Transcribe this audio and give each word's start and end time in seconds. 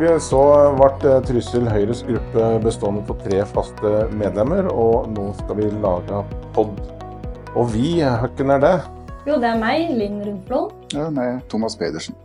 valget 0.00 0.22
så 0.24 0.40
ble 0.78 1.10
Trysil 1.28 1.66
Høyres 1.68 2.00
gruppe 2.06 2.44
bestående 2.64 3.02
av 3.04 3.18
tre 3.20 3.42
faste 3.44 3.90
medlemmer, 4.16 4.70
og 4.72 5.10
nå 5.12 5.26
skal 5.36 5.58
vi 5.58 5.66
lage 5.82 6.22
pod. 6.54 6.72
Og 7.52 7.68
vi, 7.74 7.98
hvem 8.00 8.52
er 8.54 8.62
det? 8.62 8.72
Jo, 9.28 9.36
det 9.36 9.50
er 9.50 9.58
meg, 9.60 9.90
Linn 9.92 10.22
Rundflon. 10.24 10.70
Ja, 10.94 11.10
meg, 11.12 11.42
Thomas 11.52 11.76
Pedersen. 11.76 12.16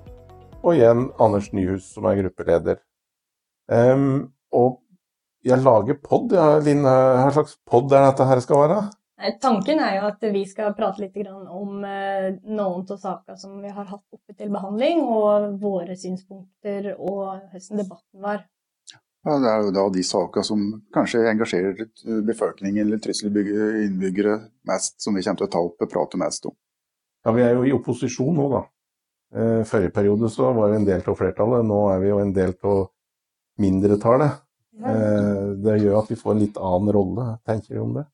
Og 0.61 0.77
igjen 0.77 1.09
Anders 1.19 1.51
Nyhus, 1.51 1.89
som 1.91 2.07
er 2.07 2.21
gruppeleder. 2.21 2.79
Um, 3.67 4.29
og 4.55 4.79
jeg 5.43 5.59
lager 5.65 5.99
pod. 5.99 6.31
Ja, 6.31 6.53
Linn, 6.63 6.85
hva 6.87 7.27
slags 7.35 7.57
pod 7.67 7.91
er 7.91 8.07
dette 8.07 8.29
her 8.29 8.43
skal 8.45 8.63
være? 8.63 8.81
Nei, 9.15 9.29
tanken 9.39 9.79
er 9.79 9.93
jo 9.95 10.07
at 10.09 10.25
vi 10.33 10.41
skal 10.47 10.73
prate 10.75 11.05
litt 11.05 11.15
om 11.31 11.85
eh, 11.87 12.33
noen 12.51 12.83
av 12.83 12.97
sakene 12.99 13.37
som 13.39 13.53
vi 13.63 13.71
har 13.71 13.87
hatt 13.87 14.03
oppe 14.11 14.35
til 14.35 14.51
behandling, 14.51 15.05
og 15.07 15.55
våre 15.61 15.95
synspunkter 15.95 16.91
og 16.97 17.45
hvordan 17.53 17.79
debatten 17.79 18.25
var. 18.25 18.43
Ja, 19.25 19.39
Det 19.41 19.49
er 19.49 19.63
jo 19.63 19.71
da 19.73 19.85
de 19.89 20.03
sakene 20.05 20.45
som 20.45 20.65
kanskje 20.93 21.23
engasjerer 21.31 21.87
befolkningen 22.27 22.83
eller 22.85 22.99
trusselinnbyggere 23.01 24.35
mest, 24.69 24.99
som 25.01 25.15
vi 25.15 25.23
kommer 25.23 25.39
til 25.39 25.47
å 25.47 25.53
ta 25.55 25.63
opp 25.63 25.81
og 25.81 25.91
prate 25.91 26.19
mest 26.21 26.45
om. 26.45 26.55
Ja, 27.25 27.31
Vi 27.31 27.41
er 27.41 27.55
jo 27.55 27.63
i 27.65 27.73
opposisjon 27.73 28.35
nå, 28.35 28.49
da. 28.51 28.65
Eh, 29.35 29.63
forrige 29.63 29.95
periode 29.95 30.29
så 30.29 30.51
var 30.53 30.69
vi 30.69 30.75
en 30.75 30.85
del 30.85 31.01
av 31.01 31.17
flertallet, 31.17 31.65
nå 31.65 31.79
er 31.93 32.03
vi 32.03 32.11
jo 32.11 32.19
en 32.19 32.35
del 32.35 32.53
av 32.63 32.83
mindretallet. 33.63 34.43
Eh, 34.83 35.47
det 35.63 35.79
gjør 35.81 36.03
at 36.03 36.11
vi 36.11 36.19
får 36.19 36.35
en 36.35 36.43
litt 36.43 36.59
annen 36.59 36.93
rolle. 36.93 37.25
Tenker 37.47 37.73
vi 37.73 37.79
om 37.81 37.95
det? 37.95 38.05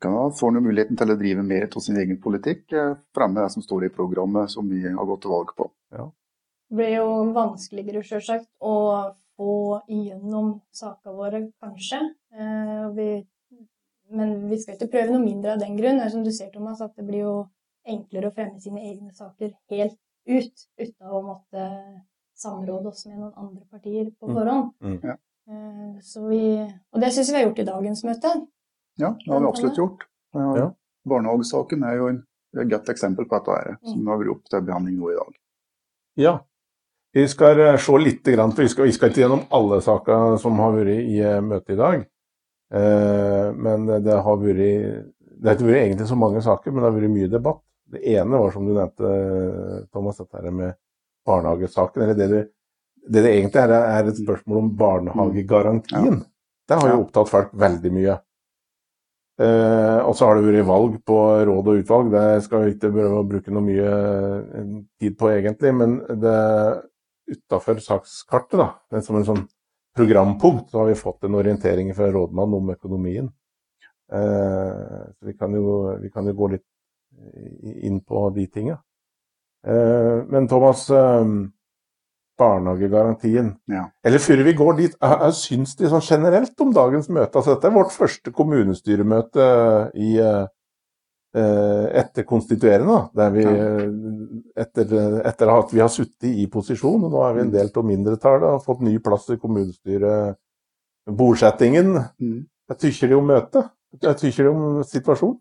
Kan 0.00 0.32
få 0.32 0.50
muligheten 0.50 0.98
til 0.98 1.12
å 1.12 1.18
drive 1.18 1.42
mer 1.46 1.68
av 1.68 1.82
sin 1.84 1.98
egen 2.00 2.18
politikk, 2.22 2.72
eh, 2.72 2.94
fremme 3.14 3.42
det 3.42 3.52
som 3.54 3.64
står 3.64 3.86
i 3.86 3.92
programmet 3.94 4.50
som 4.50 4.68
vi 4.68 4.82
har 4.86 5.06
gått 5.08 5.22
til 5.22 5.32
valg 5.32 5.54
på. 5.56 5.70
Ja. 5.96 6.10
Det 6.68 6.76
blir 6.76 6.96
jo 6.96 7.08
vanskeligere, 7.36 8.02
selvsagt, 8.02 8.48
å 8.60 8.76
få 9.36 9.82
igjennom 9.88 10.56
sakene 10.74 11.14
våre, 11.14 11.42
kanskje. 11.62 12.00
Eh, 12.34 12.88
vi, 12.96 13.10
men 14.10 14.48
vi 14.50 14.58
skal 14.58 14.76
ikke 14.76 14.90
prøve 14.96 15.14
noe 15.14 15.24
mindre 15.24 15.54
av 15.54 15.62
den 15.62 15.76
grunn. 15.78 16.02
Som 16.10 16.24
du 16.24 16.32
ser, 16.32 16.50
Thomas, 16.54 16.82
at 16.82 16.96
det 16.96 17.06
blir 17.06 17.22
jo 17.22 17.36
enklere 17.86 18.30
å 18.30 18.34
fremme 18.34 18.60
sine 18.60 18.82
egne 18.82 19.14
saker 19.14 19.54
helt 19.70 19.98
ut, 20.26 20.66
uten 20.80 21.06
å 21.06 21.22
måtte 21.22 21.68
samråde 22.36 22.90
oss 22.90 23.06
med 23.06 23.20
noen 23.20 23.36
andre 23.38 23.64
partier 23.70 24.10
på 24.18 24.28
mm. 24.28 24.34
forhånd. 24.34 24.72
Mm. 24.82 24.96
Mm. 24.96 25.06
Ja. 25.06 25.16
Så 26.02 26.26
vi, 26.26 26.42
og 26.66 27.00
det 27.00 27.12
syns 27.14 27.30
vi 27.30 27.38
har 27.38 27.46
gjort 27.46 27.60
i 27.62 27.68
dagens 27.68 28.02
møte. 28.04 28.32
Ja, 29.00 29.12
det 29.24 29.32
har 29.32 29.40
vi 29.40 29.50
absolutt 29.50 29.78
gjort. 29.78 30.06
Ja. 30.36 30.70
Barnehagesaken 31.06 31.84
er 31.86 31.98
jo 32.00 32.10
et 32.10 32.70
godt 32.70 32.88
eksempel 32.92 33.28
på 33.28 33.38
dette, 33.38 33.56
her, 33.56 33.78
som 33.86 34.08
har 34.10 34.20
vært 34.20 34.34
opp 34.34 34.52
til 34.52 34.64
behandling 34.66 35.00
nå 35.00 35.12
i 35.12 35.18
dag. 35.18 35.34
Ja, 36.16 36.34
vi 37.16 37.28
skal 37.28 37.60
eh, 37.60 37.78
se 37.80 37.98
litt, 38.00 38.26
for 38.28 38.60
vi 38.60 38.68
skal, 38.68 38.88
vi 38.88 38.92
skal 38.92 39.12
ikke 39.12 39.22
gjennom 39.22 39.46
alle 39.56 39.78
saker 39.84 40.36
som 40.40 40.58
har 40.60 40.74
vært 40.74 40.98
i 41.00 41.20
eh, 41.24 41.38
møtet 41.40 41.72
i 41.72 41.78
dag. 41.78 42.02
Eh, 42.76 43.46
men 43.56 43.86
det 44.04 44.18
har 44.26 44.42
vært 44.42 44.58
Det 45.36 45.48
har 45.48 45.56
ikke 45.56 45.68
vært 45.68 45.82
egentlig 45.84 46.08
så 46.10 46.18
mange 46.20 46.42
saker, 46.44 46.72
men 46.72 46.82
det 46.82 46.90
har 46.90 46.98
vært 46.98 47.14
mye 47.14 47.30
debatt. 47.32 47.62
Det 47.86 48.02
ene 48.16 48.40
var, 48.42 48.52
som 48.52 48.66
du 48.66 48.74
nevnte, 48.74 49.10
Thomas, 49.94 50.20
dette 50.20 50.50
med 50.50 50.76
barnehagesaken. 51.26 52.02
Eller 52.02 52.18
det, 52.18 52.28
det, 52.32 52.42
det, 53.06 53.22
det 53.22 53.32
egentlig 53.32 53.62
er, 53.62 53.74
er 53.78 54.10
et 54.10 54.20
spørsmål 54.20 54.60
om 54.60 54.70
barnehagegarantien. 54.76 56.20
Ja. 56.20 56.30
Det 56.66 56.80
har 56.82 56.90
jo 56.90 57.02
opptatt 57.04 57.30
folk 57.30 57.52
veldig 57.56 57.92
mye. 57.94 58.16
Eh, 59.36 59.98
og 60.00 60.14
så 60.16 60.30
har 60.30 60.38
det 60.38 60.46
vært 60.46 60.68
valg 60.68 60.94
på 61.04 61.16
råd 61.48 61.66
og 61.72 61.80
utvalg. 61.82 62.12
Det 62.14 62.44
skal 62.46 62.62
vi 62.64 62.72
ikke 62.72 62.92
prøve 62.94 63.18
å 63.20 63.26
bruke 63.28 63.52
noe 63.52 63.64
mye 63.66 63.90
eh, 63.90 64.70
tid 65.02 65.18
på 65.20 65.32
egentlig. 65.34 65.74
Men 65.76 65.98
det 66.22 66.38
utafor 67.26 67.82
sakskartet, 67.82 68.56
da, 68.60 68.70
det 68.92 69.02
som 69.04 69.18
en 69.18 69.26
sånn 69.26 69.42
programpunkt, 69.96 70.70
så 70.70 70.82
har 70.82 70.90
vi 70.90 70.98
fått 70.98 71.26
en 71.26 71.36
orientering 71.36 71.92
fra 71.96 72.08
rådmannen 72.14 72.60
om 72.60 72.72
økonomien. 72.76 73.28
Eh, 74.12 75.04
så 75.18 75.28
vi 75.28 75.36
kan, 75.36 75.54
jo, 75.54 75.96
vi 76.00 76.10
kan, 76.14 76.28
jo, 76.28 76.36
gå 76.38 76.50
litt 76.54 76.66
inn 77.84 78.00
på 78.04 78.28
de 78.36 78.46
tinga. 78.52 78.78
Eh, 79.66 80.24
men 80.30 80.48
Thomas, 80.48 80.88
eh, 80.90 81.24
barnehagegarantien. 82.38 83.56
Ja. 83.70 83.84
Eller 84.04 84.18
før 84.22 84.42
vi 84.46 84.52
går 84.56 84.72
dit, 84.80 84.94
hva 85.00 85.30
syns 85.34 85.76
de 85.78 85.88
sånn 85.90 86.04
generelt 86.04 86.60
om 86.62 86.72
dagens 86.74 87.08
møte? 87.08 87.38
Altså, 87.38 87.50
dette 87.54 87.66
er 87.68 87.76
vårt 87.76 87.92
første 87.94 88.30
kommunestyremøte 88.34 89.44
i, 89.94 90.20
uh, 90.20 90.46
etter 92.02 92.22
konstituerende. 92.28 92.98
Der 93.16 93.30
vi, 93.34 93.44
etter, 94.56 94.84
etter, 95.28 95.46
at 95.52 95.74
vi 95.74 95.80
har 95.84 95.90
sittet 95.92 96.30
i 96.32 96.46
posisjon, 96.52 97.04
og 97.06 97.10
nå 97.12 97.18
er 97.26 97.32
vi 97.36 97.42
en 97.46 97.54
del 97.54 97.68
av 97.72 97.84
mindretallet 97.88 98.46
og 98.48 98.54
har 98.58 98.66
fått 98.66 98.86
ny 98.86 98.94
plass 99.04 99.24
i 99.32 99.40
kommunestyrebordsettingen. 99.40 101.88
Mm. 102.20 102.40
Hva 102.66 102.74
tykker 102.80 103.06
de 103.12 103.16
om 103.16 103.28
møtet? 103.30 103.64
Hva 104.02 104.12
tykker 104.18 104.42
de 104.44 104.50
om 104.52 104.62
situasjonen? 104.84 105.40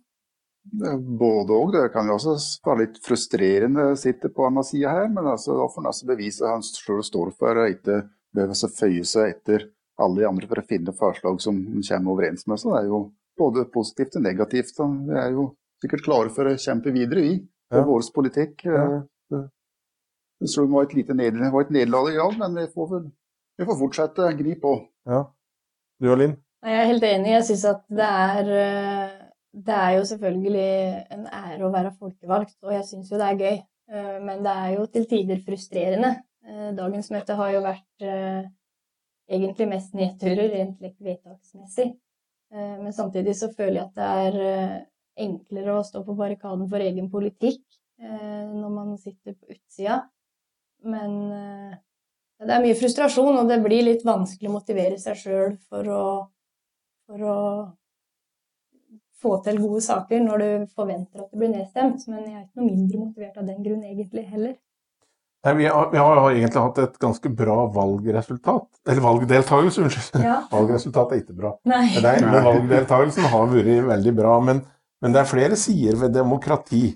Både 0.65 1.53
òg. 1.53 1.71
Det 1.75 1.89
kan 1.93 2.07
jo 2.09 2.17
også 2.17 2.35
være 2.65 2.85
litt 2.85 2.99
frustrerende 3.05 3.91
å 3.91 3.97
sitte 3.99 4.31
på 4.33 4.47
annen 4.47 4.65
side 4.65 4.91
her, 4.91 5.07
men 5.13 5.29
altså, 5.29 5.53
da 5.59 5.67
får 5.69 5.83
han 5.83 5.91
altså 5.91 6.09
bevise 6.09 6.49
han 6.49 6.65
selv 6.65 7.03
står 7.05 7.33
for, 7.37 7.61
og 7.61 7.75
ikke 7.75 8.01
behøver 8.35 8.65
å 8.67 8.71
føye 8.73 9.05
seg 9.07 9.35
etter 9.35 9.67
alle 10.01 10.23
de 10.23 10.27
andre 10.27 10.49
for 10.49 10.59
å 10.59 10.67
finne 10.67 10.95
forslag 10.95 11.37
som 11.43 11.59
han 11.69 11.85
kommer 11.87 12.15
overens 12.15 12.47
med. 12.49 12.59
Så 12.59 12.73
det 12.73 12.81
er 12.81 12.89
jo 12.89 13.01
både 13.39 13.67
positivt 13.71 14.17
og 14.19 14.25
negativt. 14.25 14.79
Vi 14.79 15.19
er 15.21 15.35
jo 15.35 15.49
sikkert 15.83 16.07
klare 16.07 16.33
for 16.33 16.49
å 16.49 16.57
kjempe 16.59 16.93
videre, 16.95 17.23
vi, 17.23 17.37
for 17.71 17.83
ja. 17.83 17.89
vår 17.91 18.09
politikk. 18.15 18.65
Ja. 18.67 18.87
Det 20.35 20.65
var 20.67 20.83
et 20.83 20.97
lite 20.97 21.15
nederlag 21.15 22.09
i 22.11 22.17
dag, 22.17 22.33
men 22.41 22.57
vi 22.59 22.65
får, 22.73 22.97
vi 23.55 23.67
får 23.69 23.79
fortsette 23.79 24.25
å 24.25 24.35
gripe 24.35 24.61
på. 24.65 24.73
Ja. 25.07 25.23
Du 26.01 26.11
og 26.11 26.19
Linn? 26.19 26.35
Jeg 26.65 26.81
er 26.81 26.89
helt 26.89 27.05
enig. 27.07 27.31
Jeg 27.37 27.45
syns 27.47 27.63
at 27.69 27.83
det 27.93 28.09
er 28.09 28.51
eh, 28.57 29.14
det 29.55 29.75
er 29.75 29.91
jo 29.95 30.03
selvfølgelig 30.09 30.69
en 31.15 31.27
ære 31.31 31.63
å 31.63 31.71
være 31.71 31.93
folkevalgt, 31.95 32.57
og 32.65 32.73
jeg 32.75 32.87
syns 32.89 33.11
jo 33.11 33.19
det 33.19 33.27
er 33.29 33.39
gøy. 33.39 33.57
Eh, 33.91 34.17
men 34.25 34.43
det 34.43 34.53
er 34.53 34.71
jo 34.75 34.87
til 34.91 35.05
tider 35.09 35.41
frustrerende. 35.45 36.11
Eh, 36.45 36.71
dagens 36.77 37.11
møte 37.13 37.37
har 37.39 37.53
jo 37.53 37.61
vært 37.63 38.05
eh, 38.05 38.49
egentlig 39.31 39.69
mest 39.71 39.95
nedturer 39.97 40.51
rent 40.53 40.83
vedtaksmessig. 40.83 41.93
Men 42.55 42.93
samtidig 42.93 43.33
så 43.35 43.49
føler 43.51 43.79
jeg 43.79 43.85
at 43.89 43.95
det 43.97 44.09
er 44.45 44.83
enklere 45.25 45.73
å 45.75 45.83
stå 45.83 46.03
på 46.05 46.13
barrikaden 46.15 46.69
for 46.71 46.79
egen 46.79 47.09
politikk 47.11 47.63
når 47.97 48.69
man 48.71 48.93
sitter 49.01 49.33
på 49.33 49.49
utsida. 49.49 49.97
Men 50.85 51.17
det 52.37 52.53
er 52.53 52.63
mye 52.63 52.77
frustrasjon, 52.77 53.41
og 53.41 53.49
det 53.49 53.57
blir 53.65 53.83
litt 53.89 54.05
vanskelig 54.07 54.51
å 54.51 54.53
motivere 54.53 55.01
seg 55.01 55.17
sjøl 55.19 55.57
for, 55.67 55.89
for 57.09 57.25
å 57.33 57.35
få 59.25 59.39
til 59.45 59.57
gode 59.63 59.81
saker 59.85 60.21
når 60.23 60.43
du 60.43 60.69
forventer 60.77 61.25
at 61.25 61.31
det 61.31 61.41
blir 61.41 61.51
nedstemt. 61.53 62.05
Men 62.11 62.23
jeg 62.23 62.37
er 62.37 62.45
ikke 62.45 62.61
noe 62.61 62.69
mindre 62.69 63.01
motivert 63.01 63.41
av 63.41 63.49
den 63.49 63.65
grunn 63.65 63.83
egentlig 63.83 64.25
heller. 64.29 64.55
Nei, 65.45 65.53
vi, 65.59 65.65
har, 65.69 65.91
vi 65.91 66.01
har, 66.01 66.19
egentlig 66.31 66.61
hatt 66.61 66.79
et 66.81 66.95
ganske 67.01 67.29
bra 67.37 67.67
valgresultat. 67.73 68.65
Eller 68.89 69.03
valgdeltakelse, 69.05 69.83
unnskyld. 69.85 70.23
Ja. 70.25 70.39
Valgresultatet 70.55 71.13
er 71.13 71.21
ikke 71.21 71.37
bra. 71.37 71.51
Nei. 71.69 71.83
Nei, 72.01 72.15
men 72.25 72.47
valgdeltakelsen 72.47 73.27
har 73.29 73.51
vært 73.51 73.89
veldig 73.91 74.13
bra. 74.17 74.39
Men, 74.47 74.63
men, 75.03 75.13
det 75.13 75.21
er 75.21 75.29
flere 75.29 75.59
sider 75.59 75.99
ved 76.01 76.15
demokrati. 76.17 76.87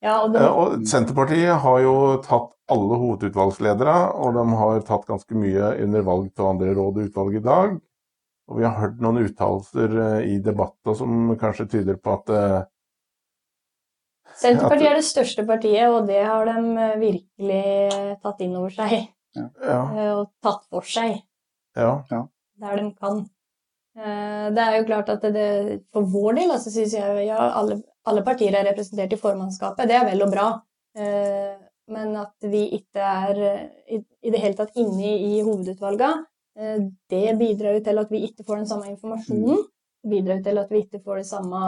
Ja, 0.00 0.22
og, 0.22 0.32
de... 0.32 0.46
og 0.48 0.88
Senterpartiet 0.88 1.60
har 1.60 1.82
jo 1.84 1.94
tatt 2.24 2.54
alle 2.72 3.00
hovedutvalgsledere, 3.02 3.98
og 4.16 4.38
de 4.38 4.46
har 4.62 4.80
tatt 4.88 5.04
ganske 5.08 5.36
mye 5.36 5.74
under 5.84 6.08
valg 6.08 6.32
til 6.32 6.48
andre 6.48 6.72
råd 6.72 7.02
og 7.02 7.10
utvalg 7.10 7.36
i 7.36 7.44
dag. 7.44 7.76
Og 8.48 8.60
vi 8.62 8.64
har 8.64 8.78
hørt 8.80 9.00
noen 9.04 9.20
uttalelser 9.26 9.94
eh, 10.02 10.18
i 10.32 10.40
debatter 10.44 10.96
som 10.96 11.32
kanskje 11.40 11.68
tyder 11.74 11.98
på 12.00 12.16
at 12.16 12.32
eh, 12.32 12.58
Senterpartiet 14.38 14.86
er 14.86 15.00
det 15.00 15.06
største 15.08 15.42
partiet, 15.48 15.88
og 15.90 16.06
det 16.08 16.20
har 16.22 16.46
de 16.46 16.60
eh, 16.78 16.98
virkelig 17.00 18.18
tatt 18.22 18.44
inn 18.44 18.54
over 18.56 18.72
seg. 18.72 19.10
Ja. 19.36 19.80
Og 20.14 20.30
tatt 20.44 20.64
for 20.70 20.86
seg. 20.86 21.18
Ja. 21.76 21.98
Ja. 22.10 22.22
Der 22.62 22.80
de 22.80 22.88
kan. 22.96 23.26
Det 23.98 24.62
er 24.62 24.76
jo 24.76 24.86
klart 24.86 25.08
at 25.10 25.24
det, 25.34 25.48
for 25.94 26.06
vår 26.06 26.36
del 26.38 26.52
altså, 26.54 26.70
synes 26.70 26.92
jeg 26.94 27.24
ja, 27.26 27.38
alle, 27.58 27.80
alle, 28.06 28.22
partier 28.26 28.54
er 28.54 28.66
representert 28.68 29.14
i 29.14 29.18
formannskapet. 29.18 29.90
Det 29.90 29.96
er 29.98 30.06
vel 30.06 30.22
og 30.22 30.30
bra. 30.32 30.46
Men 31.90 32.14
at 32.20 32.46
vi 32.46 32.62
ikke 32.78 33.02
er 33.02 33.40
i, 33.90 33.98
i 33.98 34.32
det 34.34 34.42
hele 34.42 34.58
tatt 34.58 34.78
inne 34.78 35.16
i 35.18 35.40
hovedutvalgene, 35.42 36.22
det 37.10 37.38
bidrar 37.38 37.76
jo 37.76 37.82
til 37.86 38.00
at 38.02 38.12
vi 38.12 38.22
ikke 38.26 38.44
får 38.46 38.62
den 38.62 38.70
samme 38.70 38.90
informasjonen. 38.90 39.64
Det 40.02 40.10
bidrar 40.10 40.40
jo 40.40 40.46
til 40.48 40.62
at 40.62 40.70
vi 40.72 40.84
ikke 40.84 41.02
får 41.04 41.20
det 41.20 41.28
samme 41.28 41.64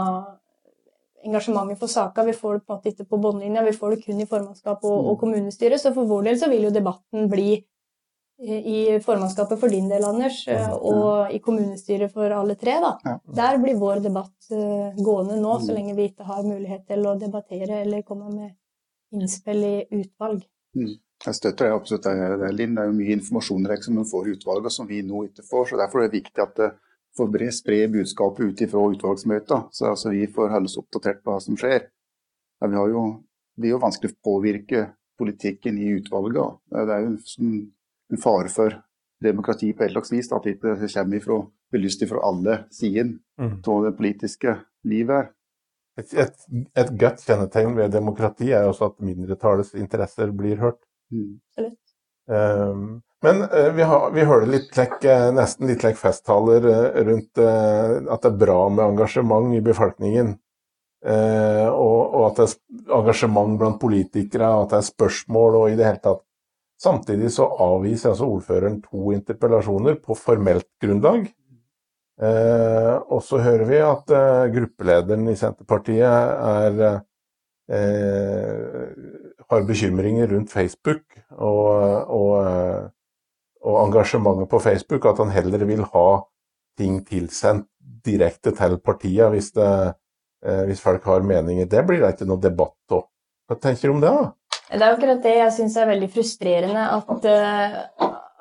engasjementet 1.24 1.78
for 1.78 1.86
saka. 1.86 2.24
Vi 2.24 2.32
får 2.32 2.54
det 2.54 2.64
på 2.66 2.72
en 2.72 2.78
måte 2.78 2.92
ikke 2.92 3.08
på 3.10 3.18
båndlinja, 3.22 3.64
vi 3.66 3.76
får 3.76 3.96
det 3.96 4.04
kun 4.04 4.22
i 4.22 4.28
formannskap 4.28 4.84
og, 4.84 5.10
og, 5.12 5.18
kommunestyre. 5.20 5.78
Så 5.78 5.92
for 5.96 6.08
vår 6.10 6.30
del 6.30 6.40
så 6.40 6.48
vil 6.50 6.66
jo 6.66 6.72
debatten 6.74 7.28
bli 7.30 7.50
eh, 7.56 8.70
i 8.74 8.78
formannskapet 9.04 9.60
for 9.60 9.72
din 9.72 9.90
del, 9.90 10.06
Anders, 10.08 10.42
eh, 10.48 10.72
og 10.72 11.34
i 11.34 11.42
kommunestyret 11.44 12.12
for 12.14 12.32
alle 12.36 12.56
tre. 12.60 12.78
da. 12.82 13.18
Der 13.36 13.60
blir 13.62 13.78
vår 13.80 14.02
debatt 14.06 14.50
gående 14.50 15.38
nå, 15.42 15.58
så 15.60 15.70
mm. 15.70 15.76
lenge 15.76 15.98
vi 15.98 16.08
ikke 16.10 16.26
har 16.30 16.42
mulighet 16.46 16.88
til 16.88 17.06
å 17.06 17.18
debattere 17.20 17.84
eller 17.84 18.06
komme 18.06 18.32
med 18.32 18.56
innspill 19.14 19.64
i 19.66 19.76
utvalg. 20.00 20.42
Mm. 20.78 20.98
Jeg 21.20 21.36
støtter 21.36 21.68
det 21.68 21.76
absolutt, 21.76 22.06
det, 22.06 22.52
Linn. 22.56 22.76
Det 22.76 22.82
er 22.84 22.88
jo 22.88 22.96
mye 22.96 23.16
informasjon 23.18 23.66
som 23.84 23.98
man 23.98 24.08
får 24.08 24.28
i 24.28 24.36
utvalget 24.38 24.72
som 24.72 24.88
vi 24.88 25.02
nå 25.04 25.26
ikke 25.28 25.44
får. 25.44 25.66
så 25.68 25.80
Derfor 25.80 26.00
er 26.00 26.08
det 26.08 26.20
viktig 26.20 26.42
at 26.42 26.54
det 26.56 26.70
får 27.16 27.50
spre 27.52 27.88
budskapet 27.88 28.46
ut 28.46 28.70
fra 28.70 28.84
utvalgsmøter, 28.94 29.62
så 29.72 29.90
altså, 29.90 30.10
vi 30.10 30.26
får 30.26 30.52
holdes 30.54 30.78
oppdatert 30.78 31.24
på 31.24 31.32
hva 31.32 31.40
som 31.42 31.56
skjer. 31.58 31.90
Ja, 32.60 32.68
vi 32.68 32.76
har 32.76 32.88
jo, 32.88 33.02
det 33.56 33.68
er 33.68 33.74
jo 33.74 33.82
vanskelig 33.82 34.14
å 34.14 34.20
påvirke 34.24 34.84
politikken 35.18 35.78
i 35.78 35.90
utvalget. 35.98 36.60
Det 36.70 36.94
er 36.94 37.04
jo 37.04 37.16
en, 37.16 37.58
en 38.14 38.22
fare 38.22 38.52
for 38.52 38.78
demokrati 39.20 39.72
på 39.76 39.84
et 39.84 39.92
slags 39.92 40.12
vis, 40.14 40.30
at 40.32 40.46
det 40.46 40.56
ikke 40.56 40.76
kommer 40.86 41.18
ifra, 41.18 41.40
belyst 41.70 42.06
fra 42.08 42.22
alle 42.26 42.62
sider 42.72 43.12
mm. 43.38 43.60
av 43.68 43.84
det 43.84 43.96
politiske 43.98 44.56
livet. 44.88 45.34
Et, 45.98 46.14
et, 46.14 46.46
et 46.78 46.92
godt 46.96 47.26
kjennetegn 47.26 47.74
ved 47.76 47.92
demokrati 47.92 48.52
er 48.54 48.68
også 48.70 48.92
at 48.92 49.02
mindretallets 49.04 49.74
interesser 49.76 50.32
blir 50.32 50.62
hørt. 50.62 50.80
Mm. 51.10 51.40
Um, 52.30 53.02
men 53.22 53.42
uh, 53.42 53.72
vi, 53.74 53.82
har, 53.82 54.10
vi 54.10 54.24
hører 54.24 54.46
litt 54.48 54.76
lekk, 54.78 55.00
uh, 55.04 55.28
nesten 55.34 55.68
litt 55.68 55.82
lekk 55.84 55.98
festtaler 56.00 56.64
uh, 56.64 57.00
rundt 57.08 57.40
at 57.40 58.22
det 58.22 58.30
er 58.30 58.38
bra 58.40 58.60
med 58.70 58.84
engasjement 58.92 59.54
i 59.56 59.64
befolkningen. 59.64 60.36
Og, 61.00 62.00
og, 62.12 62.24
at 62.26 62.36
det 62.36 62.44
er 62.44 62.96
engasjement 62.98 63.54
blant 63.56 63.78
politikere, 63.80 64.50
og 64.52 64.66
at 64.66 64.72
det 64.74 64.80
er 64.82 64.88
spørsmål 64.90 65.54
og 65.56 65.70
i 65.70 65.78
det 65.78 65.86
hele 65.86 66.02
tatt. 66.04 66.20
Samtidig 66.80 67.30
så 67.32 67.46
avviser 67.64 68.10
altså 68.10 68.28
ordføreren 68.28 68.76
to 68.84 69.14
interpellasjoner 69.14 69.96
på 70.04 70.16
formelt 70.16 70.68
grunnlag. 70.80 71.24
og 72.20 73.22
så 73.24 73.40
hører 73.40 73.64
vi 73.64 73.80
at 73.80 74.12
gruppelederen 74.52 75.24
i 75.32 75.38
Senterpartiet 75.40 76.04
er 76.04 77.00
har 79.50 79.66
bekymringer 79.66 80.30
rundt 80.30 80.52
Facebook 80.52 81.02
og, 81.36 82.10
og, 82.10 82.90
og, 83.62 83.76
engasjementet 83.84 84.50
på 84.50 84.60
Facebook, 84.62 85.06
at 85.10 85.18
han 85.18 85.32
heller 85.34 85.64
vil 85.66 85.82
ha 85.94 86.08
ting 86.78 87.00
tilsendt 87.06 87.66
direkte 88.06 88.54
til 88.56 88.78
partiet 88.84 89.32
hvis, 89.34 89.50
det, 89.56 89.70
eh, 90.46 90.62
hvis 90.70 90.82
folk 90.82 91.04
har 91.10 91.26
meninger. 91.26 91.66
Det 91.68 91.82
blir 91.86 92.04
det 92.04 92.14
ikke 92.14 92.28
noe 92.30 92.40
debatt 92.40 92.94
av. 92.94 93.08
Hva 93.50 93.58
tenker 93.58 93.90
du 93.90 93.96
om 93.96 94.04
det? 94.04 94.14
da? 94.14 94.30
Det 94.70 94.78
er 94.78 94.94
akkurat 94.94 95.22
det 95.24 95.34
jeg 95.34 95.54
syns 95.56 95.76
er 95.76 95.90
veldig 95.90 96.08
frustrerende, 96.14 96.86
at, 96.94 97.26
eh, 97.26 97.76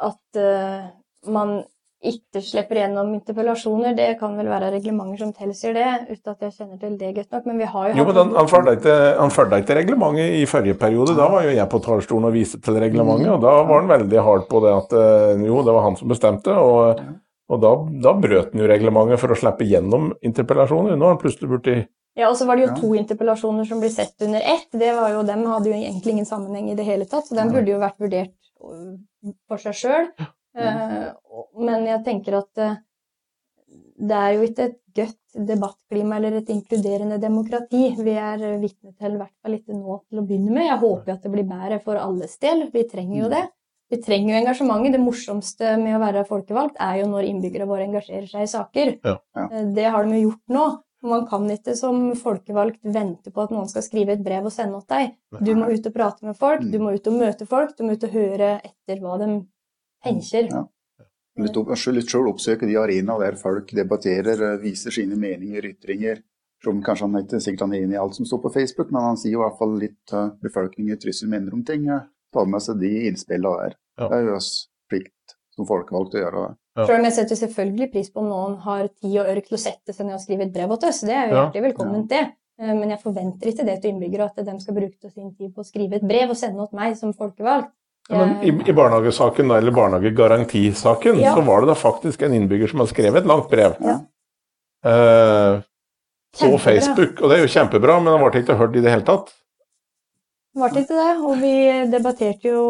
at 0.10 0.40
eh, 0.40 0.90
man 1.34 1.56
ikke 2.00 2.40
slipper 2.40 2.80
gjennom 2.80 3.10
interpellasjoner. 3.18 3.92
Det 3.98 4.08
kan 4.22 4.38
vel 4.40 4.48
være 4.48 4.72
reglementer 4.78 5.20
som 5.20 5.34
tilsier 5.36 5.74
det, 5.76 5.88
uten 6.08 6.32
at 6.32 6.46
jeg 6.46 6.56
kjenner 6.56 6.80
til 6.80 6.94
det 7.00 7.10
godt 7.18 7.36
nok. 7.36 7.48
Men 7.50 7.60
vi 7.60 7.68
har 7.74 7.90
jo 7.90 7.98
Jo, 7.98 8.06
men 8.08 8.20
han, 8.22 8.32
han 8.40 9.34
følger 9.36 9.58
ikke 9.60 9.80
reglementet 9.82 10.38
i 10.40 10.46
forrige 10.48 10.80
periode. 10.80 11.18
Da 11.20 11.28
var 11.32 11.44
jo 11.44 11.58
jeg 11.58 11.72
på 11.74 11.82
talerstolen 11.84 12.30
og 12.30 12.38
viste 12.38 12.62
til 12.64 12.80
reglementet, 12.80 13.34
og 13.36 13.44
da 13.44 13.58
var 13.68 13.82
han 13.82 13.92
veldig 13.92 14.24
hard 14.30 14.48
på 14.52 14.64
det 14.64 14.76
at 14.78 14.96
eh, 14.96 15.44
jo, 15.44 15.60
det 15.68 15.76
var 15.76 15.88
han 15.90 16.00
som 16.00 16.16
bestemte. 16.16 16.56
og, 16.56 17.04
og 17.50 17.64
da, 17.66 17.76
da 18.08 18.16
brøt 18.16 18.54
han 18.54 18.64
jo 18.64 18.72
reglementet 18.72 19.20
for 19.20 19.36
å 19.36 19.40
slippe 19.44 19.68
gjennom 19.68 20.14
interpellasjoner. 20.24 20.96
Nå 20.96 21.10
har 21.10 21.18
han 21.18 21.24
plutselig 21.24 21.52
blitt 21.52 21.72
ja, 22.18 22.28
og 22.28 22.36
så 22.36 22.48
var 22.48 22.58
det 22.58 22.66
jo 22.66 22.74
to 22.76 22.88
interpellasjoner 23.00 23.68
som 23.68 23.80
ble 23.80 23.92
sett 23.94 24.26
under 24.26 24.44
ett. 24.44 24.68
Det 24.76 24.90
var 24.96 25.14
jo, 25.14 25.22
Dem 25.28 25.46
hadde 25.48 25.70
jo 25.70 25.76
egentlig 25.78 26.18
ingen 26.18 26.28
sammenheng 26.28 26.72
i 26.72 26.76
det 26.76 26.84
hele 26.88 27.06
tatt, 27.08 27.30
så 27.30 27.38
den 27.38 27.52
burde 27.54 27.72
jo 27.72 27.80
vært 27.80 28.02
vurdert 28.02 28.34
for 29.48 29.62
seg 29.62 29.78
sjøl. 29.78 30.10
Mm. 30.58 31.10
Men 31.66 31.86
jeg 31.88 32.04
tenker 32.06 32.40
at 32.40 32.62
eh, 32.64 32.78
det 34.00 34.18
er 34.18 34.36
jo 34.36 34.48
ikke 34.48 34.70
et 34.70 34.80
godt 34.96 35.46
debattklima 35.50 36.18
eller 36.18 36.40
et 36.40 36.50
inkluderende 36.50 37.20
demokrati 37.22 37.94
vi 38.00 38.16
er 38.18 38.42
vitne 38.62 38.96
til, 38.96 39.14
i 39.14 39.20
hvert 39.20 39.36
fall 39.44 39.58
ikke 39.60 39.78
nå 39.78 40.00
til 40.08 40.22
å 40.22 40.26
begynne 40.26 40.56
med. 40.56 40.68
Jeg 40.70 40.82
håper 40.82 41.14
at 41.14 41.26
det 41.26 41.32
blir 41.34 41.48
bedre 41.50 41.80
for 41.84 42.02
alles 42.02 42.38
del. 42.42 42.68
Vi 42.74 42.86
trenger 42.90 43.18
jo 43.20 43.30
mm. 43.30 43.34
det. 43.36 43.46
Vi 43.90 43.98
trenger 44.06 44.34
jo 44.34 44.42
engasjementet. 44.44 44.96
Det 44.96 45.02
morsomste 45.02 45.74
med 45.82 45.98
å 45.98 46.04
være 46.04 46.28
folkevalgt 46.30 46.78
er 46.86 47.00
jo 47.02 47.10
når 47.10 47.30
innbyggere 47.30 47.70
våre 47.70 47.88
engasjerer 47.88 48.30
seg 48.30 48.46
i 48.46 48.52
saker. 48.52 48.94
Ja, 49.06 49.18
ja. 49.38 49.48
Eh, 49.50 49.72
det 49.78 49.90
har 49.90 50.06
de 50.06 50.18
jo 50.18 50.30
gjort 50.30 50.56
nå. 50.58 50.68
Man 51.10 51.24
kan 51.30 51.46
ikke 51.48 51.78
som 51.80 52.10
folkevalgt 52.20 52.82
vente 52.84 53.32
på 53.32 53.46
at 53.46 53.54
noen 53.56 53.70
skal 53.72 53.86
skrive 53.86 54.18
et 54.18 54.24
brev 54.24 54.50
og 54.50 54.52
sende 54.52 54.82
til 54.84 54.98
deg. 54.98 55.14
Du 55.48 55.54
må 55.56 55.70
ut 55.72 55.88
og 55.88 55.96
prate 55.96 56.28
med 56.28 56.36
folk, 56.36 56.66
du 56.66 56.76
mm. 56.76 56.84
må 56.84 56.92
ut 56.98 57.08
og 57.08 57.16
møte 57.22 57.48
folk, 57.48 57.72
du 57.78 57.86
må 57.88 57.96
ut 57.96 58.04
og 58.04 58.18
høre 58.18 58.50
etter 58.58 59.00
hva 59.00 59.16
de 59.22 59.30
tenker. 60.06 60.50
Ja. 60.52 60.66
Litt, 61.40 61.56
litt 61.96 62.12
selv 62.12 62.34
oppsøke 62.34 62.68
de 62.68 62.76
arenaer 62.80 63.30
der 63.30 63.40
folk 63.40 63.72
debatterer, 63.76 64.42
eh, 64.54 64.60
viser 64.64 64.92
sine 64.96 65.16
meninger, 65.20 65.70
ytringer. 65.74 66.24
Som 66.64 66.82
kanskje 66.84 67.08
han 67.08 67.22
ikke 67.22 67.40
sikkert 67.40 67.62
han 67.64 67.74
er 67.74 67.86
enig 67.86 67.96
i 67.96 68.00
alt 68.02 68.18
som 68.18 68.28
står 68.28 68.42
på 68.44 68.52
Facebook, 68.52 68.90
men 68.92 69.06
han 69.06 69.20
sier 69.20 69.38
i 69.38 69.40
hvert 69.40 69.56
fall 69.56 69.78
litt 69.80 70.12
uh, 70.12 70.34
befolkningen 70.44 71.00
trusler 71.00 71.30
mener 71.32 71.56
om 71.56 71.62
ting. 71.64 71.86
Ta 72.36 72.44
med 72.44 72.66
seg 72.66 72.82
de 72.82 72.90
innspillene 73.08 73.62
der. 73.62 73.78
Ja. 73.96 74.10
Det 74.10 74.18
er 74.18 74.26
jo 74.28 74.34
oss 74.36 74.50
plikt 74.92 75.38
som 75.56 75.70
folkevalgte 75.70 76.20
å 76.20 76.26
gjøre 76.26 76.42
det. 76.44 76.58
Ja. 76.76 76.84
Selv 76.84 76.98
om 76.98 77.08
jeg 77.08 77.16
setter 77.16 77.40
selvfølgelig 77.40 77.88
pris 77.94 78.12
på 78.12 78.24
om 78.24 78.28
noen 78.28 78.60
har 78.66 78.90
tid 78.92 79.16
og 79.22 79.32
ørk 79.32 79.48
til 79.48 79.56
å 79.56 79.62
sette 79.64 79.96
seg 79.96 80.10
ned 80.10 80.18
og 80.18 80.24
skrive 80.26 80.50
et 80.50 80.54
brev 80.56 80.76
til 80.76 80.92
oss. 80.92 81.02
Det 81.08 81.16
er 81.16 81.32
jo 81.32 81.40
hjertelig 81.40 81.66
velkomment, 81.70 82.12
det. 82.12 82.22
Eh, 82.60 82.76
men 82.76 82.94
jeg 82.94 83.04
forventer 83.04 83.52
ikke 83.54 83.66
det 83.68 83.80
til 83.80 83.94
innbyggere, 83.94 84.30
at 84.30 84.44
de 84.44 84.56
skal 84.64 84.78
bruke 84.78 85.12
sin 85.12 85.34
tid 85.36 85.56
på 85.56 85.64
å 85.64 85.68
skrive 85.68 86.00
et 86.00 86.08
brev 86.08 86.36
og 86.36 86.40
sende 86.40 86.68
til 86.68 86.80
meg 86.80 87.00
som 87.00 87.16
folkevalgt. 87.16 87.72
Men 88.10 88.36
i, 88.42 88.50
i 88.50 88.74
barnehagesaken, 88.74 89.52
eller 89.54 89.72
barnehagegarantisaken, 89.76 91.20
ja. 91.22 91.36
så 91.36 91.44
var 91.46 91.62
det 91.62 91.70
da 91.70 91.76
faktisk 91.78 92.24
en 92.26 92.34
innbygger 92.34 92.72
som 92.72 92.82
hadde 92.82 92.94
skrevet 92.94 93.22
et 93.22 93.30
langt 93.30 93.50
brev. 93.52 93.76
Ja. 93.86 94.00
Eh, 94.90 95.60
på 96.40 96.58
Facebook, 96.62 97.22
og 97.22 97.30
det 97.30 97.38
er 97.38 97.44
jo 97.44 97.52
kjempebra, 97.54 98.00
men 98.02 98.14
det 98.14 98.22
ble 98.24 98.42
ikke 98.44 98.58
hørt 98.58 98.78
i 98.78 98.84
det 98.86 98.94
hele 98.94 99.06
tatt. 99.06 99.30
Det 100.54 100.62
ble 100.64 100.84
ikke 100.84 100.98
det, 100.98 101.12
og 101.22 101.36
vi 101.44 101.54
debatterte 101.92 102.50
jo 102.50 102.64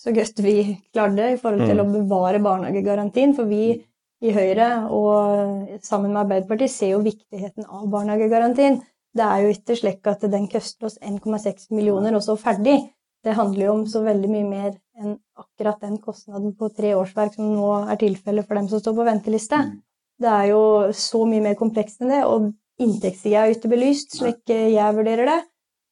så 0.00 0.14
godt 0.16 0.40
vi 0.40 0.54
klarte 0.94 1.32
i 1.34 1.40
forhold 1.40 1.66
til 1.66 1.76
mm. 1.76 1.82
å 1.82 1.92
bevare 1.98 2.40
barnehagegarantien. 2.44 3.34
For 3.36 3.50
vi 3.50 3.74
i 4.20 4.32
Høyre 4.36 4.68
og 4.92 5.82
sammen 5.84 6.14
med 6.14 6.22
Arbeiderpartiet 6.22 6.72
ser 6.72 6.94
jo 6.94 7.02
viktigheten 7.04 7.66
av 7.66 7.88
barnehagegarantien. 7.92 8.80
Det 9.16 9.26
er 9.26 9.44
jo 9.44 9.52
ikke 9.52 9.76
slik 9.76 10.06
at 10.08 10.24
den 10.32 10.46
koster 10.48 10.88
oss 10.88 10.96
1,6 11.02 11.68
millioner 11.74 12.16
og 12.16 12.24
så 12.24 12.38
ferdig 12.40 12.78
det 13.24 13.36
handler 13.36 13.66
jo 13.66 13.74
om 13.74 13.84
så 13.88 14.02
veldig 14.04 14.30
mye 14.32 14.48
mer 14.48 14.70
enn 15.00 15.16
akkurat 15.40 15.80
den 15.84 15.98
kostnaden 16.00 16.54
på 16.56 16.70
tre 16.76 16.94
årsverk 16.96 17.36
som 17.36 17.52
nå 17.52 17.68
er 17.92 18.00
tilfellet 18.00 18.48
for 18.48 18.56
dem 18.56 18.68
som 18.70 18.80
står 18.80 18.96
på 18.96 19.06
venteliste. 19.08 19.60
Mm. 19.66 19.78
Det 20.20 20.32
er 20.32 20.46
jo 20.50 20.62
så 20.96 21.22
mye 21.28 21.44
mer 21.44 21.56
komplekst 21.56 22.02
enn 22.04 22.12
det, 22.12 22.20
og 22.28 22.50
inntektssida 22.80 23.44
er 23.44 23.54
ikke 23.54 23.72
belyst, 23.72 24.16
slik 24.18 24.52
jeg 24.52 24.96
vurderer 24.96 25.28
det. 25.28 25.40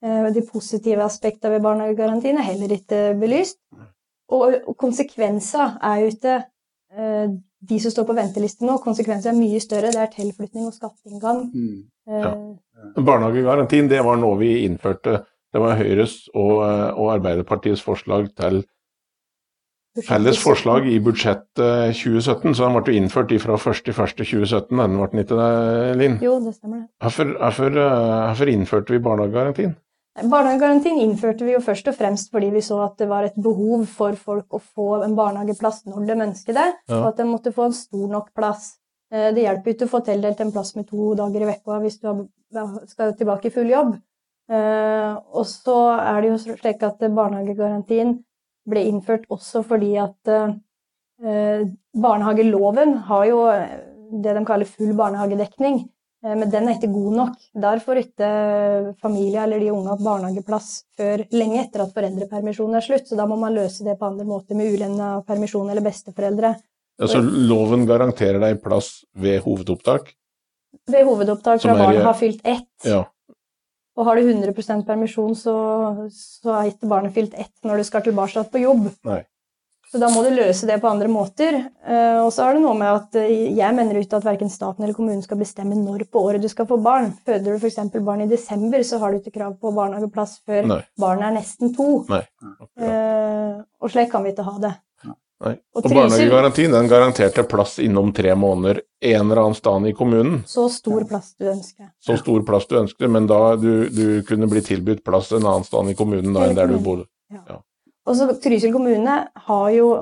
Eh, 0.05 0.29
de 0.35 0.45
positive 0.47 1.05
aspektene 1.05 1.57
ved 1.57 1.65
barnehagegarantien 1.65 2.39
er 2.39 2.49
heller 2.51 2.75
ikke 2.77 3.03
belyst. 3.21 3.61
Og 4.29 4.75
konsekvenser 4.77 5.79
er 5.89 6.03
jo 6.03 6.11
ikke 6.13 6.35
eh, 6.93 7.31
de 7.69 7.81
som 7.83 7.93
står 7.93 8.07
på 8.09 8.17
venteliste 8.19 8.67
nå, 8.69 8.77
konsekvenser 8.85 9.33
er 9.33 9.41
mye 9.41 9.61
større. 9.65 9.93
Det 9.95 10.03
er 10.05 10.13
tilflytning 10.13 10.69
og 10.69 10.77
skatteinngang. 10.77 11.49
Mm. 11.55 11.81
Ja. 12.09 12.35
Eh, 12.37 13.01
barnehagegarantien 13.01 13.89
det 13.91 14.05
var 14.05 14.21
noe 14.21 14.39
vi 14.41 14.53
innførte 14.67 15.23
det 15.55 15.63
var 15.63 15.79
Høyres 15.79 16.17
og, 16.35 16.59
og 16.99 17.15
Arbeiderpartiets 17.15 17.83
forslag 17.85 18.29
til 18.37 18.63
felles 20.07 20.39
forslag 20.39 20.87
i 20.87 20.99
budsjettet 21.03 21.97
2017, 21.97 22.55
så 22.55 22.69
den 22.69 22.77
ble 22.77 22.95
innført 22.99 23.33
fra 23.43 23.57
1.1.2017. 23.57 24.69
Den 24.77 24.99
ble 25.01 25.25
ikke 25.25 25.39
det, 25.41 25.51
Linn? 25.99 26.19
Jo, 26.23 26.39
det 26.45 26.55
stemmer 26.59 26.85
det. 26.85 26.89
Hvorfor, 27.03 27.35
hvorfor, 27.41 27.79
hvorfor 27.79 28.53
innførte 28.53 28.95
vi 28.95 29.03
barnehagegarantien? 29.03 29.75
Barnehagegarantien 30.19 30.99
innførte 30.99 31.47
vi 31.47 31.55
jo 31.55 31.63
først 31.63 31.89
og 31.91 31.95
fremst 31.95 32.33
fordi 32.35 32.51
vi 32.51 32.63
så 32.65 32.81
at 32.89 32.99
det 32.99 33.07
var 33.11 33.29
et 33.29 33.37
behov 33.39 33.85
for 33.91 34.19
folk 34.19 34.57
å 34.57 34.61
få 34.63 35.03
en 35.07 35.15
barnehageplass 35.19 35.85
når 35.87 36.09
de 36.09 36.17
ønsket 36.27 36.59
det, 36.59 36.67
ja. 36.91 36.99
og 36.99 37.13
at 37.13 37.21
de 37.21 37.29
måtte 37.29 37.55
få 37.55 37.69
en 37.69 37.77
stor 37.77 38.09
nok 38.11 38.33
plass. 38.37 38.73
Eh, 39.13 39.31
det 39.37 39.47
hjelper 39.47 39.71
jo 39.71 39.77
ikke 39.77 39.89
å 39.89 39.93
få 39.95 40.03
tildelt 40.09 40.43
en 40.43 40.53
plass 40.55 40.75
med 40.79 40.89
to 40.91 41.13
dager 41.19 41.45
i 41.45 41.51
vekka 41.53 41.79
hvis 41.85 42.01
du 42.03 42.11
skal 42.91 43.15
tilbake 43.19 43.51
i 43.51 43.55
full 43.55 43.71
jobb. 43.71 43.95
Eh, 44.49 45.13
og 45.37 45.45
så 45.45 45.77
er 46.01 46.23
det 46.25 46.31
jo 46.31 46.55
slik 46.57 46.81
at 46.87 47.03
barnehagegarantien 47.05 48.15
ble 48.69 48.85
innført 48.89 49.27
også 49.33 49.61
fordi 49.67 49.93
at 50.01 50.31
eh, 50.33 51.69
barnehageloven 51.93 52.97
har 53.11 53.29
jo 53.29 53.43
det 54.09 54.33
de 54.39 54.45
kaller 54.49 54.69
full 54.69 54.95
barnehagedekning, 54.97 55.83
eh, 56.25 56.33
men 56.33 56.49
den 56.49 56.69
er 56.69 56.79
ikke 56.79 56.93
god 56.95 57.19
nok. 57.19 57.35
Der 57.61 57.83
får 57.85 58.01
ikke 58.07 58.31
familie 59.03 59.45
eller 59.45 59.61
de 59.61 59.69
unge 59.75 59.99
barnehageplass 60.01 60.71
før 60.97 61.27
lenge 61.35 61.67
etter 61.67 61.85
at 61.85 61.93
foreldrepermisjonen 61.97 62.81
er 62.81 62.89
slutt, 62.89 63.11
så 63.11 63.21
da 63.21 63.29
må 63.29 63.37
man 63.41 63.57
løse 63.57 63.85
det 63.85 63.99
på 64.01 64.09
andre 64.09 64.25
måter 64.29 64.57
med 64.57 64.73
ulønna 64.73 65.19
permisjon 65.29 65.69
eller 65.69 65.85
besteforeldre. 65.85 66.55
Altså 66.99 67.21
loven 67.21 67.85
garanterer 67.87 68.41
deg 68.43 68.65
plass 68.65 69.05
ved 69.15 69.45
hovedopptak? 69.45 70.09
Ved 70.89 71.05
hovedopptak 71.07 71.61
fra 71.63 71.77
barnet 71.77 72.03
har 72.09 72.17
fylt 72.19 72.41
ett. 72.49 72.73
Ja. 72.89 73.05
Og 73.99 74.07
har 74.07 74.19
du 74.19 74.29
100% 74.31 74.87
permisjon, 74.87 75.35
så, 75.35 75.57
så 76.15 76.55
er 76.55 76.71
ikke 76.71 76.91
barnet 76.91 77.17
fylt 77.17 77.35
ett 77.35 77.55
når 77.67 77.81
du 77.81 77.89
skal 77.89 78.05
tilbake 78.07 78.47
på 78.53 78.63
jobb. 78.63 78.87
Nei. 79.09 79.25
Så 79.89 79.97
da 79.97 80.11
må 80.13 80.21
du 80.21 80.29
løse 80.37 80.67
det 80.69 80.77
på 80.83 80.89
andre 80.91 81.09
måter. 81.09 81.57
Uh, 81.81 82.21
og 82.27 82.29
så 82.35 82.45
er 82.45 82.59
det 82.59 82.63
noe 82.65 82.77
med 82.77 82.91
at 82.93 83.17
uh, 83.17 83.29
jeg 83.57 83.77
mener 83.77 83.97
ikke 83.97 84.19
at 84.21 84.27
verken 84.27 84.53
staten 84.53 84.85
eller 84.85 84.97
kommunen 84.97 85.23
skal 85.25 85.41
bestemme 85.41 85.79
når 85.81 86.05
på 86.13 86.21
året 86.29 86.45
du 86.45 86.49
skal 86.53 86.69
få 86.69 86.77
barn. 86.85 87.15
Føder 87.25 87.57
du 87.57 87.57
f.eks. 87.57 87.81
barn 87.97 88.27
i 88.27 88.29
desember, 88.29 88.85
så 88.85 89.01
har 89.01 89.15
du 89.15 89.23
ikke 89.23 89.39
krav 89.39 89.57
på 89.57 89.73
barnehageplass 89.73 90.43
før 90.45 90.69
Nei. 90.75 90.83
barnet 91.01 91.31
er 91.31 91.39
nesten 91.39 91.73
to. 91.77 91.89
Uh, 92.05 93.65
og 93.81 93.95
slik 93.95 94.13
kan 94.13 94.27
vi 94.27 94.35
ikke 94.37 94.47
ha 94.51 94.59
det. 94.69 94.75
Nei. 95.39 95.53
Og, 95.77 95.85
og 95.85 95.93
barnehagegarantien 95.93 96.73
den 96.75 96.89
garanterte 96.91 97.45
plass 97.47 97.77
innom 97.79 98.11
tre 98.15 98.33
måneder 98.35 98.81
en 99.07 99.29
eller 99.29 99.43
annen 99.45 99.55
sted 99.55 99.87
i 99.87 99.95
kommunen. 99.95 100.41
Så 100.51 100.65
stor 100.75 101.05
plass 101.07 101.31
du 101.39 101.47
ønsker. 101.53 101.93
Så 102.03 102.17
stor 102.19 102.43
plass 102.47 102.67
du 102.67 102.75
ønsker, 102.81 103.11
men 103.13 103.29
da 103.31 103.55
du, 103.61 103.87
du 103.87 104.07
kunne 104.27 104.51
bli 104.51 104.65
tilbudt 104.67 105.05
plass 105.07 105.31
en 105.37 105.47
annen 105.47 105.67
sted 105.67 105.93
i 105.93 105.95
kommunen 105.99 106.35
da, 106.35 106.49
enn 106.49 106.59
der 106.59 106.73
du 106.73 106.81
bodde. 106.83 107.07
Ja. 107.31 107.45
ja. 107.47 107.61
Og 108.09 108.19
så 108.19 108.27
Trysil 108.43 108.75
kommune 108.75 109.21
har 109.49 109.69
jo 109.77 109.93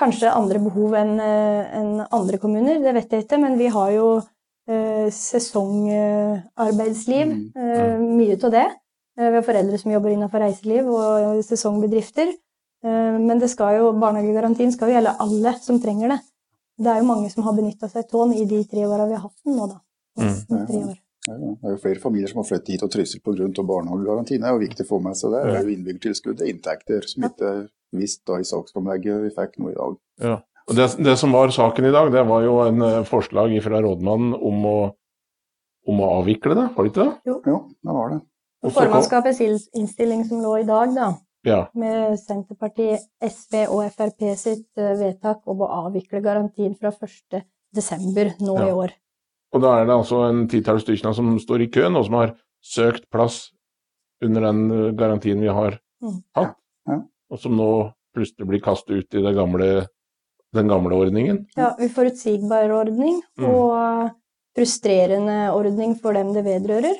kanskje 0.00 0.32
andre 0.32 0.60
behov 0.62 0.94
enn 0.96 1.20
en 1.20 2.00
andre 2.04 2.40
kommuner, 2.40 2.80
det 2.80 2.94
vet 2.96 3.12
jeg 3.12 3.24
ikke, 3.24 3.38
men 3.42 3.56
vi 3.60 3.68
har 3.72 3.90
jo 3.94 4.08
eh, 4.70 5.08
sesongarbeidsliv, 5.12 7.26
mm. 7.32 7.52
eh, 7.56 7.98
mye 8.00 8.38
av 8.38 8.50
det. 8.54 8.66
Eh, 9.18 9.30
vi 9.30 9.36
har 9.38 9.46
foreldre 9.46 9.78
som 9.80 9.92
jobber 9.94 10.10
innenfor 10.12 10.40
reiseliv 10.44 10.82
og 10.92 11.44
sesongbedrifter. 11.46 12.28
Eh, 12.84 13.16
men 13.22 13.40
det 13.42 13.48
skal 13.52 13.78
jo, 13.80 13.90
barnehagegarantien 14.00 14.72
skal 14.74 14.90
jo 14.90 14.98
gjelde 14.98 15.16
alle 15.22 15.54
som 15.62 15.80
trenger 15.82 16.16
det. 16.16 16.20
Det 16.76 16.92
er 16.92 17.00
jo 17.00 17.08
mange 17.08 17.30
som 17.32 17.46
har 17.46 17.56
benytta 17.56 17.88
seg 17.88 18.04
av 18.04 18.26
den 18.26 18.36
i 18.36 18.46
de 18.48 18.60
tre 18.68 18.84
åra 18.84 19.08
vi 19.08 19.16
har 19.16 19.24
hatt 19.24 19.44
den 19.46 19.56
nå, 19.56 19.68
da. 19.70 19.80
Mm. 20.20 20.66
Tre 20.68 20.80
år. 20.82 20.96
Det 21.26 21.34
er 21.66 21.72
jo 21.72 21.78
flere 21.82 22.00
familier 22.00 22.30
som 22.30 22.38
har 22.42 22.46
flyttet 22.46 22.74
hit 22.74 22.84
og 22.86 22.90
Trysil 22.92 23.22
pga. 23.24 23.48
barnehagegarantien. 23.66 24.42
Det 24.42 24.50
er 24.50 24.54
jo 24.54 24.62
viktig 24.62 24.84
å 24.86 24.90
få 24.90 25.00
med 25.02 25.18
seg 25.18 25.32
det. 25.34 25.40
Det 25.46 25.56
er 25.56 25.64
jo 25.64 25.72
innbyggertilskudd, 25.74 26.44
inntekter, 26.52 27.08
som 27.10 27.26
ikke 27.26 27.48
er 27.48 27.64
visst 27.96 28.22
da 28.28 28.38
i 28.38 28.46
saksframlegget 28.46 29.24
vi 29.24 29.32
fikk 29.34 29.58
nå 29.58 29.72
i 29.72 29.74
dag. 29.78 29.96
Ja. 30.22 30.36
Og 30.66 30.78
det, 30.78 30.86
det, 31.06 31.16
som 31.18 31.34
var 31.34 31.50
saken 31.54 31.86
i 31.86 31.92
dag, 31.94 32.12
det 32.14 32.22
var 32.26 32.46
jo 32.46 32.56
en 32.64 32.82
uh, 32.82 33.02
forslag 33.06 33.54
fra 33.62 33.82
rådmannen 33.82 34.34
om 34.34 34.64
å, 34.66 34.78
om 35.86 36.00
å 36.02 36.08
avvikle 36.20 36.56
det, 36.58 36.70
var 36.74 36.86
det 36.86 36.92
ikke 36.92 37.04
det? 37.04 37.12
Jo, 37.30 37.36
jo 37.46 37.58
det 37.86 37.98
var 37.98 38.14
det. 38.14 38.22
Formannskapets 38.74 39.42
innstilling 39.78 40.24
som 40.26 40.42
lå 40.42 40.56
i 40.58 40.66
dag, 40.66 40.94
da, 40.96 41.12
ja. 41.46 41.60
med 41.78 42.18
Senterpartiet, 42.20 43.06
SV 43.22 43.64
og 43.64 43.86
Frp 43.94 44.28
sitt 44.38 44.68
uh, 44.80 44.94
vedtak 44.98 45.42
om 45.48 45.64
å 45.64 45.72
avvikle 45.86 46.22
garantien 46.24 46.74
fra 46.78 46.92
1.12. 46.92 47.42
nå 48.42 48.56
ja. 48.58 48.68
i 48.68 48.72
år. 48.74 48.96
Og 49.54 49.62
da 49.62 49.76
er 49.78 49.88
det 49.88 49.96
altså 49.96 50.24
en 50.26 50.46
titalls 50.50 50.84
stykker 50.84 51.14
som 51.16 51.36
står 51.40 51.64
i 51.64 51.70
køen, 51.72 51.96
og 51.96 52.06
som 52.08 52.18
har 52.18 52.34
søkt 52.66 53.06
plass 53.12 53.46
under 54.24 54.48
den 54.48 54.62
eh, 54.72 54.92
garantien 54.96 55.40
vi 55.40 55.52
har 55.52 55.78
mm. 56.02 56.16
hatt, 56.36 56.56
ja. 56.88 57.00
og 57.30 57.40
som 57.40 57.54
nå 57.56 57.70
plutselig 58.16 58.48
blir 58.48 58.62
kastet 58.64 58.96
ut 58.96 59.16
i 59.16 59.22
gamle, 59.36 59.68
den 60.56 60.70
gamle 60.72 60.98
ordningen. 60.98 61.44
Ja, 61.56 61.74
uforutsigbar 61.78 62.72
ordning, 62.74 63.20
mm. 63.38 63.48
og 63.50 64.12
frustrerende 64.56 65.52
ordning 65.52 65.94
for 66.00 66.16
dem 66.16 66.32
det 66.36 66.46
vedrører. 66.46 66.96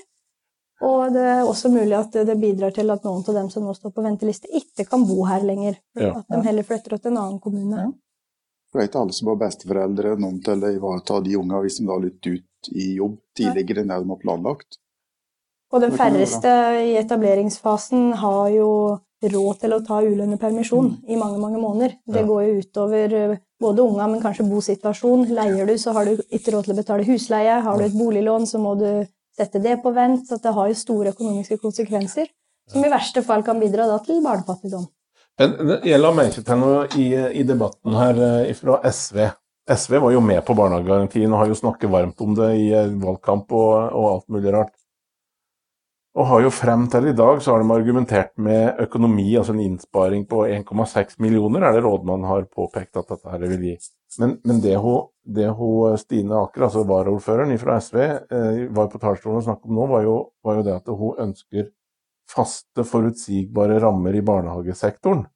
Og 0.84 1.12
det 1.14 1.22
er 1.24 1.46
også 1.48 1.70
mulig 1.72 1.94
at 1.96 2.16
det 2.28 2.36
bidrar 2.40 2.74
til 2.76 2.90
at 2.92 3.04
noen 3.06 3.22
av 3.24 3.38
dem 3.38 3.46
som 3.52 3.64
nå 3.64 3.72
står 3.76 3.94
på 3.96 4.04
venteliste, 4.04 4.50
ikke 4.52 4.84
kan 4.90 5.06
bo 5.08 5.22
her 5.24 5.44
lenger. 5.46 5.78
Ja. 5.96 6.18
At 6.20 6.28
de 6.28 6.42
heller 6.44 6.66
flytter 6.68 6.98
til 6.98 7.14
en 7.14 7.22
annen 7.22 7.38
kommune. 7.40 7.86
Ja. 7.86 7.92
Det 8.74 8.82
er 8.82 8.90
ikke 8.90 9.06
alle 9.06 9.14
som 9.16 9.30
har 9.30 9.38
besteforeldre 9.40 10.16
noen 10.20 10.42
til 10.44 10.64
å 10.66 10.72
ivareta 10.74 11.22
de 11.24 11.38
unga 11.40 11.62
hvis 11.64 11.78
de 11.80 11.86
da 11.86 11.94
har 11.94 12.02
lytt 12.04 12.28
ut 12.28 12.70
i 12.76 12.90
jobb 12.98 13.16
tidligere 13.38 13.84
enn 13.84 13.94
det 13.94 14.02
de 14.02 14.12
har 14.12 14.20
planlagt. 14.20 14.78
Og 15.72 15.82
den 15.82 15.96
færreste 15.96 16.50
i 16.84 16.92
etableringsfasen 17.00 18.12
har 18.20 18.50
jo 18.54 18.70
råd 19.24 19.62
til 19.62 19.74
å 19.74 19.80
ta 19.84 20.02
ulønnet 20.04 20.40
permisjon 20.40 20.90
mm. 20.92 20.96
i 21.08 21.16
mange 21.18 21.40
mange 21.40 21.60
måneder. 21.62 21.96
Det 22.04 22.22
ja. 22.22 22.28
går 22.28 22.42
jo 22.44 22.60
utover 22.60 23.14
eh, 23.16 23.38
både 23.60 23.82
unga, 23.82 24.06
men 24.12 24.22
kanskje 24.22 24.46
bosituasjon. 24.46 25.26
Leier 25.34 25.66
du, 25.66 25.74
så 25.80 25.94
har 25.96 26.06
du 26.06 26.20
ikke 26.28 26.52
råd 26.54 26.68
til 26.68 26.76
å 26.76 26.78
betale 26.82 27.08
husleie. 27.08 27.58
Har 27.64 27.80
du 27.80 27.86
et 27.86 27.96
boliglån, 27.96 28.46
så 28.46 28.60
må 28.62 28.76
du 28.78 28.88
sette 29.36 29.62
det 29.62 29.78
på 29.84 29.92
vent. 29.96 30.26
Så 30.28 30.40
det 30.42 30.52
har 30.56 30.68
jo 30.70 30.76
store 30.78 31.14
økonomiske 31.14 31.58
konsekvenser, 31.62 32.28
som 32.70 32.84
i 32.84 32.92
verste 32.92 33.22
fall 33.26 33.44
kan 33.46 33.60
bidra 33.62 33.88
til 34.04 34.22
barnefattigdom. 34.24 34.86
Jeg 35.36 36.00
la 36.00 36.12
merke 36.16 36.40
til 36.40 36.56
noe 36.62 36.86
i, 36.96 37.10
i, 37.12 37.42
debatten 37.44 37.96
her 37.98 38.20
eh, 38.24 38.54
fra 38.56 38.78
SV. 38.88 39.20
SV 39.68 39.98
var 40.00 40.14
jo 40.14 40.22
med 40.24 40.40
på 40.46 40.54
barnehagegarantien 40.56 41.28
og 41.28 41.42
har 41.42 41.50
jo 41.50 41.58
snakket 41.58 41.92
varmt 41.92 42.22
om 42.24 42.32
det 42.38 42.48
i 42.56 42.70
eh, 42.72 42.94
valgkamp 43.02 43.52
og, 43.52 43.72
og, 43.90 44.06
alt 44.14 44.28
mulig 44.32 44.54
rart. 44.54 44.72
Og 46.16 46.30
har 46.30 46.46
jo 46.46 46.54
frem 46.54 46.86
til 46.88 47.10
i 47.10 47.16
dag 47.18 47.42
så 47.44 47.52
har 47.52 47.60
de 47.60 47.74
argumentert 47.74 48.32
med 48.40 48.80
økonomi, 48.86 49.26
altså 49.36 49.52
en 49.52 49.60
innsparing 49.66 50.24
på 50.30 50.46
1,6 50.48 51.18
millioner, 51.20 51.66
er 51.66 51.76
det 51.76 51.84
rådmannen 51.84 52.30
har 52.30 52.48
påpekt 52.48 52.96
at 52.96 53.12
dette 53.12 53.42
vil 53.42 53.68
gi. 53.68 53.74
Men, 54.18 54.36
men 54.44 54.60
det, 54.60 54.76
hun, 54.80 55.06
det 55.24 55.48
hun 55.58 55.98
Stine 56.00 56.36
Aker, 56.40 56.66
altså 56.68 56.84
varaordføreren 56.88 57.58
fra 57.60 57.78
SV, 57.82 57.98
eh, 58.02 58.60
var 58.74 58.90
på 58.92 59.00
talerstolen 59.02 59.40
og 59.40 59.46
snakket 59.46 59.70
om 59.70 59.78
nå, 59.78 59.86
var 59.90 60.04
jo, 60.06 60.16
var 60.44 60.60
jo 60.60 60.66
det 60.66 60.76
at 60.76 60.92
hun 60.92 61.22
ønsker 61.26 61.70
faste, 62.30 62.84
forutsigbare 62.84 63.78
rammer 63.82 64.16
i 64.16 64.24
barnehagesektoren. 64.26 65.26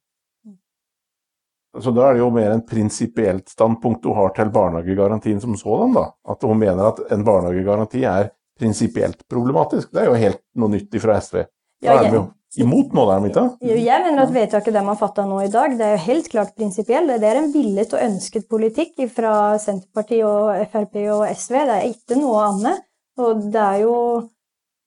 Så 1.79 1.93
da 1.95 2.09
er 2.09 2.17
det 2.17 2.19
jo 2.19 2.31
mer 2.35 2.51
en 2.51 2.65
prinsipielt 2.67 3.47
standpunkt 3.49 4.03
hun 4.05 4.17
har 4.17 4.33
til 4.35 4.51
barnehagegarantien 4.51 5.39
som 5.39 5.55
sådan, 5.55 5.93
da. 5.95 6.09
At 6.27 6.43
hun 6.43 6.59
mener 6.59 6.89
at 6.89 6.99
en 7.15 7.23
barnehagegaranti 7.23 8.03
er 8.03 8.33
prinsipielt 8.59 9.23
problematisk. 9.31 9.93
Det 9.93 10.03
er 10.03 10.11
jo 10.11 10.19
helt 10.19 10.41
noe 10.59 10.73
nytt 10.73 10.99
fra 10.99 11.15
SV. 11.23 11.45
De 11.81 11.95
jo 12.11 12.25
imot 12.59 12.91
nå, 12.95 13.05
der, 13.07 13.21
Mita? 13.23 13.45
Jo, 13.63 13.77
Jeg 13.79 14.03
mener 14.03 14.25
at 14.25 14.33
vedtaket 14.35 14.75
de 14.75 14.83
har 14.87 14.99
fatta 14.99 15.25
nå 15.27 15.39
i 15.45 15.51
dag, 15.51 15.77
det 15.79 15.87
er 15.87 15.95
jo 15.95 16.05
helt 16.07 16.29
klart 16.33 16.55
prinsipielt. 16.57 17.13
Det 17.21 17.29
er 17.29 17.39
en 17.39 17.53
villet 17.53 17.95
og 17.95 18.03
ønsket 18.03 18.49
politikk 18.51 18.99
fra 19.15 19.57
Senterpartiet 19.61 20.25
og 20.27 20.51
Frp 20.73 20.99
og 21.15 21.25
SV. 21.31 21.57
Det 21.69 21.77
er 21.77 21.89
ikke 21.93 22.19
noe 22.19 22.45
annet. 22.49 22.87
Og 23.21 23.49
det 23.53 23.61
er 23.61 23.81
jo 23.85 23.95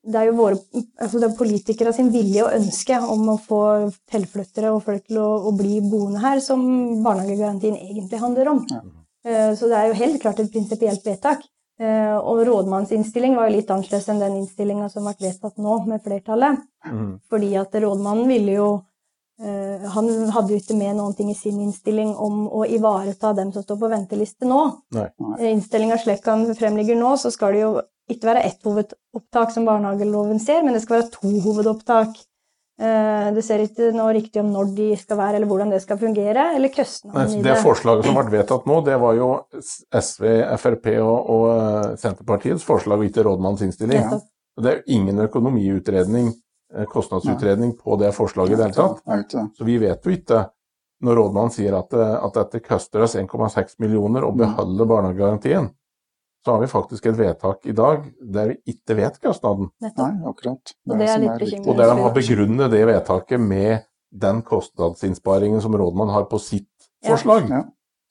det 0.04 0.21
er 0.21 0.28
jo 0.28 0.35
våre, 0.37 0.59
altså 1.00 1.21
det 1.21 1.30
er 1.30 1.38
politikere 1.38 1.92
sin 1.97 2.11
vilje 2.12 2.44
og 2.44 2.52
ønske 2.59 2.99
om 3.09 3.23
å 3.33 3.38
få 3.40 3.61
tilflyttere 4.12 4.73
og 4.75 4.83
folk 4.85 5.06
til 5.09 5.21
å, 5.23 5.28
å, 5.49 5.52
bli 5.56 5.78
boende 5.80 6.21
her, 6.21 6.42
som 6.44 6.61
barnehagegarantien 7.04 7.78
egentlig 7.78 8.21
handler 8.21 8.50
om. 8.52 8.61
Ja. 8.68 8.83
Uh, 9.25 9.52
så 9.56 9.71
det 9.71 9.78
er 9.78 9.88
jo 9.88 10.00
helt 10.02 10.21
klart 10.21 10.42
et 10.42 10.52
prinsipielt 10.52 11.06
vedtak. 11.09 11.47
Uh, 11.81 12.16
og 12.23 12.45
rådmannens 12.47 12.93
innstilling 12.95 13.33
var 13.35 13.49
jo 13.49 13.57
litt 13.57 13.71
annerledes 13.75 14.04
enn 14.12 14.21
den 14.23 14.37
innstillinga 14.38 14.87
som 14.93 15.09
ble 15.09 15.16
vedtatt 15.26 15.57
nå, 15.59 15.81
med 15.90 16.04
flertallet. 16.04 16.61
Mm. 16.87 17.16
Fordi 17.31 17.49
at 17.59 17.75
rådmannen 17.83 18.31
ville 18.31 18.54
jo 18.54 18.69
uh, 19.43 19.88
Han 19.97 20.11
hadde 20.37 20.54
jo 20.54 20.61
ikke 20.61 20.76
med 20.78 21.00
noen 21.00 21.16
ting 21.19 21.33
i 21.33 21.38
sin 21.38 21.59
innstilling 21.64 22.12
om 22.14 22.45
å 22.47 22.62
ivareta 22.71 23.33
dem 23.35 23.50
som 23.54 23.66
står 23.66 23.81
på 23.81 23.90
venteliste 23.90 24.47
nå. 24.47 24.61
Innstillinga 25.40 25.99
slik 25.99 26.23
den 26.28 26.47
fremligger 26.54 27.00
nå, 27.00 27.16
så 27.19 27.35
skal 27.35 27.57
det 27.57 27.64
jo 27.64 27.73
ikke 28.12 28.31
være 28.31 28.47
ett 28.47 28.62
hovedopptak 28.69 29.50
som 29.54 29.66
barnehageloven 29.66 30.38
ser, 30.43 30.62
men 30.62 30.76
det 30.76 30.85
skal 30.85 31.00
være 31.00 31.12
to 31.16 31.35
hovedopptak. 31.43 32.21
Eh, 32.75 33.26
det 33.35 33.43
ser 33.47 33.62
ikke 33.62 33.93
noe 33.95 34.11
riktig 34.16 34.40
om 34.43 34.49
når 34.50 34.73
de 34.75 34.87
skal 34.99 35.19
være, 35.21 35.38
eller 35.38 35.47
hvordan 35.47 35.71
det 35.71 35.78
skal 35.85 35.99
fungere, 36.00 36.49
eller 36.57 36.73
kostnaden 36.75 37.37
i 37.37 37.43
det. 37.43 37.47
Det 37.47 37.59
forslaget 37.62 38.09
som 38.09 38.16
ble 38.19 38.33
vedtatt 38.33 38.66
nå, 38.66 38.78
det 38.88 38.97
var 38.99 39.14
jo 39.14 39.28
SV, 39.95 40.25
Frp 40.59 40.88
og, 40.97 41.28
og 41.37 41.45
eh, 41.52 41.93
Senterpartiets 42.02 42.66
forslag, 42.66 42.99
og 42.99 43.07
ikke 43.07 43.23
rådmannens 43.28 43.62
innstilling. 43.69 44.02
Ja. 44.02 44.19
Det 44.59 44.73
er 44.73 44.81
jo 44.81 44.99
ingen 44.99 45.23
økonomiutredning, 45.23 46.33
eh, 46.75 46.88
kostnadsutredning, 46.90 47.76
på 47.78 48.00
det 48.02 48.11
forslaget 48.16 48.57
i 48.57 48.59
det 48.59 48.69
hele 48.73 48.81
tatt. 48.81 49.38
Så 49.54 49.71
vi 49.71 49.78
vet 49.78 50.02
jo 50.02 50.16
ikke, 50.19 50.43
når 51.07 51.21
rådmannen 51.21 51.54
sier 51.54 51.78
at, 51.78 51.95
at 51.95 52.43
dette 52.43 52.62
koster 52.64 53.07
oss 53.07 53.14
1,6 53.21 53.78
millioner 53.85 54.26
å 54.26 54.35
mm. 54.35 54.40
beholde 54.43 54.90
barnehagegarantien, 54.90 55.71
så 56.45 56.53
har 56.53 56.61
vi 56.61 56.69
faktisk 56.69 57.07
et 57.09 57.17
vedtak 57.19 57.65
i 57.67 57.73
dag 57.77 58.05
der 58.21 58.51
vi 58.53 58.75
ikke 58.75 58.97
vet 58.99 59.17
kostnaden. 59.23 59.71
Nei, 59.81 60.11
akkurat. 60.29 60.75
Det 60.75 60.93
og, 60.93 61.01
det 61.01 61.09
er 61.09 61.23
litt 61.23 61.55
og 61.65 61.79
der 61.79 61.89
de 61.91 62.03
har 62.03 62.13
begrunnet 62.17 62.73
det 62.75 62.83
vedtaket 62.91 63.41
med 63.41 63.87
den 64.15 64.43
kostnadsinnsparingen 64.47 65.63
som 65.65 65.75
rådmann 65.75 66.13
har 66.13 66.29
på 66.31 66.39
sitt 66.39 66.69
ja. 67.03 67.11
forslag. 67.11 67.49
Ja. 67.51 67.65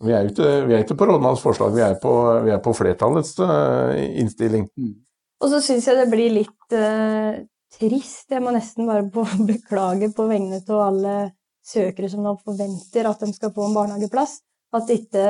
Vi, 0.04 0.12
er 0.12 0.28
ikke, 0.28 0.50
vi, 0.68 0.76
er 0.76 0.84
ikke, 0.84 0.98
på 1.00 1.08
rådmannens 1.08 1.44
forslag, 1.46 1.76
vi 1.78 1.84
er 1.86 1.96
på, 2.02 2.12
vi 2.44 2.52
er 2.52 2.60
på 2.64 2.74
flertallets 2.76 3.38
uh, 3.40 3.94
innstilling. 4.20 4.68
Mm. 4.76 4.96
Og 5.44 5.52
så 5.52 5.62
syns 5.64 5.88
jeg 5.88 6.00
det 6.00 6.10
blir 6.12 6.34
litt 6.34 6.76
uh, 6.76 7.38
trist. 7.78 8.26
Jeg 8.32 8.44
må 8.44 8.52
nesten 8.56 8.90
bare 8.90 9.06
på, 9.14 9.24
beklage 9.54 10.10
på 10.16 10.28
vegne 10.32 10.60
av 10.66 10.82
alle 10.90 11.16
søkere 11.64 12.10
som 12.12 12.26
nå 12.26 12.36
forventer 12.42 13.08
at 13.08 13.24
de 13.24 13.32
skal 13.36 13.54
få 13.56 13.70
en 13.70 13.78
barnehageplass. 13.78 14.42
At 14.74 14.90
ikke 14.90 15.24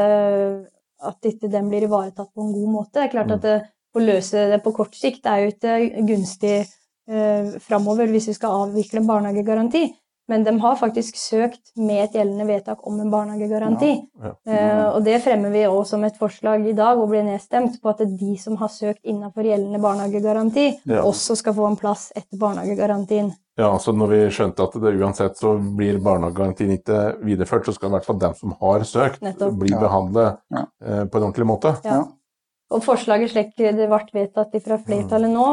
at 1.10 1.30
ikke 1.30 1.52
den 1.52 1.70
blir 1.72 1.88
ivaretatt 1.88 2.32
på 2.34 2.46
en 2.46 2.54
god 2.56 2.70
måte. 2.78 2.96
Det 3.00 3.08
er 3.08 3.16
klart 3.16 3.32
mm. 3.32 3.36
at 3.38 3.48
det, 3.48 3.58
å 3.94 4.04
løse 4.04 4.48
det 4.52 4.62
på 4.64 4.74
kort 4.76 4.96
sikt 4.98 5.28
er 5.30 5.44
jo 5.44 5.52
ikke 5.54 6.06
gunstig 6.08 6.56
eh, 6.64 7.52
framover 7.64 8.10
hvis 8.12 8.32
vi 8.32 8.38
skal 8.38 8.64
avvikle 8.66 9.04
en 9.04 9.12
barnehagegaranti. 9.12 9.90
Men 10.32 10.46
de 10.48 10.54
har 10.64 10.78
faktisk 10.80 11.18
søkt 11.20 11.74
med 11.76 12.06
et 12.06 12.14
gjeldende 12.16 12.46
vedtak 12.48 12.86
om 12.88 13.00
en 13.04 13.12
barnehagegaranti. 13.12 13.92
Ja, 14.24 14.32
ja. 14.32 14.54
Eh, 14.56 14.84
og 14.94 15.02
det 15.04 15.18
fremmer 15.26 15.52
vi 15.52 15.66
òg 15.68 15.84
som 15.90 16.06
et 16.08 16.16
forslag 16.20 16.64
i 16.70 16.76
dag 16.78 17.00
og 17.02 17.10
blir 17.12 17.26
nedstemt 17.28 17.76
på 17.84 17.92
at 17.92 18.06
de 18.08 18.38
som 18.40 18.56
har 18.62 18.72
søkt 18.72 19.04
innenfor 19.04 19.44
gjeldende 19.44 19.84
barnehagegaranti, 19.84 20.70
ja. 20.88 21.04
også 21.04 21.36
skal 21.40 21.58
få 21.58 21.68
en 21.68 21.80
plass 21.80 22.12
etter 22.16 22.40
barnehagegarantien 22.40 23.34
Ja, 23.60 23.68
altså 23.70 23.94
når 23.94 24.10
vi 24.10 24.20
skjønte 24.34 24.66
at 24.66 24.76
det 24.82 24.96
uansett 24.98 25.38
så 25.38 25.54
blir 25.78 26.00
barnehagegarantien 26.02 26.72
ikke 26.74 27.02
videreført, 27.22 27.68
så 27.68 27.76
skal 27.76 27.92
i 27.92 27.94
hvert 27.94 28.08
fall 28.08 28.18
dem 28.22 28.34
som 28.38 28.56
har 28.58 28.86
søkt, 28.90 29.22
Nettopp. 29.22 29.60
bli 29.62 29.74
behandlet 29.78 30.40
ja. 30.56 30.64
eh, 30.82 31.04
på 31.06 31.20
en 31.20 31.28
ordentlig 31.28 31.46
måte. 31.52 31.76
Ja. 31.86 32.00
Og 32.74 32.82
forslaget 32.82 33.30
slik 33.30 33.52
det 33.60 33.76
ble 33.78 34.00
vedtatt 34.16 34.56
fra 34.66 34.80
flertallet 34.82 35.30
nå, 35.30 35.50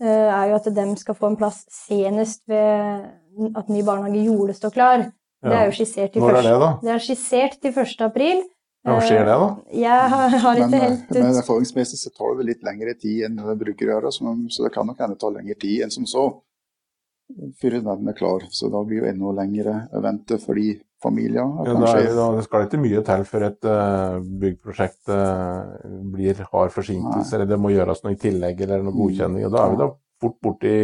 eh, 0.00 0.30
er 0.32 0.46
jo 0.48 0.60
at 0.62 0.70
dem 0.72 0.94
skal 0.96 1.18
få 1.18 1.28
en 1.28 1.36
plass 1.40 1.66
senest 1.68 2.46
ved 2.48 3.52
at 3.58 3.68
ny 3.68 3.84
barnehage 3.84 4.56
står 4.56 4.72
klar. 4.72 5.04
Det 5.42 5.52
er 5.58 5.68
jo 5.68 5.74
skissert 5.74 6.12
til 6.14 6.22
Når 6.22 6.38
er 6.38 6.46
det, 6.46 6.58
da? 6.62 6.70
Det 6.80 6.90
er 6.94 7.02
skissert 7.02 7.58
til 7.60 7.74
1. 7.74 7.94
april. 8.06 8.44
Hva 8.86 8.96
skjer 9.02 9.26
det, 9.26 9.34
da? 9.38 9.48
Jeg 9.78 10.06
har, 10.14 10.36
har 10.42 10.58
ikke 10.58 10.70
men, 10.72 10.80
helt 10.82 11.10
Men 11.14 11.36
erfaringsmessig 11.38 11.98
så 12.00 12.10
tar 12.10 12.32
det 12.32 12.40
vel 12.40 12.48
litt 12.50 12.64
lengre 12.66 12.94
tid 12.98 13.26
enn 13.28 13.36
det 13.38 13.58
bruker 13.60 13.90
å 13.90 13.92
gjøre, 13.92 14.10
så 14.14 14.64
det 14.64 14.72
kan 14.74 14.88
nok 14.88 15.02
hende 15.02 15.18
ta 15.20 15.30
lengre 15.34 15.58
tid 15.60 15.84
enn 15.84 15.92
som 15.94 16.08
så 16.08 16.24
før 17.60 17.78
den 17.82 18.08
er 18.10 18.16
klar. 18.16 18.46
Så 18.50 18.70
da 18.72 18.82
blir 18.86 19.02
jo 19.02 19.10
enda 19.10 19.34
lengre 19.42 19.76
å 19.92 20.02
vente 20.04 20.38
for 20.42 20.58
de 20.58 20.76
familiene. 21.02 21.66
Ja, 21.66 21.76
det, 21.76 22.14
da, 22.16 22.26
det 22.36 22.46
skal 22.46 22.66
ikke 22.66 22.80
mye 22.82 23.04
til 23.06 23.24
før 23.28 23.46
et 23.48 23.68
uh, 23.68 24.18
byggprosjekt 24.42 25.12
uh, 25.12 25.92
blir, 26.14 26.42
har 26.52 26.74
forsinkelser, 26.74 27.40
eller 27.40 27.50
det 27.50 27.60
må 27.60 27.72
gjøres 27.74 28.04
noe 28.04 28.14
i 28.14 28.20
tillegg 28.22 28.60
eller 28.66 28.84
noe 28.84 28.94
mm. 28.94 29.00
godkjenning. 29.04 29.46
og 29.48 29.54
Da 29.54 29.62
er 29.62 29.72
vi 29.72 29.80
da 29.82 29.88
fort 30.22 30.36
borti 30.42 30.74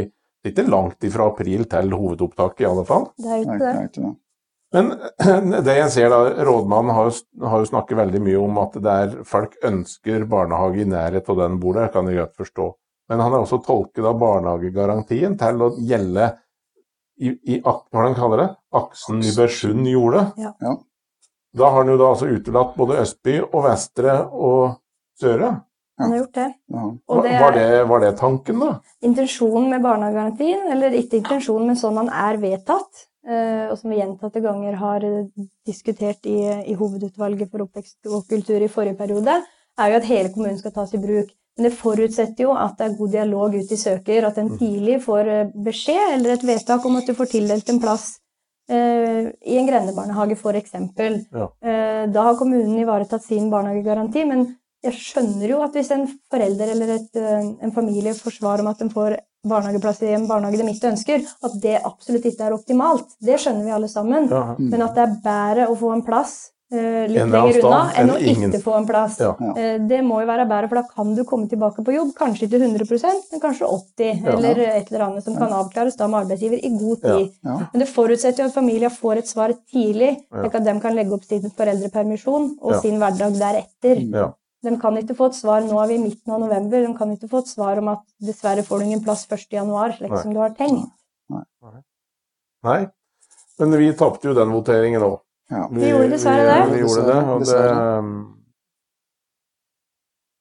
Ikke 0.49 0.65
langt 0.67 1.05
ifra 1.05 1.29
april 1.33 1.67
til 1.71 1.93
hovedopptaket, 1.93 2.65
i 2.65 2.69
alle 2.71 2.87
fall. 2.89 3.09
Det 3.19 3.31
er 3.35 3.45
ikke 3.45 4.03
det. 4.07 4.15
Men 4.75 4.91
det 5.67 5.77
jeg 5.79 5.93
ser 5.95 6.13
da, 6.13 6.21
rådmannen 6.47 6.95
har 6.95 7.09
jo, 7.09 7.15
har 7.49 7.63
jo, 7.63 7.71
snakket 7.71 8.01
veldig 8.03 8.21
mye 8.25 8.43
om 8.43 8.61
at 8.63 8.77
det 8.85 8.99
er 9.05 9.17
folk 9.29 9.57
ønsker 9.65 10.27
barnehage 10.31 10.85
i 10.85 10.89
nærhet 10.89 11.31
av 11.33 11.41
den 11.43 11.59
bor 11.63 11.79
der, 11.79 11.91
kan 11.95 12.11
jeg 12.11 12.21
godt 12.21 12.37
forstå. 12.45 12.69
Men 13.09 13.23
han 13.25 13.33
har 13.33 13.45
også 13.45 13.61
tolket 13.65 14.05
av 14.05 14.19
barnehagegarantien 14.21 15.37
til 15.41 15.65
å 15.65 15.71
gjelde 15.81 16.33
i, 17.19 17.33
i 17.55 17.61
hva 17.65 18.03
han 18.05 18.17
kaller 18.17 18.43
det, 18.43 18.49
aksen 18.79 19.23
Nybergsund 19.23 19.89
gjorde. 19.91 20.27
Ja. 20.39 20.53
ja. 20.63 20.75
Da 21.59 21.71
har 21.73 21.83
han 21.83 21.91
jo 21.91 21.97
da 21.99 22.13
altså 22.13 22.29
utelatt 22.31 22.77
både 22.77 23.01
Østby 23.03 23.41
og 23.49 23.65
Vestre 23.65 24.21
og 24.29 24.77
Søre. 25.19 25.55
Han 25.99 26.13
har 26.13 26.21
gjort 26.21 26.37
det. 26.37 26.49
Ja. 26.71 26.83
det 27.25 27.39
var, 27.41 27.57
det, 27.57 27.69
var, 27.91 28.03
det, 28.05 28.13
tanken, 28.21 28.61
da? 28.63 28.69
Intensjonen 29.03 29.73
med 29.73 29.83
barnehagegarantien, 29.83 30.69
eller 30.71 30.95
ikke 30.95 31.19
intensjonen, 31.19 31.73
men 31.73 31.81
sånn 31.81 31.99
han 31.99 32.13
er 32.15 32.39
vedtatt, 32.39 33.09
Eh, 33.29 33.67
og 33.69 33.77
som 33.77 33.93
vi 33.93 33.99
gjentatte 33.99 34.41
ganger 34.41 34.79
har 34.81 35.05
diskutert 35.69 36.25
i, 36.27 36.39
i, 36.71 36.77
Hovedutvalget 36.79 37.51
for 37.53 37.67
oppvekst 37.67 38.09
og 38.09 38.29
kultur 38.31 38.63
i 38.63 38.71
forrige 38.73 38.97
periode, 38.97 39.35
er 39.79 39.91
jo 39.93 39.99
at 39.99 40.07
hele 40.09 40.31
kommunen 40.33 40.57
skal 40.61 40.73
tas 40.73 40.95
i 40.97 41.01
bruk. 41.03 41.35
Men 41.59 41.67
det 41.67 41.75
forutsetter 41.75 42.47
jo 42.47 42.55
at 42.55 42.79
det 42.79 42.87
er 42.87 42.97
god 43.01 43.11
dialog 43.17 43.55
ut 43.59 43.73
i 43.75 43.81
søker, 43.81 44.29
at 44.29 44.39
en 44.39 44.53
mm. 44.53 44.59
tidlig 44.61 45.01
får 45.03 45.31
eh, 45.33 45.53
beskjed 45.67 46.15
eller 46.15 46.37
et 46.37 46.47
vedtak 46.47 46.85
om 46.87 46.99
at 47.01 47.11
du 47.11 47.17
får 47.19 47.33
tildelt 47.33 47.73
en 47.73 47.81
plass 47.83 48.05
eh, 48.71 49.27
i 49.43 49.59
en 49.59 49.67
grendebarnehage 49.67 50.37
f.eks. 50.39 50.77
Ja. 50.79 51.49
Eh, 51.59 52.05
da 52.15 52.27
har 52.29 52.39
kommunen 52.39 52.79
ivaretatt 52.79 53.27
sin 53.27 53.51
barnehagegaranti, 53.51 54.23
men 54.31 54.47
jeg 54.87 54.95
skjønner 54.95 55.51
jo 55.51 55.65
at 55.65 55.75
hvis 55.75 55.91
en 55.91 56.07
forelder 56.31 56.71
eller 56.77 56.95
et, 57.01 57.19
en 57.19 57.75
familie 57.75 58.15
får 58.15 58.37
svar 58.39 58.63
om 58.63 58.71
at 58.71 58.79
de 58.79 58.87
får 58.93 59.17
barnehageplass 59.49 60.05
i 60.07 60.13
en 60.15 60.29
barnehage 60.31 60.61
de 60.61 60.71
ikke 60.71 60.93
ønsker, 60.93 61.27
at 61.27 61.57
det 61.63 61.81
absolutt 61.83 62.31
ikke 62.31 62.47
er 62.47 62.55
optimalt. 62.55 63.17
Det 63.19 63.41
skjønner 63.43 63.67
vi 63.67 63.75
alle 63.75 63.91
sammen. 63.91 64.31
Ja. 64.31 64.55
Mm. 64.55 64.71
Men 64.71 64.87
at 64.87 64.95
det 64.95 65.05
er 65.05 65.19
bedre 65.27 65.67
å 65.73 65.77
få 65.79 65.91
en 65.97 66.07
plass 66.07 66.37
litt 66.69 67.23
en 67.23 67.31
lenger 67.33 67.59
unna 67.63 67.81
enn 67.97 68.11
å 68.13 68.17
ingen... 68.21 68.51
ikke 68.51 68.61
få 68.65 68.75
en 68.77 68.87
plass. 68.89 69.17
Ja. 69.23 69.31
Uh, 69.41 69.77
det 69.89 70.01
må 70.05 70.21
jo 70.23 70.29
være 70.29 70.45
bedre, 70.51 70.69
for 70.71 70.81
da 70.81 70.85
kan 70.91 71.15
du 71.17 71.23
komme 71.29 71.49
tilbake 71.51 71.85
på 71.85 71.95
jobb. 71.95 72.11
Kanskje 72.19 72.49
ikke 72.49 72.61
100% 72.61 73.33
men 73.33 73.43
kanskje 73.43 73.69
80 73.69 74.11
ja. 74.11 74.35
eller 74.35 74.61
et 74.67 74.91
eller 74.91 75.07
annet 75.07 75.29
som 75.29 75.39
kan 75.39 75.55
avklares 75.61 75.97
da 76.01 76.11
med 76.11 76.27
arbeidsgiver 76.27 76.61
i 76.61 76.73
god 76.75 77.07
tid. 77.07 77.31
Men 77.45 77.85
det 77.85 77.89
forutsetter 77.93 78.45
jo 78.45 78.51
at 78.51 78.59
familien 78.59 78.93
får 78.93 79.23
et 79.23 79.31
svar 79.31 79.55
tidlig, 79.73 80.13
slik 80.29 80.59
at 80.61 80.67
de 80.67 80.77
kan 80.83 80.99
legge 80.99 81.17
opp 81.17 81.25
sin 81.29 81.49
foreldrepermisjon 81.57 82.53
og 82.59 82.77
sin 82.83 83.01
hverdag 83.01 83.41
deretter. 83.41 84.05
De 84.67 84.75
kan 84.83 84.97
ikke 84.99 85.15
få 85.15 85.29
et 85.31 85.39
svar 85.39 85.63
nå 85.63 85.77
er 85.79 85.91
vi 85.93 85.97
i 86.01 86.03
midten 86.03 86.35
av 86.35 86.43
november, 86.43 86.83
de 86.83 86.95
kan 86.99 87.13
ikke 87.15 87.31
få 87.31 87.45
et 87.45 87.51
svar 87.53 87.79
om 87.79 87.93
at 87.93 88.03
dessverre 88.19 88.65
får 88.67 88.81
du 88.81 88.89
ingen 88.89 89.05
plass 89.05 89.23
1.1, 89.31 89.99
slik 90.01 90.11
Nei. 90.11 90.23
som 90.23 90.35
du 90.35 90.41
har 90.43 90.57
tenkt. 90.59 90.91
Nei. 91.31 91.45
Nei. 92.67 92.81
Men 93.59 93.77
vi 93.79 93.93
tapte 93.99 94.31
jo 94.31 94.35
den 94.35 94.51
voteringen 94.55 95.07
òg. 95.07 95.21
Ja. 95.49 95.69
Vi, 95.73 95.81
vi, 95.81 95.89
gjorde 95.89 96.11
dessverre 96.13 96.45
det. 96.49 96.59
Vi 96.75 96.81
gjorde 96.83 97.05
det, 97.07 97.21
og 97.33 97.47
det, 97.49 97.63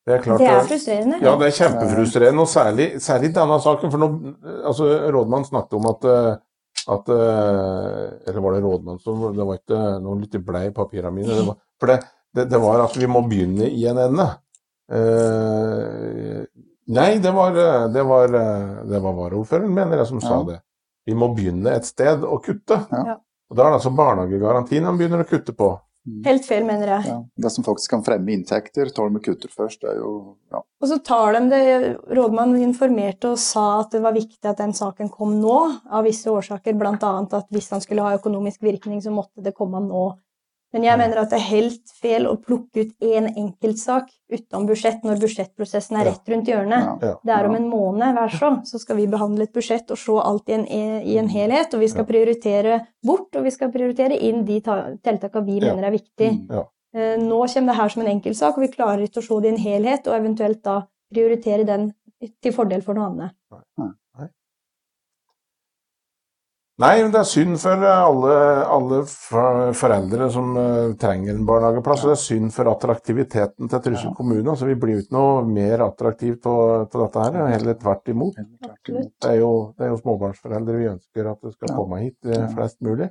det 0.07 0.15
er 0.15 0.23
klart 0.23 0.41
Det 0.41 0.49
er 0.51 0.67
frustrerende. 0.67 1.19
Ja, 1.23 1.35
det 1.39 1.47
er 1.47 1.55
kjempefrustrerende, 1.55 2.43
og 2.43 2.51
særlig, 2.51 2.87
særlig 3.03 3.31
denne 3.35 3.59
saken. 3.63 3.93
For 3.93 4.03
nå, 4.03 4.09
altså, 4.67 4.89
rådmannen 5.15 5.47
snakket 5.47 5.77
om 5.79 5.89
at, 5.91 6.07
at 6.95 7.11
Eller 7.13 8.43
var 8.43 8.55
det 8.55 8.61
rådmannen 8.63 9.03
som 9.03 9.25
Det 9.35 9.47
var 9.49 9.59
ikke 9.59 9.81
noe 10.03 10.21
litt 10.21 10.37
blei 10.47 10.67
i 10.69 10.75
papirene 10.75 11.11
mine. 11.15 11.39
Det 11.39 11.47
var, 11.47 11.59
for 11.79 11.91
det, 11.91 11.97
det, 12.35 12.47
det, 12.51 12.61
var 12.63 12.85
at 12.85 12.95
vi 12.99 13.11
må 13.11 13.23
begynne 13.27 13.67
i 13.67 13.87
en 13.91 13.99
ende. 14.07 14.27
Uh, 14.87 16.43
nei, 16.95 17.09
det 17.19 17.31
var, 17.35 17.55
det 17.91 18.03
var, 18.07 18.35
det 18.87 19.03
var 19.03 19.15
varaordføreren, 19.23 19.71
mener 19.75 20.03
jeg, 20.03 20.11
som 20.11 20.23
ja. 20.23 20.27
sa 20.27 20.41
det. 20.47 20.61
Vi 21.07 21.15
må 21.15 21.31
begynne 21.35 21.75
et 21.75 21.87
sted 21.87 22.23
å 22.27 22.39
kutte. 22.43 22.79
Ja. 22.91 23.19
Og 23.49 23.57
Da 23.57 23.65
er 23.65 23.71
det 23.71 23.79
altså 23.79 23.95
barnehagegarantien 23.95 24.87
han 24.87 24.97
begynner 24.99 25.23
å 25.23 25.29
kutte 25.29 25.55
på. 25.55 25.71
Mm. 26.07 26.21
Helt 26.23 26.45
feil, 26.47 26.63
mener 26.63 26.87
jeg. 26.87 27.07
Ja, 27.09 27.17
det 27.43 27.49
som 27.51 27.65
faktisk 27.67 27.91
kan 27.91 28.03
fremme 28.03 28.31
inntekter, 28.31 28.87
tar 28.95 29.09
de 29.11 29.19
kutter 29.23 29.51
først. 29.51 29.81
det 29.81 29.89
er 29.91 29.97
jo, 29.99 30.11
ja. 30.53 30.61
Og 30.79 30.87
så 30.87 30.97
tar 31.03 31.35
de 31.35 31.41
det 31.51 31.63
Rådmannen 32.15 32.63
informerte 32.63 33.33
og 33.33 33.41
sa 33.43 33.81
at 33.81 33.91
det 33.91 33.99
var 34.05 34.15
viktig 34.15 34.47
at 34.47 34.61
den 34.61 34.71
saken 34.77 35.11
kom 35.11 35.35
nå, 35.41 35.57
av 35.91 36.07
visse 36.07 36.31
årsaker. 36.31 36.77
Bl.a. 36.79 36.95
at 36.95 37.51
hvis 37.51 37.69
han 37.75 37.83
skulle 37.83 38.05
ha 38.07 38.15
økonomisk 38.15 38.63
virkning, 38.63 39.01
så 39.03 39.11
måtte 39.11 39.43
det 39.43 39.55
komme 39.57 39.83
nå. 39.83 40.05
Men 40.75 40.83
jeg 40.83 40.99
mener 40.99 41.21
at 41.21 41.31
det 41.31 41.37
er 41.39 41.47
helt 41.47 41.91
feil 42.01 42.25
å 42.27 42.35
plukke 42.43 42.83
ut 42.83 43.05
én 43.07 43.29
enkeltsak 43.29 44.09
utenom 44.33 44.65
budsjett 44.67 45.05
når 45.07 45.21
budsjettprosessen 45.21 45.99
er 45.99 46.09
rett 46.09 46.31
rundt 46.31 46.49
hjørnet. 46.51 47.05
Det 47.23 47.33
er 47.33 47.47
om 47.47 47.55
en 47.55 47.69
måned, 47.71 48.17
vær 48.17 48.33
så, 48.35 48.49
så 48.67 48.81
skal 48.81 48.99
vi 48.99 49.07
behandle 49.11 49.47
et 49.47 49.53
budsjett 49.55 49.93
og 49.95 50.01
se 50.01 50.17
alt 50.19 50.51
i 50.51 50.57
en, 50.57 50.65
i 50.67 51.15
en 51.21 51.29
helhet. 51.31 51.71
Og 51.71 51.85
vi 51.85 51.91
skal 51.91 52.07
prioritere 52.09 52.81
bort, 53.07 53.29
og 53.39 53.47
vi 53.47 53.53
skal 53.55 53.71
prioritere 53.71 54.19
inn 54.27 54.43
de 54.47 54.59
tiltakene 54.59 55.45
vi 55.47 55.61
mener 55.63 55.87
er 55.87 55.95
viktige. 55.95 56.33
Mm, 56.51 56.67
eh, 56.99 57.15
nå 57.23 57.39
kommer 57.53 57.71
det 57.71 57.79
her 57.79 57.95
som 57.95 58.03
en 58.03 58.11
enkeltsak, 58.17 58.59
og 58.59 58.67
vi 58.67 58.73
klarer 58.75 59.05
ikke 59.07 59.23
å 59.23 59.27
se 59.29 59.39
det 59.39 59.53
i 59.53 59.55
en 59.55 59.63
helhet, 59.69 60.11
og 60.11 60.19
eventuelt 60.19 60.61
da 60.67 60.81
prioritere 61.13 61.63
den 61.67 61.93
til 62.43 62.53
fordel 62.55 62.83
for 62.83 62.97
noe 62.97 63.07
annet. 63.13 63.95
Nei, 66.77 66.99
men 67.01 67.09
det 67.09 67.23
er 67.23 67.25
synd 67.25 67.55
for 67.57 67.81
alle, 67.89 68.33
alle 68.69 68.99
foreldre 69.79 70.27
som 70.29 70.51
uh, 70.53 70.91
trenger 71.01 71.33
en 71.33 71.47
barnehageplass. 71.47 72.03
Og 72.05 72.11
det 72.11 72.17
er 72.19 72.21
synd 72.21 72.51
for 72.53 72.69
attraktiviteten 72.69 73.71
til 73.71 73.81
Trysil 73.87 74.11
kommune. 74.17 74.45
Altså, 74.51 74.67
vi 74.69 74.75
blir 74.77 74.99
jo 74.99 75.05
ikke 75.05 75.17
noe 75.17 75.39
mer 75.49 75.87
attraktivt 75.87 76.45
av 76.51 76.85
dette 76.93 77.23
her, 77.23 77.39
heller 77.55 77.79
tvert 77.81 78.13
imot. 78.13 78.37
Det 78.37 79.01
er, 79.25 79.39
jo, 79.39 79.49
det 79.73 79.87
er 79.87 79.91
jo 79.95 79.97
småbarnsforeldre 80.03 80.77
vi 80.77 80.91
ønsker 80.91 81.31
at 81.33 81.41
det 81.49 81.55
skal 81.55 81.73
komme 81.79 82.03
hit, 82.03 82.17
uh, 82.29 82.45
flest 82.53 82.77
mulig. 82.85 83.09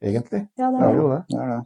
Egentlig. 0.00 0.46
Ja, 0.56 0.72
det 0.72 0.80
er, 0.88 0.96
jo 0.96 1.12
det. 1.12 1.22
det, 1.28 1.44
er 1.44 1.52
det. 1.52 1.62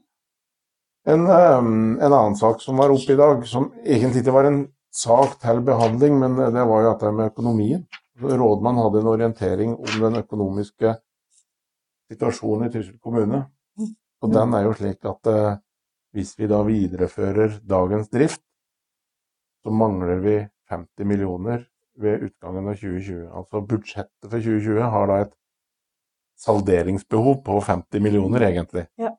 En, 1.14 1.26
um, 1.30 1.72
en, 1.94 2.10
annen 2.10 2.38
sak 2.42 2.58
som 2.64 2.82
var 2.82 2.90
oppe 2.90 3.14
i 3.14 3.20
dag, 3.22 3.46
som 3.46 3.70
egentlig 3.84 4.24
ikke 4.24 4.34
var 4.34 4.50
en 4.50 4.64
sak 4.90 5.38
til 5.46 5.62
behandling, 5.62 6.18
men 6.18 6.34
det 6.42 6.70
var 6.74 6.82
jo 6.82 6.90
dette 6.90 7.14
med 7.14 7.30
økonomien. 7.30 7.86
Rådmann 8.18 8.82
hadde 8.82 8.98
en 8.98 9.14
orientering 9.14 9.78
om 9.78 9.94
den 10.00 10.18
økonomiske 10.18 10.98
situasjonen 12.12 12.68
i 12.68 12.72
Trysil 12.72 12.98
kommune. 13.02 13.44
Og 14.24 14.32
den 14.32 14.56
er 14.56 14.64
jo 14.64 14.74
slik 14.78 15.04
at 15.08 15.30
eh, 15.30 15.60
hvis 16.16 16.34
vi 16.38 16.48
da 16.48 16.62
viderefører 16.64 17.58
dagens 17.68 18.10
drift, 18.12 18.42
så 19.64 19.72
mangler 19.72 20.20
vi 20.24 20.36
50 20.70 21.08
millioner 21.08 21.64
ved 22.00 22.28
utgangen 22.28 22.68
av 22.68 22.78
2020. 22.78 23.26
Altså 23.32 23.62
budsjettet 23.68 24.28
for 24.30 24.38
2020 24.38 24.92
har 24.94 25.10
da 25.10 25.18
et 25.24 25.34
salderingsbehov 26.44 27.42
på 27.46 27.60
50 27.60 28.02
millioner, 28.02 28.46
egentlig. 28.48 28.86
Ja. 29.00 29.14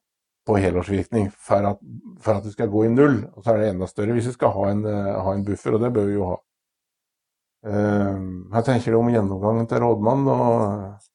På 0.46 0.58
helårsvirkning 0.62 1.32
for 1.32 1.72
at, 1.72 1.80
for 2.22 2.38
at 2.38 2.46
det 2.46 2.54
skal 2.54 2.70
gå 2.70 2.86
i 2.86 2.92
null. 2.94 3.24
Og 3.34 3.44
så 3.44 3.54
er 3.54 3.62
det 3.62 3.70
enda 3.74 3.90
større 3.90 4.18
hvis 4.18 4.30
vi 4.30 4.36
skal 4.36 4.54
ha 4.54 4.68
en, 4.72 4.84
uh, 4.86 5.16
ha 5.26 5.34
en 5.34 5.46
buffer, 5.48 5.78
og 5.78 5.82
det 5.82 5.94
bør 5.96 6.10
vi 6.10 6.18
jo 6.20 6.30
ha. 6.34 6.38
Uh, 7.66 8.20
her 8.54 8.66
tenker 8.68 8.94
du 8.94 9.00
om 9.00 9.10
gjennomgangen 9.10 9.70
til 9.70 9.82
rådmannen 9.82 10.30
og 10.30 11.15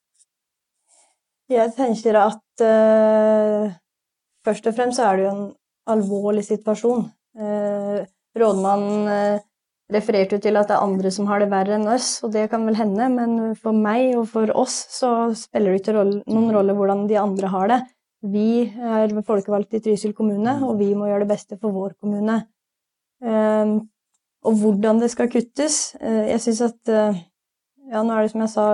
jeg 1.51 1.75
tenker 1.77 2.17
at 2.21 2.63
uh, 2.65 3.71
først 4.47 4.67
og 4.71 4.77
fremst 4.77 5.03
er 5.03 5.19
det 5.19 5.27
jo 5.27 5.31
en 5.35 5.47
alvorlig 5.91 6.45
situasjon. 6.47 7.07
Uh, 7.39 8.03
rådmannen 8.39 9.11
uh, 9.11 9.47
refererte 9.91 10.39
jo 10.39 10.45
til 10.45 10.59
at 10.61 10.71
det 10.71 10.77
er 10.77 10.87
andre 10.87 11.11
som 11.11 11.27
har 11.31 11.43
det 11.43 11.51
verre 11.51 11.75
enn 11.75 11.89
oss, 11.91 12.21
og 12.23 12.31
det 12.37 12.47
kan 12.53 12.67
vel 12.69 12.79
hende, 12.79 13.09
men 13.11 13.57
for 13.59 13.75
meg 13.75 14.15
og 14.19 14.29
for 14.31 14.53
oss 14.55 14.85
så 14.95 15.11
spiller 15.39 15.75
det 15.75 15.83
ikke 15.83 16.05
noen 16.31 16.53
rolle 16.55 16.77
hvordan 16.79 17.09
de 17.11 17.19
andre 17.19 17.51
har 17.51 17.73
det. 17.73 17.81
Vi 18.31 18.69
er 18.69 19.15
folkevalgte 19.27 19.81
i 19.81 19.83
Trysil 19.83 20.13
kommune, 20.15 20.61
og 20.63 20.77
vi 20.79 20.93
må 20.95 21.09
gjøre 21.09 21.25
det 21.25 21.33
beste 21.33 21.57
for 21.59 21.75
vår 21.75 21.97
kommune. 21.99 22.43
og 24.41 24.55
hvordan 24.61 25.01
det 25.01 25.11
skal 25.13 25.29
kuttes 25.29 25.95
Jeg 26.01 26.41
syns 26.41 26.61
at 26.65 26.89
Ja, 27.91 28.03
nå 28.03 28.15
er 28.15 28.23
det 28.23 28.31
som 28.31 28.41
jeg 28.41 28.53
sa 28.53 28.67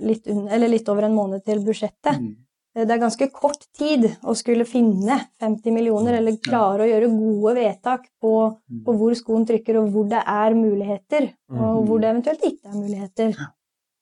litt, 0.00 0.26
under, 0.26 0.68
litt, 0.68 0.88
over 0.88 1.08
en 1.08 1.14
måned 1.16 1.44
til 1.44 1.62
budsjettet. 1.64 2.18
Mm. 2.20 2.32
Det 2.72 2.88
er 2.88 3.00
ganske 3.02 3.26
kort 3.34 3.66
tid 3.76 4.06
å 4.24 4.32
skulle 4.32 4.64
finne 4.64 5.18
50 5.42 5.74
millioner, 5.74 6.16
eller 6.16 6.38
klare 6.40 6.86
å 6.86 6.88
gjøre 6.88 7.10
gode 7.12 7.52
vedtak 7.58 8.06
på, 8.22 8.32
mm. 8.56 8.78
på 8.86 8.94
hvor 8.96 9.16
skoen 9.18 9.44
trykker, 9.48 9.76
og 9.82 9.90
hvor 9.92 10.06
det 10.08 10.22
er 10.24 10.56
muligheter, 10.56 11.28
og 11.52 11.82
hvor 11.88 12.00
det 12.00 12.08
eventuelt 12.14 12.46
ikke 12.48 12.70
er 12.70 12.78
muligheter. 12.78 13.34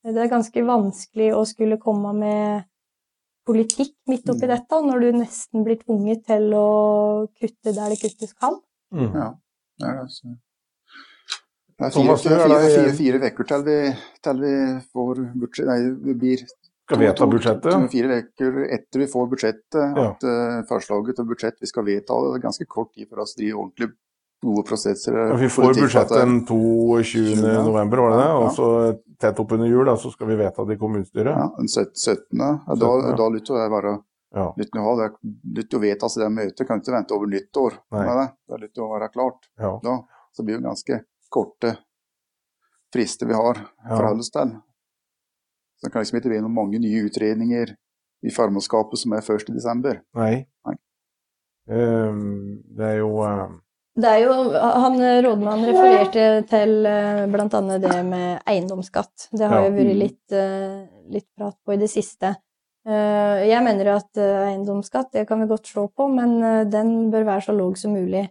Det 0.06 0.22
er 0.22 0.30
ganske 0.30 0.62
vanskelig 0.64 1.32
å 1.34 1.42
skulle 1.48 1.80
komme 1.82 2.14
med 2.16 2.68
politikk 3.48 3.96
midt 4.06 4.28
oppi 4.30 4.46
mm. 4.46 4.52
dette, 4.52 4.80
når 4.86 5.02
du 5.02 5.18
nesten 5.18 5.66
blir 5.66 5.80
tvunget 5.82 6.22
til 6.28 6.54
å 6.54 6.68
kutte 7.34 7.74
der 7.74 7.90
det 7.90 7.98
kuttes 8.04 8.36
kan. 8.38 8.60
Mm. 8.94 9.10
Ja, 9.10 9.28
det 9.80 9.90
er 9.90 10.00
det. 10.04 10.36
Er 11.80 11.92
fire, 11.94 12.16
fire, 12.20 12.40
fire, 12.44 12.92
fire, 12.94 13.20
fire 13.24 13.46
til 13.50 13.62
vi, 13.64 13.76
til 14.26 14.42
vi 14.44 14.56
får 14.92 15.22
budsjett... 15.40 15.68
Nei, 15.70 15.78
vi 16.04 16.16
blir 16.24 16.42
skal 16.90 16.98
vedta 16.98 17.26
budsjettet? 17.30 17.90
Fire 17.92 18.20
uker 18.24 18.60
etter 18.74 19.02
vi 19.04 19.06
får 19.06 19.26
budsjettet, 19.30 19.78
ja. 19.78 20.06
at 20.08 20.24
uh, 20.26 20.60
forslaget 20.66 21.20
til 21.20 21.28
budsjett 21.28 21.60
vi 21.62 21.70
skal 21.70 21.86
vedta. 21.86 22.16
Det 22.24 22.38
er 22.40 22.42
ganske 22.42 22.66
kort 22.66 22.90
tid 22.96 23.06
for 23.06 23.22
oss 23.22 23.36
drive 23.38 23.54
ordentlig 23.54 23.92
gode 24.42 24.64
prosesser. 24.66 25.14
Ja, 25.14 25.36
vi 25.38 25.50
får 25.52 25.74
budsjettet 25.78 26.16
den 26.18 26.40
22. 26.48 27.36
November, 27.68 28.02
var 28.04 28.14
det 28.14 28.20
det? 28.22 28.28
Og 28.40 28.52
så 28.56 28.68
tett 29.20 29.42
oppunder 29.42 29.70
jul, 29.70 29.84
da, 29.86 29.94
så 30.00 30.10
skal 30.10 30.32
vi 30.32 30.38
vedta 30.40 30.66
det 30.66 30.78
i 30.78 30.80
kommunestyret? 30.80 31.30
Ja, 31.30 31.50
den 31.58 31.70
17. 31.70 32.40
Ja, 32.40 32.78
da, 32.82 32.94
da 33.20 33.28
lytter 33.36 33.60
jeg 33.62 33.74
bare 33.76 33.98
ja. 34.30 34.44
Lytt 34.54 34.76
å 34.78 34.82
ha 34.84 34.90
det, 35.00 35.06
lytt 35.56 35.72
å 35.74 35.80
vedtas 35.82 36.14
i 36.14 36.20
det 36.22 36.28
møtet, 36.30 36.62
kan 36.66 36.78
ikke 36.78 36.92
vente 36.94 37.16
over 37.16 37.26
nyttår 37.26 37.80
med 37.96 38.10
det. 38.14 38.26
Det 38.46 38.54
er 38.54 38.60
lytt 38.62 38.78
å 38.78 38.86
være 38.92 39.08
klart. 39.10 39.48
Ja. 39.58 39.72
Da, 39.82 39.96
så 40.30 40.44
blir 40.46 40.60
det 40.60 40.68
ganske 40.68 41.00
korte 41.30 41.76
frister 42.94 43.28
vi 43.30 43.38
har 43.38 43.62
å 43.62 43.94
forholde 43.94 44.24
oss 44.24 44.32
til. 44.34 44.52
Så 45.78 45.86
det 45.86 45.94
kan 45.94 46.04
liksom 46.04 46.18
ikke 46.18 46.32
bli 46.32 46.42
noen 46.42 46.56
mange 46.56 46.80
nye 46.82 47.06
utredninger 47.06 47.72
i 48.26 48.32
formannskapet 48.34 49.00
som 49.00 49.14
er 49.16 49.24
først 49.24 49.48
i 49.48 49.56
desember. 49.56 50.02
Nei. 50.18 50.44
Nei. 50.68 50.76
Um, 51.70 52.60
det 52.76 52.94
er 52.94 53.02
jo 53.02 53.16
uh 53.24 53.50
det 54.00 54.06
er 54.06 54.20
jo, 54.22 54.34
han 54.54 54.94
Rådmannen 55.26 55.66
refererte 55.66 56.26
til 56.48 56.86
uh, 56.86 57.24
bl.a. 57.28 57.48
det 57.82 57.96
med 58.06 58.44
eiendomsskatt. 58.48 59.26
Det 59.34 59.48
har 59.50 59.66
jo 59.66 59.72
vært 59.74 59.98
litt, 59.98 60.32
uh, 60.32 60.86
litt, 61.10 61.26
prat 61.36 61.56
på 61.66 61.74
i 61.74 61.80
det 61.80 61.90
siste. 61.90 62.36
Jeg 62.86 63.60
mener 63.60 63.90
at 63.92 64.16
eiendomsskatt 64.16 65.10
det 65.12 65.26
kan 65.28 65.42
vi 65.42 65.50
godt 65.50 65.68
se 65.68 65.82
på, 65.84 66.06
men 66.08 66.38
den 66.72 67.10
bør 67.12 67.26
være 67.26 67.44
så 67.44 67.52
låg 67.52 67.74
som 67.76 67.92
mulig. 67.92 68.22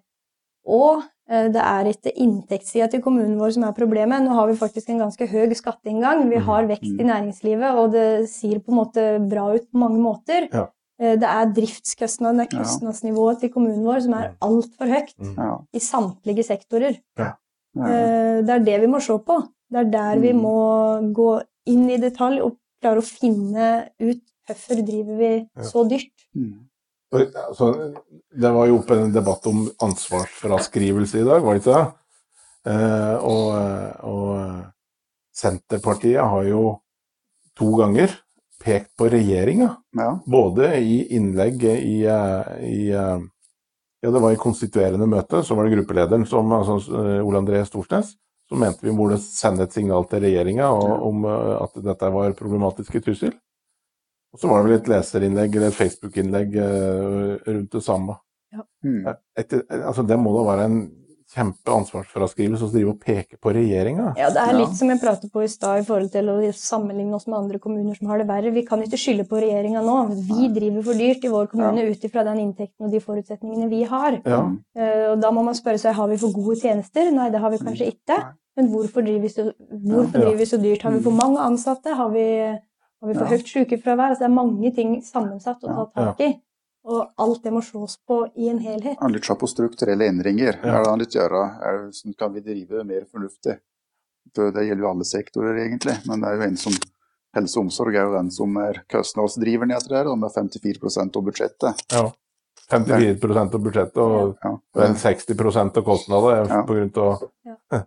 Og 0.65 1.03
det 1.29 1.61
er 1.61 1.87
ikke 1.91 2.09
inntektssida 2.23 2.87
til 2.89 3.03
kommunen 3.05 3.35
vår 3.37 3.51
som 3.53 3.67
er 3.67 3.75
problemet. 3.77 4.23
Nå 4.25 4.33
har 4.33 4.47
vi 4.49 4.57
faktisk 4.57 4.89
en 4.89 5.03
ganske 5.03 5.27
høy 5.29 5.53
skatteinngang. 5.53 6.23
Vi 6.31 6.39
har 6.41 6.65
vekst 6.71 6.89
i 6.89 7.03
mm. 7.03 7.09
næringslivet, 7.11 7.77
og 7.77 7.93
det 7.93 8.05
ser 8.31 8.57
på 8.63 8.73
en 8.73 8.79
måte 8.79 9.03
bra 9.29 9.43
ut 9.53 9.67
på 9.69 9.81
mange 9.83 10.01
måter. 10.01 10.47
Ja. 10.49 10.65
Eh, 10.99 11.15
det 11.19 11.27
er 11.29 11.51
driftskostnadene, 11.55 12.47
kostnadsnivået 12.51 13.43
til 13.43 13.53
kommunen 13.53 13.85
vår, 13.87 14.01
som 14.05 14.15
er 14.17 14.31
altfor 14.45 14.91
høyt 14.91 15.13
mm. 15.15 15.35
ja. 15.37 15.53
i 15.73 15.83
samtlige 15.83 16.47
sektorer. 16.47 16.99
Ja. 17.19 17.35
Eh, 17.77 18.39
det 18.43 18.55
er 18.55 18.65
det 18.65 18.79
vi 18.83 18.89
må 18.91 19.01
se 19.03 19.15
på. 19.25 19.39
Det 19.69 19.83
er 19.83 19.93
der 19.93 20.23
vi 20.23 20.33
må 20.33 20.57
gå 21.15 21.29
inn 21.69 21.85
i 21.93 21.99
detalj 22.01 22.41
og 22.41 22.57
klare 22.81 23.03
å 23.03 23.05
finne 23.05 23.69
ut 24.01 24.23
hvorfor 24.49 24.81
driver 24.81 25.19
vi 25.19 25.31
så 25.61 25.85
dyrt. 25.85 26.15
Altså, 27.09 27.71
det 28.29 28.51
var 28.53 28.67
jo 28.69 28.81
oppe 28.81 28.97
en 28.99 29.13
debatt 29.13 29.47
om 29.49 29.63
ansvarsfraskrivelse 29.81 31.23
i 31.23 31.25
dag, 31.25 31.41
var 31.41 31.57
det 31.57 31.63
ikke 31.63 31.77
det? 31.79 31.87
Eh, 32.69 33.15
og, 33.25 33.55
og 34.05 35.33
Senterpartiet 35.39 36.21
har 36.21 36.45
jo 36.45 36.63
to 37.57 37.71
ganger 37.79 38.13
pekt 38.59 38.91
på 38.99 39.09
regjeringa. 39.09 39.71
Ja. 39.97 40.19
Både 40.25 40.73
i 40.83 41.01
innlegg 41.15 41.63
i, 41.63 42.05
eh, 42.05 42.55
i, 42.67 42.91
eh, 42.91 43.19
Ja, 44.01 44.11
det 44.11 44.19
var 44.23 44.31
i 44.31 44.39
konstituerende 44.39 45.03
møte, 45.11 45.41
så 45.43 45.55
var 45.55 45.65
det 45.65 45.73
gruppelederen, 45.73 46.25
som, 46.25 46.47
altså 46.55 46.77
eh, 46.79 47.17
Ole 47.19 47.41
André 47.41 47.65
Storsnes, 47.67 48.13
som 48.47 48.61
mente 48.63 48.85
vi 48.85 48.93
burde 48.95 49.17
sende 49.19 49.65
et 49.65 49.75
signal 49.75 50.05
til 50.07 50.23
regjeringa 50.23 50.69
om 50.71 51.25
at 51.27 51.75
dette 51.83 52.11
var 52.13 52.37
problematiske 52.39 53.01
trussel. 53.03 53.33
Og 54.33 54.41
så 54.41 54.49
var 54.49 54.61
det 54.61 54.69
vel 54.69 54.77
et 54.77 54.89
leserinnlegg 54.91 55.55
eller 55.57 55.71
et 55.71 55.77
Facebook-innlegg 55.79 56.57
rundt 57.47 57.71
det 57.73 57.83
samme. 57.85 58.19
Ja. 58.53 58.65
Mm. 58.85 59.07
Etter, 59.37 59.63
altså, 59.79 60.05
det 60.05 60.17
må 60.21 60.33
da 60.35 60.43
være 60.47 60.67
en 60.69 60.79
kjempeansvarsfraskrivelse 61.29 62.65
å 62.65 62.71
drive 62.73 62.93
og 62.95 63.01
peke 63.03 63.37
på 63.41 63.51
regjeringa. 63.53 64.13
Ja, 64.17 64.31
det 64.33 64.41
er 64.41 64.55
litt 64.55 64.71
ja. 64.71 64.77
som 64.79 64.89
jeg 64.89 65.01
pratet 65.01 65.29
på 65.33 65.43
i 65.45 65.49
stad 65.51 65.83
i 65.83 65.85
forhold 65.85 66.09
til 66.13 66.31
å 66.33 66.37
sammenligne 66.57 67.13
oss 67.17 67.27
med 67.29 67.37
andre 67.37 67.59
kommuner 67.61 67.97
som 67.97 68.09
har 68.09 68.21
det 68.21 68.25
verre. 68.31 68.53
Vi 68.55 68.63
kan 68.65 68.81
ikke 68.81 68.97
skylde 68.97 69.27
på 69.29 69.41
regjeringa 69.43 69.83
nå. 69.85 69.97
Vi 70.25 70.49
driver 70.55 70.87
for 70.87 70.97
dyrt 70.97 71.27
i 71.27 71.33
vår 71.33 71.51
kommune 71.51 71.85
ja. 71.85 71.93
ut 71.93 72.07
ifra 72.09 72.25
den 72.25 72.41
inntekten 72.47 72.87
og 72.87 72.95
de 72.95 73.03
forutsetningene 73.03 73.69
vi 73.69 73.83
har. 73.91 74.17
Ja. 74.25 74.41
Uh, 74.73 75.05
og 75.11 75.21
da 75.21 75.33
må 75.35 75.45
man 75.45 75.57
spørre 75.57 75.81
seg 75.81 75.97
har 75.99 76.09
vi 76.09 76.17
for 76.21 76.33
gode 76.33 76.57
tjenester. 76.63 77.11
Nei, 77.13 77.29
det 77.33 77.43
har 77.43 77.53
vi 77.53 77.61
kanskje 77.61 77.91
ikke. 77.93 78.17
Men 78.57 78.71
hvorfor 78.73 79.05
driver 79.05 79.21
vi 79.23 79.31
så, 79.31 79.45
hvorfor 79.69 80.17
driver 80.17 80.39
vi 80.41 80.49
så 80.49 80.57
dyrt? 80.59 80.81
Har 80.87 80.97
vi 80.97 81.03
for 81.05 81.15
mange 81.15 81.45
ansatte? 81.45 81.93
Har 81.95 82.09
vi, 82.15 82.25
har 82.99 83.09
vi 83.09 83.15
for 83.15 83.31
høyt 83.31 83.47
sykefravær? 83.47 84.13
Altså, 84.13 84.25
det 84.25 84.29
er 84.29 84.35
mange 84.35 84.71
ting 84.75 84.99
sammensatt 85.05 85.63
å 85.63 85.71
ta 85.71 85.88
tak 85.95 86.23
i. 86.25 86.33
Og 86.89 87.09
alt 87.21 87.43
det 87.43 87.51
må 87.53 87.62
slås 87.63 87.97
på 88.07 88.21
i 88.39 88.47
en 88.49 88.59
helhet. 88.63 88.97
Han 89.01 89.13
litt 89.13 89.27
se 89.27 89.35
på 89.39 89.47
strukturelle 89.51 90.07
endringer. 90.09 90.62
Ja. 90.63 90.77
Er 90.77 90.85
det 90.85 90.93
han 90.93 91.01
litt 91.01 91.15
gjøre? 91.15 91.41
Er 91.63 91.81
det, 91.81 91.89
sånn, 91.97 92.15
kan 92.19 92.31
vi 92.33 92.43
drive 92.43 92.85
mer 92.88 93.03
fornuftig? 93.09 93.59
Det 94.35 94.63
gjelder 94.63 94.85
jo 94.85 94.89
alle 94.89 95.07
sektorer, 95.07 95.59
egentlig. 95.65 95.97
Men 96.07 96.23
det 96.23 96.31
er 96.31 96.39
jo 96.39 96.47
en 96.47 96.57
som 96.59 96.79
helse 97.38 97.59
og 97.59 97.67
omsorg 97.67 97.95
er 97.95 98.07
jo 98.07 98.15
den 98.15 98.31
som 98.33 98.57
er 98.62 98.81
kostnadsdriveren 98.91 99.73
i 99.73 99.77
dette, 99.77 99.93
her, 99.95 100.09
med 100.17 100.33
54 100.33 101.05
av 101.05 101.23
budsjettet. 101.27 101.83
Ja. 101.93 102.05
54 102.69 103.39
av 103.41 103.57
budsjettet 103.57 103.99
og 104.03 104.35
ja. 104.43 104.53
ja. 104.77 104.88
60% 105.03 105.79
av 105.81 105.85
kostnadene 105.85 106.59
ja. 106.59 106.62
pga. 106.67 107.09
Ja. 107.49 107.83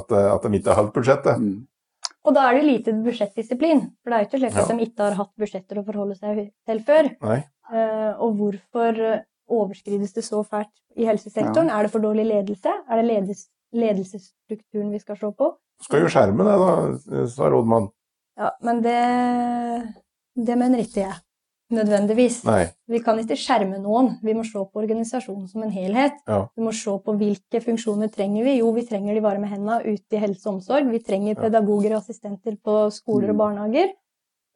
at, 0.00 0.12
at 0.12 0.46
de 0.46 0.58
ikke 0.58 0.72
har 0.72 0.80
holdt 0.80 0.94
budsjettet. 0.96 1.42
Mm. 1.42 1.64
Og 2.26 2.34
da 2.34 2.48
er 2.48 2.58
det 2.58 2.66
lite 2.66 2.94
budsjettdisiplin. 3.04 3.84
For 4.02 4.10
det 4.10 4.16
er 4.16 4.24
jo 4.24 4.28
ikke 4.28 4.40
slik 4.42 4.58
at 4.62 4.70
de 4.72 4.86
ikke 4.88 5.04
har 5.04 5.18
hatt 5.20 5.32
budsjetter 5.38 5.80
å 5.80 5.84
forholde 5.86 6.16
seg 6.18 6.40
til 6.66 6.82
før. 6.86 7.10
Uh, 7.22 8.12
og 8.22 8.40
hvorfor 8.40 9.02
overskrides 9.46 10.14
det 10.16 10.24
så 10.26 10.42
fælt 10.46 10.72
i 10.98 11.06
helsesektoren? 11.06 11.70
Ja. 11.70 11.78
Er 11.78 11.86
det 11.86 11.92
for 11.94 12.02
dårlig 12.02 12.26
ledelse? 12.26 12.72
Er 12.90 13.00
det 13.00 13.06
ledes 13.06 13.46
ledelsesstrukturen 13.76 14.90
vi 14.94 15.02
skal 15.02 15.18
se 15.20 15.30
på? 15.38 15.52
Skal 15.84 16.06
jo 16.06 16.10
skjerme 16.10 16.46
det, 16.46 16.56
da, 16.62 17.22
sa 17.30 17.50
rådmann. 17.52 17.90
Ja, 18.40 18.50
men 18.64 18.82
det, 18.84 18.98
det 20.46 20.58
mener 20.58 20.82
ikke 20.82 21.02
jeg 21.04 21.18
nødvendigvis. 21.74 22.40
Nei. 22.46 22.64
Vi 22.90 23.00
kan 23.02 23.18
ikke 23.18 23.38
skjerme 23.38 23.78
noen. 23.82 24.12
Vi 24.24 24.34
må 24.36 24.44
se 24.46 24.60
på 24.60 24.82
organisasjonen 24.82 25.48
som 25.50 25.64
en 25.66 25.72
helhet. 25.74 26.18
Ja. 26.28 26.44
Vi 26.54 26.64
må 26.64 26.72
se 26.76 26.94
på 27.02 27.14
hvilke 27.18 27.60
funksjoner 27.64 28.10
trenger 28.12 28.46
vi. 28.46 28.58
Jo, 28.60 28.70
vi 28.76 28.86
trenger 28.86 29.16
de 29.16 29.24
varme 29.24 29.50
hendene 29.50 29.80
ute 29.84 30.18
i 30.18 30.22
helse 30.22 30.46
og 30.46 30.56
omsorg. 30.56 30.90
Vi 30.92 31.02
trenger 31.06 31.38
pedagoger 31.40 31.96
og 31.96 32.02
assistenter 32.02 32.58
på 32.62 32.84
skoler 32.94 33.32
og 33.32 33.38
mm. 33.38 33.42
barnehager. 33.42 33.96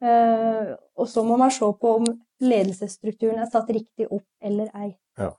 Uh, 0.01 0.71
og 0.97 1.09
så 1.09 1.21
må 1.21 1.35
man 1.37 1.51
se 1.53 1.67
på 1.81 1.97
om 1.99 2.07
ledelsesstrukturen 2.41 3.43
er 3.43 3.51
satt 3.51 3.67
riktig 3.69 4.07
opp 4.07 4.25
eller 4.41 4.71
ei. 4.73 4.95
Ja. 5.19 5.29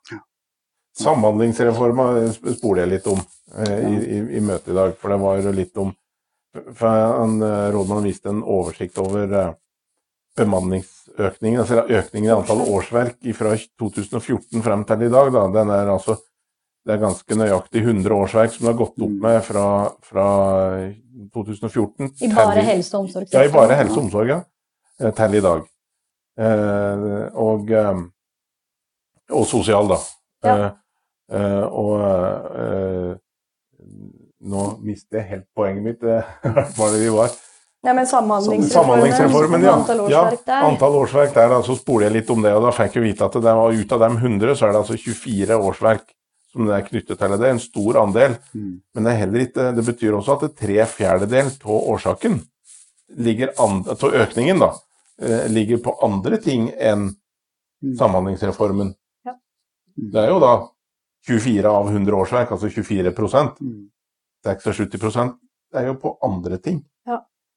Samhandlingsreforma 1.02 2.28
spoler 2.36 2.84
jeg 2.84 2.92
litt 2.92 3.08
om 3.10 3.18
uh, 3.18 3.80
i, 3.88 3.96
i, 3.96 4.20
i, 4.38 4.44
møtet 4.44 4.70
i 4.70 4.76
dag. 4.76 4.94
For 5.00 5.10
det 5.10 5.18
var 5.24 5.50
litt 5.56 5.82
om 5.82 5.90
for 6.76 7.24
en, 7.24 7.40
uh, 7.40 7.72
Rådmannen 7.72 8.06
viste 8.12 8.30
en 8.30 8.44
oversikt 8.44 9.00
over 9.02 9.56
bemanningsøkningen, 10.38 11.60
altså 11.60 11.84
økningen 11.84 12.30
i 12.30 12.34
antall 12.34 12.62
årsverk 12.64 13.32
fra 13.36 13.56
2014 13.80 14.64
frem 14.64 14.84
til 14.88 15.06
i 15.06 15.10
dag, 15.12 15.32
da, 15.34 15.46
den 15.60 15.72
er 15.74 15.90
altså 15.92 16.16
det 16.82 16.96
er 16.96 17.02
ganske 17.02 17.36
nøyaktig 17.38 17.82
100 17.84 18.14
årsverk 18.16 18.54
som 18.54 18.64
det 18.64 18.72
har 18.72 18.78
gått 18.80 19.02
opp 19.06 19.18
med 19.22 19.36
fra, 19.46 19.66
fra 20.02 20.24
2014 21.34 22.08
I 22.26 22.30
bare 22.32 22.64
helse 22.66 22.96
og 22.96 23.04
omsorg? 23.04 23.28
Ja, 23.30 23.44
i 23.46 23.52
bare 23.54 23.76
helse 23.78 23.94
og 23.94 24.06
omsorg, 24.08 24.32
ja. 24.32 24.40
Eh, 24.98 25.12
til 25.14 25.36
i 25.38 25.42
dag. 25.44 25.62
Eh, 26.42 27.04
og, 27.38 27.70
eh, 27.70 28.00
og 29.30 29.46
sosial, 29.46 29.92
da. 29.94 30.00
Ja. 30.42 30.56
Eh, 30.56 30.72
eh 31.38 31.62
og 31.70 32.02
eh, 32.02 33.12
nå 34.42 34.66
mister 34.82 35.20
jeg 35.20 35.28
helt 35.28 35.48
poenget 35.54 35.86
mitt, 35.86 36.02
hva 36.76 36.90
det 36.90 37.04
vi 37.04 37.14
var. 37.14 37.30
Ja, 37.82 37.92
men 37.94 38.06
Samhandlingsreformen, 38.06 39.10
samhandlingsreformen 39.10 39.64
ja. 39.64 39.72
Antall 39.74 40.00
årsverk 40.04 40.44
der. 40.46 40.58
Ja, 40.60 40.66
antall 40.68 40.96
årsverk 41.00 41.32
der, 41.34 41.54
så 41.66 41.74
spoler 41.74 42.06
jeg 42.06 42.14
litt 42.20 42.28
om 42.30 42.44
det. 42.44 42.52
og 42.54 42.62
Da 42.62 42.70
fikk 42.76 42.98
jeg 42.98 43.08
vite 43.08 43.26
at 43.26 43.38
det 43.42 43.54
var 43.58 43.74
ut 43.74 43.94
av 43.96 44.04
dem 44.04 44.18
100, 44.20 44.54
så 44.54 44.68
er 44.68 44.74
det 44.74 44.82
altså 44.84 44.98
24 44.98 45.56
årsverk 45.58 46.04
som 46.52 46.68
det 46.68 46.76
er 46.76 46.86
knyttet 46.86 47.18
til. 47.18 47.34
Det 47.40 47.48
er 47.48 47.54
en 47.56 47.62
stor 47.64 47.98
andel. 48.04 48.36
Mm. 48.52 48.72
Men 48.94 49.08
det, 49.08 49.12
er 49.12 49.20
heller 49.24 49.44
ikke, 49.46 49.66
det 49.74 49.86
betyr 49.88 50.18
også 50.18 50.36
at 50.36 50.44
det 50.46 50.52
tre 50.60 50.78
fjerdedel 50.92 51.50
av 51.50 51.90
årsaken, 51.96 52.38
av 53.66 54.06
økningen, 54.22 54.62
da, 54.62 54.70
eh, 55.22 55.46
ligger 55.50 55.82
på 55.82 55.96
andre 56.06 56.38
ting 56.44 56.68
enn 56.76 57.08
mm. 57.08 57.96
Samhandlingsreformen. 57.98 58.94
Ja. 59.26 59.34
Det 59.96 60.22
er 60.22 60.30
jo 60.30 60.38
da 60.44 60.54
24 61.26 61.66
av 61.66 61.90
100 61.90 62.20
årsverk, 62.20 62.54
altså 62.54 62.70
24% 62.70 63.58
mm. 63.58 63.82
76% 64.46 65.38
det 65.72 65.80
er 65.80 65.88
jo 65.88 65.98
på 65.98 66.18
andre 66.26 66.58
ting. 66.60 66.82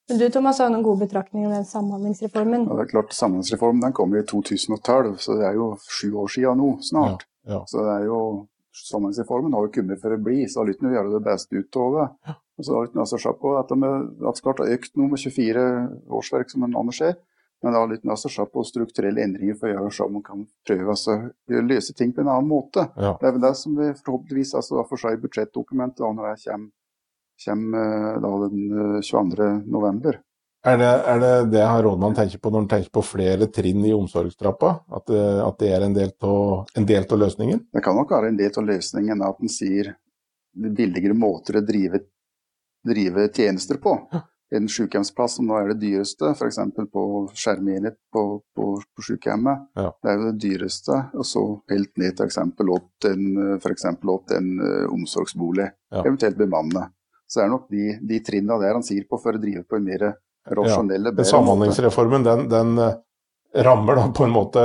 Men 0.08 0.18
du 0.18 0.26
Thomas 0.30 0.58
har 0.62 0.70
noen 0.70 0.84
gode 0.86 1.02
betraktninger 1.02 1.48
om 1.48 1.54
den 1.56 1.64
Samhandlingsreformen? 1.66 2.66
Ja, 2.68 2.76
det 2.78 2.84
er 2.84 2.90
klart, 2.92 3.14
Samhandlingsreformen 3.16 3.82
den 3.82 3.94
kom 3.96 4.14
i 4.14 4.22
2012, 4.22 5.16
så 5.18 5.38
det 5.40 5.48
er 5.48 5.56
jo 5.58 5.72
sju 5.82 6.12
år 6.22 6.30
siden 6.30 6.62
nå 6.62 6.68
snart. 6.86 7.26
Ja, 7.46 7.56
ja. 7.56 7.60
Så 7.66 7.82
det 7.82 7.94
er 7.96 8.06
jo, 8.06 8.20
Samhandlingsreformen 8.86 9.56
har 9.56 9.66
jo 9.66 9.72
kommet 9.74 10.02
for 10.02 10.14
å 10.14 10.20
bli, 10.22 10.44
så 10.46 10.62
har 10.62 10.70
vi 10.70 10.76
å 10.78 10.94
gjøre 10.94 11.14
det 11.16 11.22
beste 11.26 11.58
ut 11.58 11.80
av 11.82 11.96
det. 11.98 12.36
Og 12.56 12.68
så 12.68 12.76
har 12.76 12.86
vi 12.86 13.02
altså 13.02 13.18
se 13.20 13.32
på 13.40 13.56
at 13.58 13.74
med 13.76 14.28
at 14.30 14.44
klart 14.44 14.62
har 14.62 14.76
økt 14.76 14.94
noe 14.96 15.10
med 15.10 15.20
24 15.20 15.64
årsverk, 16.20 16.54
som 16.54 16.64
en 16.64 16.78
annen 16.78 16.94
ser. 16.94 17.18
Men 17.64 17.72
da 17.72 17.82
har 17.82 17.90
vi 17.90 17.98
altså 18.04 18.30
se 18.30 18.44
på 18.52 18.62
strukturelle 18.68 19.24
endringer 19.24 19.56
for 19.58 19.68
å 19.68 19.74
gjøre 19.74 19.92
så 19.96 20.06
man 20.12 20.22
kan 20.24 20.42
prøve 20.68 20.94
å 20.94 21.62
løse 21.66 21.96
ting 21.96 22.12
på 22.14 22.22
en 22.22 22.30
annen 22.30 22.50
måte. 22.50 22.84
Ja. 22.94 23.14
Det 23.18 23.26
er 23.26 23.36
vel 23.36 23.46
det 23.46 23.54
som 23.58 23.74
vi 23.74 23.88
forhåpentligvis 23.96 24.54
altså, 24.60 24.84
får 24.86 25.02
se 25.02 25.14
i 25.16 25.22
budsjettdokumentet 25.24 26.04
når 26.04 26.28
det 26.28 26.34
kommer 26.44 26.68
kommer 27.44 28.14
eh, 28.14 28.20
da 28.20 28.48
den 28.48 29.02
22. 29.02 29.44
Eh, 29.44 29.58
november. 29.66 30.20
Er 30.66 30.78
det, 30.78 30.92
er 31.06 31.20
det 31.22 31.34
det 31.52 31.62
rådmannen 31.62 32.16
tenker 32.16 32.40
på 32.42 32.50
når 32.50 32.64
han 32.64 32.70
tenker 32.70 32.90
på 32.90 33.02
flere 33.06 33.46
trinn 33.54 33.84
i 33.86 33.94
omsorgstrappa? 33.94 34.72
At, 34.98 35.10
eh, 35.14 35.42
at 35.44 35.58
det 35.62 35.72
er 35.74 35.86
en 35.86 35.94
del 35.94 36.10
av 37.06 37.20
løsningen? 37.22 37.66
Det 37.72 37.84
kan 37.84 37.98
nok 37.98 38.14
være 38.16 38.32
en 38.32 38.40
del 38.40 38.50
av 38.50 38.70
løsningen 38.72 39.26
at 39.26 39.42
en 39.42 39.52
sier 39.52 39.94
billigere 40.56 41.14
måter 41.14 41.60
å 41.60 41.66
drive, 41.66 42.00
drive 42.86 43.28
tjenester 43.36 43.78
på. 43.82 43.94
Ja. 44.12 44.24
En 44.56 44.68
sykehjemsplass 44.70 45.36
som 45.36 45.48
nå 45.50 45.56
er 45.58 45.72
det 45.72 45.80
dyreste, 45.82 46.28
f.eks. 46.30 46.60
på 46.92 47.04
skjermenhet 47.34 47.96
på, 48.14 48.22
på, 48.54 48.66
på 48.78 49.02
sykehjemmet, 49.02 49.64
ja. 49.74 49.88
det 50.02 50.10
er 50.10 50.20
jo 50.20 50.28
det 50.28 50.36
dyreste. 50.44 50.98
Og 51.18 51.26
så 51.26 51.42
helt 51.70 51.90
ned 51.98 52.14
til 52.14 52.28
eksempel 52.30 52.70
opp 52.74 53.08
en, 53.10 53.24
for 53.58 53.74
eksempel 53.74 54.14
opp 54.14 54.30
en 54.34 54.52
omsorgsbolig, 54.94 55.66
ja. 55.90 56.04
eventuelt 56.06 56.38
bemanne 56.38 56.86
så 57.26 57.42
er 57.42 57.48
det 57.48 57.54
nok 57.56 57.66
de, 57.72 57.88
de 58.06 58.22
trinna 58.24 58.58
der 58.62 58.78
han 58.78 58.86
sier 58.86 59.06
på 59.08 59.18
for 59.22 59.36
å 59.36 59.42
drive 59.42 59.64
på 59.66 59.78
en 59.78 59.86
mer 59.86 60.06
rasjonell, 60.46 61.10
ja, 61.10 61.24
Samhandlingsreformen 61.24 62.22
den, 62.22 62.48
den, 62.48 62.78
eh, 62.78 62.94
rammer 63.66 63.96
da 63.96 64.08
på 64.14 64.24
en 64.24 64.34
måte 64.34 64.62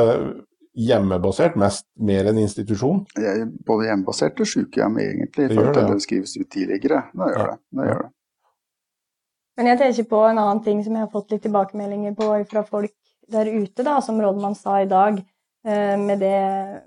hjemmebasert, 0.78 1.56
mest 1.60 1.86
mer 2.00 2.30
enn 2.32 2.40
institusjon? 2.42 3.04
Både 3.68 3.90
hjemmebasert 3.90 4.40
og 4.40 4.48
sykehjem, 4.48 4.98
egentlig, 5.04 5.50
Det 5.50 5.58
gjør 5.58 5.74
det, 5.76 5.86
ja. 5.90 6.00
skrives 6.00 6.38
ut 6.38 6.50
tidligere. 6.50 7.04
Det 7.12 7.30
gjør 7.34 7.52
det. 7.52 7.58
det, 7.72 7.88
gjør 7.90 8.02
det. 8.06 8.12
Men 9.58 9.68
jeg 9.68 9.82
tenker 9.82 10.10
på 10.14 10.24
en 10.30 10.42
annen 10.46 10.64
ting 10.64 10.84
som 10.86 10.96
jeg 10.96 11.06
har 11.06 11.12
fått 11.12 11.36
litt 11.36 11.44
tilbakemeldinger 11.44 12.16
på 12.16 12.32
fra 12.52 12.64
folk 12.68 12.94
der 13.32 13.52
ute, 13.52 13.84
da, 13.84 14.00
som 14.04 14.20
rådmann 14.22 14.56
sa 14.56 14.80
i 14.82 14.90
dag. 14.90 15.20
Eh, 15.68 15.98
med 16.00 16.24
det 16.24 16.40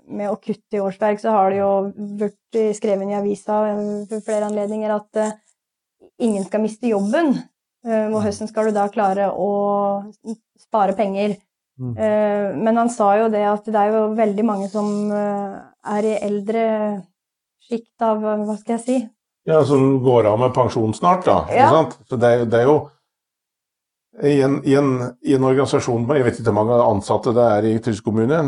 med 0.07 0.31
å 0.31 0.39
kutte 0.41 0.77
i 0.77 0.81
årsverk, 0.83 1.21
så 1.21 1.35
har 1.35 1.53
det 1.53 1.61
jo 1.61 1.71
blitt 2.19 2.59
skrevet 2.75 3.11
i 3.11 3.19
avisa 3.19 3.61
for 4.09 4.25
flere 4.25 4.49
anledninger 4.49 4.97
at 4.97 5.25
ingen 6.21 6.45
skal 6.45 6.63
miste 6.63 6.91
jobben. 6.91 7.35
Eh, 7.85 8.07
og 8.09 8.23
høsten 8.25 8.49
skal 8.49 8.69
du 8.69 8.75
da 8.75 8.87
klare 8.93 9.29
å 9.31 9.49
spare 10.61 10.95
penger. 10.97 11.37
Mm. 11.79 11.91
Eh, 11.97 12.47
men 12.55 12.79
han 12.79 12.89
sa 12.89 13.11
jo 13.19 13.27
det 13.33 13.43
at 13.49 13.65
det 13.67 13.81
er 13.81 13.91
jo 13.93 14.05
veldig 14.15 14.45
mange 14.47 14.69
som 14.71 15.11
eh, 15.11 15.57
er 15.97 16.07
i 16.07 16.15
eldre 16.23 16.63
sjikt 17.65 18.05
av 18.05 18.21
Hva 18.23 18.55
skal 18.55 18.77
jeg 18.77 18.83
si? 18.85 18.97
Ja, 19.45 19.59
som 19.67 19.99
går 20.01 20.29
av 20.31 20.39
med 20.41 20.53
pensjon 20.55 20.93
snart, 20.97 21.25
da. 21.27 21.43
Ja. 21.53 21.69
Så 22.09 22.17
det 22.17 22.47
det 22.49 22.63
er 22.63 22.69
jo 22.69 22.77
i 24.23 24.39
en, 24.41 24.61
i, 24.63 24.77
en, 24.79 24.93
i 25.27 25.35
en, 25.35 25.43
organisasjon 25.43 26.07
jeg 26.15 26.23
vet 26.23 26.39
ikke 26.39 26.47
hvor 26.47 26.61
mange 26.61 26.77
ansatte 26.85 27.33
det 27.35 27.45
er 27.57 27.67
i 27.67 27.73
Tysk 27.83 28.05
kommune, 28.07 28.39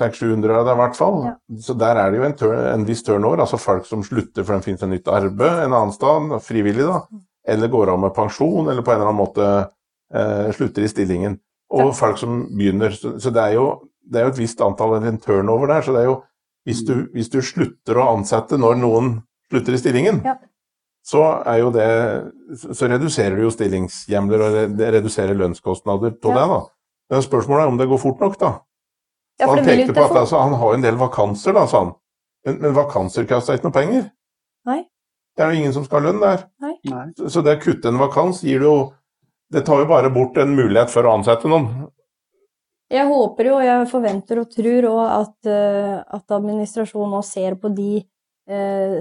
600-700 0.00 0.58
av 0.58 0.66
det 0.66 0.74
i 0.74 0.80
hvert 0.80 0.98
fall. 0.98 1.20
Ja. 1.28 1.34
Så 1.62 1.76
der 1.78 2.00
er 2.00 2.10
det 2.10 2.18
jo 2.18 2.26
en, 2.26 2.36
turn, 2.38 2.58
en 2.72 2.86
viss 2.88 3.04
turnover. 3.06 3.44
Altså 3.44 3.60
folk 3.60 3.86
som 3.86 4.02
slutter 4.06 4.46
for 4.46 4.56
de 4.56 4.66
finnes 4.66 4.82
et 4.82 4.90
nytt 4.90 5.10
arbeid 5.10 5.64
en 5.64 5.76
annen 5.76 5.94
sted, 5.94 6.34
frivillig, 6.46 6.86
da. 6.88 7.02
Eller 7.54 7.70
går 7.70 7.92
av 7.92 8.00
med 8.00 8.14
pensjon, 8.16 8.68
eller 8.70 8.82
på 8.82 8.92
en 8.92 8.98
eller 8.98 9.10
annen 9.10 9.20
måte 9.20 9.48
eh, 10.14 10.50
slutter 10.56 10.86
i 10.86 10.90
stillingen. 10.90 11.38
Og 11.74 11.90
ja. 11.90 11.96
folk 11.98 12.18
som 12.20 12.44
begynner. 12.50 12.94
Så, 12.96 13.16
så 13.22 13.32
det, 13.34 13.42
er 13.42 13.58
jo, 13.58 13.68
det, 14.02 14.20
er 14.20 14.28
jo, 14.28 14.34
et 14.34 14.42
visst 14.42 14.62
antall, 14.64 14.96
en 14.98 15.20
turnover 15.22 15.70
der. 15.70 15.84
Så 15.86 15.94
det 15.94 16.04
er 16.04 16.10
jo 16.10 16.18
hvis 16.64 16.82
du, 16.88 16.94
hvis 17.12 17.30
du 17.32 17.40
slutter 17.44 18.00
å 18.00 18.08
ansette 18.14 18.58
når 18.60 18.78
noen 18.80 19.14
slutter 19.52 19.76
i 19.76 19.80
stillingen, 19.80 20.22
ja. 20.24 20.38
så 21.04 21.26
er 21.44 21.58
jo 21.60 21.72
det 21.74 21.88
Så 22.72 22.88
reduserer 22.88 23.36
du 23.36 23.44
jo 23.44 23.52
stillingshjemler 23.52 24.44
og 24.46 24.76
det 24.78 24.92
reduserer 24.94 25.36
lønnskostnader 25.36 26.16
på 26.16 26.32
det, 26.32 26.46
da. 26.54 26.62
Men 27.12 27.24
spørsmålet 27.24 27.66
er 27.66 27.72
om 27.74 27.80
det 27.80 27.90
går 27.90 28.00
fort 28.00 28.22
nok, 28.24 28.38
da. 28.40 28.54
Ja, 29.40 29.48
han 29.50 29.64
pekte 29.66 29.94
på 29.96 30.04
at 30.04 30.16
altså, 30.20 30.38
han 30.38 30.54
har 30.60 30.74
en 30.74 30.84
del 30.84 30.98
vakanser, 31.00 31.56
da, 31.56 31.64
sa 31.66 31.84
han. 31.84 31.94
Men, 32.46 32.60
men 32.62 32.76
vakanser 32.76 33.26
koster 33.28 33.58
ikke 33.58 33.68
noe 33.68 33.76
penger. 33.76 34.04
Nei. 34.68 34.82
Det 35.34 35.42
er 35.42 35.50
jo 35.50 35.62
ingen 35.62 35.74
som 35.74 35.86
skal 35.86 36.00
ha 36.00 36.10
lønn 36.10 36.22
der. 36.22 36.44
Nei. 36.62 36.74
Så, 37.18 37.30
så 37.32 37.42
det 37.42 37.56
å 37.58 37.62
kutte 37.64 37.90
en 37.90 37.98
vakans 37.98 38.44
gir 38.46 38.62
det 38.62 38.68
jo 38.68 38.78
Det 39.54 39.60
tar 39.66 39.82
jo 39.82 39.86
bare 39.86 40.08
bort 40.10 40.38
en 40.40 40.54
mulighet 40.56 40.90
for 40.90 41.06
å 41.06 41.12
ansette 41.18 41.46
noen. 41.50 41.66
Jeg 42.90 43.06
håper 43.06 43.48
jo, 43.48 43.58
og 43.58 43.64
jeg 43.64 43.90
forventer 43.90 44.40
og 44.40 44.48
tror 44.50 44.86
òg 44.88 45.02
at, 45.04 45.36
uh, 45.46 46.00
at 46.16 46.34
administrasjonen 46.36 47.14
nå 47.14 47.20
ser 47.26 47.54
på 47.60 47.70
de 47.74 47.90
eh, 48.00 48.06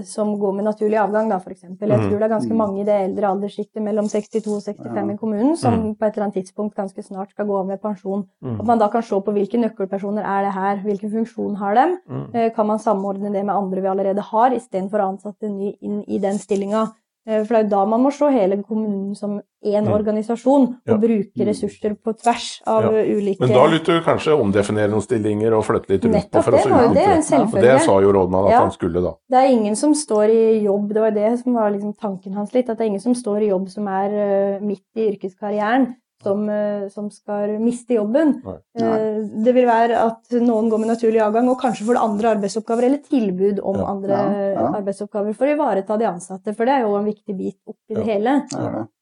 som 0.08 0.29
går 0.39 0.53
med 0.56 0.63
naturlig 0.63 0.95
avgang, 1.01 1.27
da, 1.27 1.36
f.eks. 1.41 1.65
Jeg 1.65 1.75
mm. 1.75 2.06
tror 2.08 2.15
det 2.15 2.27
er 2.27 2.32
ganske 2.32 2.53
mm. 2.53 2.60
mange 2.62 2.79
i 2.79 2.86
det 2.88 2.95
eldre 3.10 3.32
alderssjiktet 3.34 3.84
mellom 3.84 4.08
62 4.08 4.47
og 4.47 4.62
65 4.63 4.95
ja. 4.95 5.03
i 5.03 5.17
kommunen 5.19 5.58
som 5.60 5.75
mm. 5.75 5.89
på 5.99 6.08
et 6.08 6.15
eller 6.15 6.29
annet 6.29 6.38
tidspunkt 6.39 6.77
ganske 6.79 7.03
snart 7.03 7.34
skal 7.34 7.49
gå 7.49 7.58
av 7.60 7.67
med 7.67 7.82
pensjon. 7.84 8.23
Mm. 8.39 8.56
At 8.62 8.69
man 8.71 8.79
da 8.79 8.88
kan 8.93 9.03
se 9.03 9.19
på 9.19 9.36
hvilke 9.36 9.60
nøkkelpersoner 9.60 10.23
er 10.23 10.47
det 10.47 10.56
her, 10.56 10.82
hvilken 10.86 11.12
funksjon 11.12 11.60
har 11.60 11.75
dem. 11.75 11.97
Mm. 12.08 12.25
Eh, 12.32 12.49
kan 12.56 12.69
man 12.71 12.79
samordne 12.79 13.34
det 13.36 13.43
med 13.43 13.56
andre 13.56 13.84
vi 13.84 13.91
allerede 13.91 14.23
har, 14.32 14.56
istedenfor 14.56 15.03
å 15.03 15.12
ansette 15.12 15.51
ny 15.51 15.73
inn 15.84 16.03
i 16.08 16.21
den 16.23 16.39
stillinga. 16.39 16.88
Eh, 17.23 17.43
for 17.45 17.55
det 17.55 17.59
er 17.59 17.63
jo 17.63 17.71
da 17.71 17.81
man 17.88 18.03
må 18.03 18.12
se 18.12 18.27
hele 18.33 18.57
kommunen 18.63 19.15
som 19.15 19.38
én 19.63 19.86
mm. 19.86 19.93
organisasjon, 19.95 20.65
og 20.83 20.91
ja. 20.91 20.97
bruke 20.99 21.45
ressurser 21.47 21.95
på 21.95 22.13
tvers 22.17 22.47
av 22.67 22.89
ja. 22.89 23.05
ulike 23.15 23.39
Men 23.39 23.53
da 23.55 23.63
lytter 23.71 23.99
du 23.99 24.03
kanskje 24.03 24.36
omdefinere 24.36 24.91
noen 24.91 25.05
stillinger 25.05 25.55
og 25.55 25.63
flytte 25.63 25.93
litt 25.93 26.03
rundt 26.03 26.17
Nettopp, 26.19 26.49
på? 26.49 26.57
det 26.57 26.63
å 26.67 26.91
det, 26.97 27.07
en 27.13 27.25
selvfølge. 27.29 27.63
Ja, 27.63 27.77
det 27.79 27.88
sa 27.88 27.95
jo 28.03 28.12
rådmannen 28.17 28.51
at 28.51 28.59
han 28.59 28.75
skulle, 28.75 29.05
da. 29.05 29.15
Det 29.31 29.39
er 29.39 29.55
ingen 29.55 29.79
som 29.79 29.95
står 29.95 30.36
i 30.36 30.43
jobb, 30.65 30.91
det 30.91 31.05
var 31.05 31.15
det 31.15 31.31
som 31.39 31.55
var 31.55 31.71
liksom 31.71 31.95
tanken 31.95 32.36
hans 32.36 32.51
litt, 32.51 32.67
at 32.67 32.75
det 32.75 32.88
er 32.89 32.91
ingen 32.91 33.05
som 33.07 33.15
står 33.15 33.45
i 33.47 33.51
jobb 33.53 33.71
som 33.71 33.88
er 33.88 34.17
uh, 34.19 34.65
midt 34.65 34.83
i 34.99 35.07
yrkeskarrieren 35.13 35.93
som, 36.23 36.43
eh, 36.49 36.89
som 36.89 37.09
skal 37.12 37.57
miste 37.62 37.97
jobben. 37.97 38.36
Nei. 38.43 38.57
Eh, 38.79 39.17
det 39.45 39.53
vil 39.55 39.67
være 39.67 39.99
at 40.01 40.36
noen 40.41 40.69
går 40.71 40.81
med 40.81 40.91
naturlig 40.93 41.21
avgang, 41.23 41.49
og 41.51 41.59
kanskje 41.62 41.88
får 41.89 41.99
andre 42.01 42.31
arbeidsoppgaver 42.38 42.88
eller 42.88 43.01
tilbud 43.03 43.59
om 43.62 43.79
ja. 43.79 43.89
andre 43.91 44.21
ja, 44.21 44.45
ja. 44.53 44.69
arbeidsoppgaver 44.79 45.36
for 45.38 45.49
å 45.49 45.57
ivareta 45.57 45.97
de 45.99 46.07
ansatte. 46.09 46.55
For 46.55 46.69
det 46.69 46.77
er 46.77 46.88
jo 46.88 46.95
en 46.99 47.09
viktig 47.09 47.36
bit 47.38 47.59
oppi 47.69 47.99
det 47.99 48.07
hele. 48.07 48.39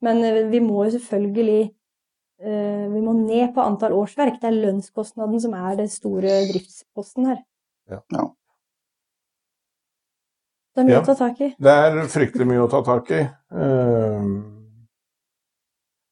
Men 0.01 0.23
eh, 0.25 0.43
vi 0.51 0.63
må 0.63 0.87
jo 0.87 0.97
selvfølgelig 0.97 1.61
vi 2.41 3.01
må 3.05 3.11
ned 3.13 3.51
på 3.53 3.61
antall 3.61 3.93
årsverk. 3.93 4.39
Det 4.41 4.47
er 4.49 4.55
lønnskostnaden 4.63 5.37
som 5.43 5.51
er 5.53 5.75
den 5.77 5.91
store 5.93 6.39
driftsposten 6.49 7.27
her. 7.29 7.43
Ja. 7.93 7.99
Det 10.73 10.81
er 10.81 10.87
mye 10.87 11.03
å 11.03 11.05
ta 11.05 11.13
tak 11.19 11.43
i. 11.45 11.51
Det 11.53 11.75
er 11.83 11.99
fryktelig 12.09 12.47
mye 12.49 12.63
å 12.63 12.71
ta 12.71 12.81
tak 12.87 13.13
i. 13.13 13.21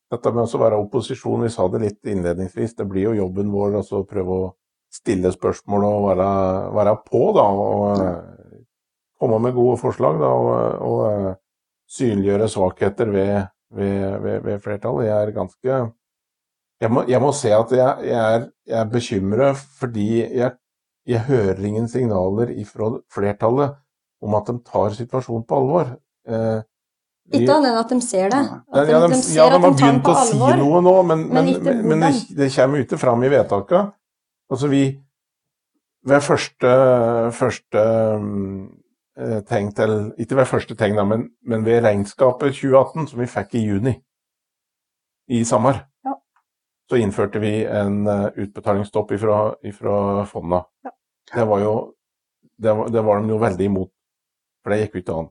Dette 0.10 0.32
med 0.34 0.50
å 0.50 0.62
være 0.64 0.80
opposisjon, 0.82 1.44
vi 1.46 1.52
sa 1.54 1.68
det 1.70 1.84
litt 1.84 2.10
innledningsvis, 2.10 2.74
det 2.80 2.88
blir 2.90 3.12
jo 3.12 3.20
jobben 3.20 3.52
vår 3.54 3.78
altså 3.84 4.02
å 4.02 4.08
prøve 4.10 4.38
å 4.46 4.48
stille 4.90 5.30
spørsmål 5.34 5.86
og 5.86 6.08
være, 6.08 6.30
være 6.74 6.96
på, 7.06 7.22
da. 7.38 7.46
Og 7.46 8.02
ja. 8.02 8.16
komme 9.22 9.38
med 9.44 9.54
gode 9.58 9.78
forslag, 9.82 10.18
da. 10.22 10.32
Og, 10.34 10.50
og 10.88 11.04
uh, 11.06 11.36
synliggjøre 11.94 12.50
svakheter 12.50 13.14
ved, 13.14 13.36
ved, 13.76 14.18
ved, 14.24 14.42
ved, 14.48 14.58
flertallet. 14.66 15.10
Jeg 15.10 15.18
er 15.20 15.36
ganske 15.36 15.80
Jeg 16.80 16.92
må, 16.96 17.04
jeg 17.12 17.20
må 17.22 17.30
se 17.36 17.52
at 17.52 17.72
jeg, 17.76 18.08
jeg, 18.08 18.34
er, 18.40 18.50
jeg 18.66 18.80
er 18.80 18.92
bekymret 18.94 19.62
fordi 19.82 20.10
jeg, 20.24 20.54
jeg 21.06 21.26
hører 21.28 21.66
ingen 21.68 21.90
signaler 21.92 22.54
fra 22.70 22.94
flertallet 23.12 23.76
om 24.24 24.36
at 24.40 24.48
de 24.48 24.62
tar 24.66 24.96
situasjonen 24.96 25.46
på 25.48 25.60
alvor. 25.60 25.94
Uh, 26.30 26.64
ikke 27.30 27.54
annet 27.54 27.70
enn 27.70 27.78
at 27.80 27.92
de 27.94 28.00
ser 28.02 28.32
det. 28.34 28.42
At 28.74 28.88
de, 28.88 28.94
ja, 28.94 29.00
de, 29.04 29.12
de, 29.14 29.22
ser 29.22 29.38
ja, 29.38 29.46
de 29.52 29.58
har 29.58 29.74
begynt 29.76 30.10
å 30.10 30.16
si 30.26 30.38
noe 30.40 30.82
nå, 30.86 30.96
men, 31.10 31.26
men, 31.30 31.50
men, 31.64 31.82
men 31.92 32.06
det, 32.06 32.12
det, 32.38 32.50
kommer 32.56 32.84
ikke 32.84 33.00
fram 33.02 33.24
i 33.26 33.32
vedtakene. 33.32 33.92
Altså 34.50 34.72
vi 34.72 34.84
Ved 36.10 36.24
første, 36.24 36.70
første 37.36 37.82
uh, 37.84 39.40
tegn 39.50 39.74
til 39.76 39.96
Ikke 40.24 40.38
ved 40.40 40.48
første 40.48 40.78
tegn, 40.80 40.96
da, 40.96 41.04
men, 41.04 41.26
men, 41.44 41.66
ved 41.68 41.84
regnskapet 41.84 42.56
2018, 42.56 43.10
som 43.12 43.20
vi 43.20 43.28
fikk 43.30 43.58
i 43.60 43.66
juni 43.66 43.94
i 45.30 45.44
Samar, 45.46 45.84
ja. 46.08 46.16
så 46.90 46.98
innførte 46.98 47.42
vi 47.44 47.52
en 47.68 48.00
uh, 48.08 48.32
utbetalingsstopp 48.32 49.12
ifra, 49.14 49.42
ifra 49.68 50.24
fonda. 50.26 50.64
Ja. 50.88 50.96
Det 51.36 51.46
var 51.52 51.62
jo 51.62 51.74
det 52.60 52.74
var, 52.74 52.90
det 52.90 53.04
var 53.06 53.22
de 53.22 53.30
jo 53.30 53.38
veldig 53.40 53.68
imot, 53.70 53.92
for 54.64 54.74
det 54.74 54.80
gikk 54.82 54.98
jo 54.98 55.04
ikke 55.04 55.20
an. 55.20 55.30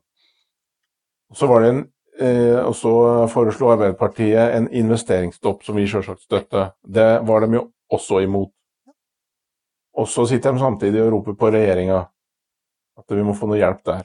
Så 1.34 1.46
var 1.46 1.62
det 1.62 1.72
en 1.72 1.80
eh, 2.20 2.58
og 2.64 2.76
så 2.76 2.92
foreslo 3.32 3.72
Arbeiderpartiet 3.72 4.54
en 4.56 4.68
investeringsstopp, 4.72 5.64
som 5.64 5.76
vi 5.76 5.86
selvsagt 5.88 6.24
støtter. 6.24 6.72
Det 6.82 7.10
var 7.28 7.44
de 7.44 7.60
jo 7.60 7.66
også 7.92 8.22
imot. 8.24 8.52
Og 9.98 10.08
så 10.08 10.26
sitter 10.30 10.54
de 10.54 10.62
samtidig 10.62 11.02
og 11.02 11.12
roper 11.12 11.36
på 11.38 11.50
regjeringa 11.50 12.04
at 12.98 13.14
vi 13.14 13.22
må 13.26 13.34
få 13.36 13.48
noe 13.50 13.58
hjelp 13.60 13.84
der. 13.86 14.02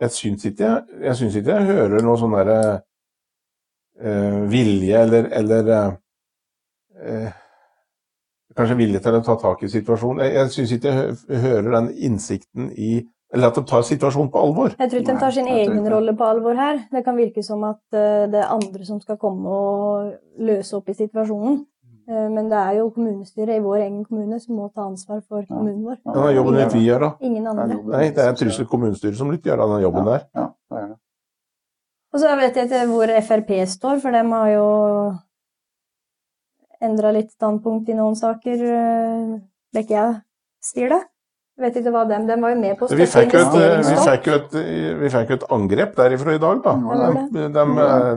Jeg 0.00 0.12
syns 0.12 0.44
ikke 0.44 0.64
jeg, 0.64 1.00
jeg, 1.06 1.16
synes 1.16 1.36
ikke 1.38 1.56
jeg 1.56 1.68
hører 1.70 2.04
noe 2.04 2.18
sånn 2.20 2.36
derre 2.36 2.60
eh, 4.00 4.40
vilje 4.52 5.02
eller, 5.06 5.28
eller 5.40 5.72
eh, 7.00 7.42
Kanskje 8.56 8.78
vilje 8.78 9.02
til 9.04 9.18
å 9.18 9.20
ta 9.20 9.34
tak 9.36 9.66
i 9.66 9.68
situasjonen. 9.68 10.22
Jeg, 10.24 10.32
jeg 10.32 10.52
syns 10.54 10.70
ikke 10.72 10.92
jeg 10.96 11.40
hører 11.42 11.66
den 11.74 11.90
innsikten 12.08 12.70
i 12.72 13.02
eller 13.34 13.50
at 13.50 13.56
de 13.58 13.64
tar 13.66 13.82
situasjonen 13.82 14.30
på 14.30 14.42
alvor. 14.42 14.74
Jeg 14.78 14.90
tror 14.90 15.00
ikke 15.02 15.14
de 15.14 15.22
tar 15.24 15.34
sin 15.34 15.48
egen 15.50 15.88
rolle 15.92 16.14
på 16.16 16.26
alvor 16.26 16.54
her. 16.58 16.84
Det 16.92 17.02
kan 17.04 17.16
virke 17.18 17.42
som 17.42 17.64
at 17.66 17.80
det 17.92 18.38
er 18.38 18.52
andre 18.54 18.86
som 18.86 19.00
skal 19.02 19.18
komme 19.18 19.50
og 19.50 20.12
løse 20.38 20.76
opp 20.78 20.92
i 20.92 20.94
situasjonen. 20.94 21.64
Eh, 22.06 22.28
men 22.30 22.50
det 22.50 22.58
er 22.58 22.76
jo 22.78 22.90
kommunestyret 22.94 23.58
i 23.58 23.62
vår 23.62 23.80
egen 23.80 24.04
kommune 24.06 24.38
som 24.42 24.58
må 24.58 24.68
ta 24.70 24.84
ansvar 24.86 25.22
for 25.26 25.46
kommunen 25.48 25.82
vår. 25.82 25.98
Ja, 26.04 26.28
er 26.28 26.36
jobben 26.36 26.60
vi 26.74 26.84
gjør, 26.84 27.02
da. 27.02 27.10
Ingen 27.26 27.48
andre. 27.50 27.80
Nei, 27.90 28.04
det 28.14 28.22
er 28.22 28.36
Trysil 28.38 28.68
kommunestyre 28.70 29.18
som 29.18 29.32
litt 29.34 29.46
gjør 29.46 29.64
den 29.64 29.82
jobben 29.82 30.06
der. 30.06 30.28
Ja, 30.36 30.46
det 30.70 30.82
er 30.82 30.86
det. 30.92 30.98
Og 32.14 32.22
så 32.22 32.36
vet 32.38 32.56
jeg 32.56 32.70
ikke 32.70 32.84
hvor 32.92 33.10
Frp 33.26 33.50
står, 33.68 33.98
for 34.04 34.14
de 34.14 34.22
har 34.30 34.52
jo 34.52 34.68
endra 36.86 37.10
litt 37.16 37.34
standpunkt 37.34 37.90
i 37.90 37.98
noen 37.98 38.14
saker. 38.16 38.62
Begge 39.74 39.98
eh, 39.98 40.14
jeg 40.14 40.70
sier 40.70 40.94
det. 40.94 41.02
Jeg 41.56 41.64
vet 41.64 41.78
ikke 41.80 41.92
hva 41.94 42.02
dem, 42.04 42.26
dem 42.28 42.42
var 42.44 42.52
jo 42.52 42.58
med 42.60 42.74
på 42.76 42.84
å 42.84 42.88
støtte. 42.90 43.00
Vi 43.00 43.08
fikk 45.08 45.30
jo 45.30 45.38
et, 45.38 45.46
angrep 45.56 45.94
derifra 45.96 46.34
i 46.36 46.40
dag, 46.42 46.60
da. 46.64 46.74
De, 47.32 47.46
de, 47.54 47.64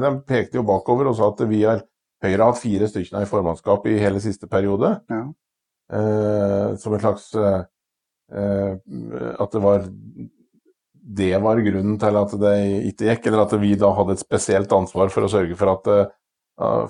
de, 0.04 0.12
pekte 0.28 0.60
jo 0.60 0.66
bakover 0.68 1.08
og 1.08 1.16
sa 1.16 1.32
at 1.32 1.46
vi 1.48 1.64
er 1.64 1.86
Høyre 2.20 2.42
har 2.42 2.50
hatt 2.50 2.60
fire 2.60 2.88
stykker 2.92 3.24
i 3.24 3.28
formannskap 3.30 3.86
i 3.88 3.94
hele 3.96 4.20
siste 4.20 4.50
periode. 4.52 4.90
Ja. 5.08 5.22
Eh, 5.96 6.76
som 6.78 6.94
en 6.94 7.00
slags 7.02 7.30
eh, 7.40 7.62
At 9.40 9.56
det 9.56 9.62
var 9.64 9.88
det 11.10 11.32
var 11.42 11.62
grunnen 11.66 11.96
til 11.98 12.18
at 12.20 12.34
det 12.44 12.52
ikke 12.92 13.08
gikk, 13.08 13.24
eller 13.30 13.42
at 13.48 13.56
vi 13.58 13.72
da 13.80 13.90
hadde 13.98 14.14
et 14.14 14.22
spesielt 14.22 14.74
ansvar 14.76 15.10
for 15.10 15.26
å 15.26 15.32
sørge 15.32 15.56
for 15.58 15.72
at 15.72 15.90
eh, 15.96 16.12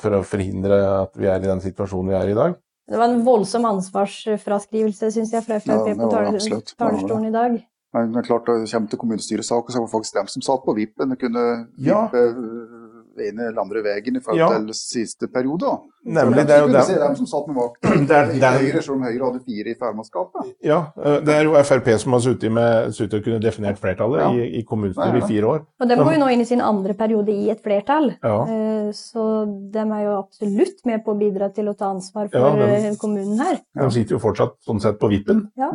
for 0.02 0.18
å 0.18 0.26
forhindre 0.26 0.82
at 1.06 1.14
vi 1.16 1.30
er 1.30 1.40
i 1.40 1.48
den 1.48 1.62
situasjonen 1.64 2.10
vi 2.10 2.18
er 2.18 2.32
i 2.34 2.36
dag. 2.36 2.58
Det 2.90 2.98
var 2.98 3.12
en 3.12 3.24
voldsom 3.26 3.66
ansvarsfraskrivelse, 3.70 5.12
syns 5.14 5.34
jeg, 5.34 5.46
fra 5.46 5.60
Frp 5.62 5.90
ja, 5.90 5.96
på 6.00 6.10
talerstolen 6.12 7.30
i 7.30 7.34
dag. 7.36 7.60
Men 7.94 8.14
det 8.14 8.26
klart, 8.28 8.46
Da 8.46 8.58
det 8.60 8.70
kommer 8.72 8.90
til 8.90 9.02
kommunestyresaker, 9.02 9.74
så 9.74 9.80
var 9.80 9.88
det 9.88 9.94
faktisk 9.94 10.18
dem 10.18 10.28
som 10.28 10.46
satt 10.46 10.66
på 10.66 10.76
vippen. 10.78 11.10
Det 11.10 11.20
kunne 11.22 11.46
vippe 11.78 11.90
ja 11.90 12.79
ene 13.28 13.50
eller 13.50 13.62
andre 13.62 13.84
vegen 13.86 14.20
i 14.20 14.24
forhold 14.24 14.42
ja. 14.42 14.50
til 14.58 14.76
siste 14.78 15.30
periode. 15.34 15.78
Nemlig, 16.10 16.46
det 16.48 16.56
er 16.56 16.62
jo 16.64 16.70
dem. 16.72 16.84
Se 16.88 16.96
dem 16.96 17.16
som 17.18 17.28
satt 17.28 17.48
med 17.50 17.58
makta 17.60 17.92
i 18.32 18.40
Høyre, 18.40 18.82
selv 18.82 18.96
om 18.96 19.02
Høyre 19.04 19.26
hadde 19.26 19.42
fire 19.44 19.74
i 19.74 19.76
formannskapet. 19.80 20.52
Ja, 20.64 20.80
eh, 20.96 21.18
det 21.28 21.36
er 21.36 21.48
jo 21.50 21.56
Frp 21.68 21.90
som 22.00 22.16
har 22.16 22.24
sittet 22.24 22.54
med 22.56 22.94
suttet 22.96 23.20
og 23.20 23.26
kunne 23.28 23.42
definert 23.44 23.82
flertallet 23.82 24.24
ja. 24.24 24.30
i, 24.32 24.48
i 24.62 24.64
kommunestyret 24.68 25.20
i 25.20 25.28
fire 25.34 25.50
år. 25.54 25.66
Og 25.84 25.92
de 25.92 25.98
går 26.00 26.16
jo 26.16 26.22
nå 26.24 26.30
inn 26.34 26.44
i 26.46 26.48
sin 26.48 26.64
andre 26.64 26.96
periode 27.00 27.36
i 27.36 27.50
et 27.52 27.60
flertall, 27.64 28.14
ja. 28.24 28.38
Eh, 28.48 28.90
så 28.96 29.26
de 29.74 29.84
er 29.84 30.06
jo 30.08 30.16
absolutt 30.18 30.80
med 30.90 31.04
på 31.06 31.14
å 31.14 31.20
bidra 31.20 31.52
til 31.54 31.68
å 31.70 31.76
ta 31.78 31.92
ansvar 31.92 32.32
for 32.32 32.48
ja, 32.48 32.54
de, 32.58 32.78
eh, 32.90 33.00
kommunen 33.02 33.44
her. 33.44 33.60
De 33.78 33.90
sitter 33.94 34.16
jo 34.16 34.22
fortsatt 34.24 34.56
sånn 34.66 34.80
sett 34.82 34.98
på 35.02 35.12
vippen. 35.12 35.44
Ja. 35.60 35.70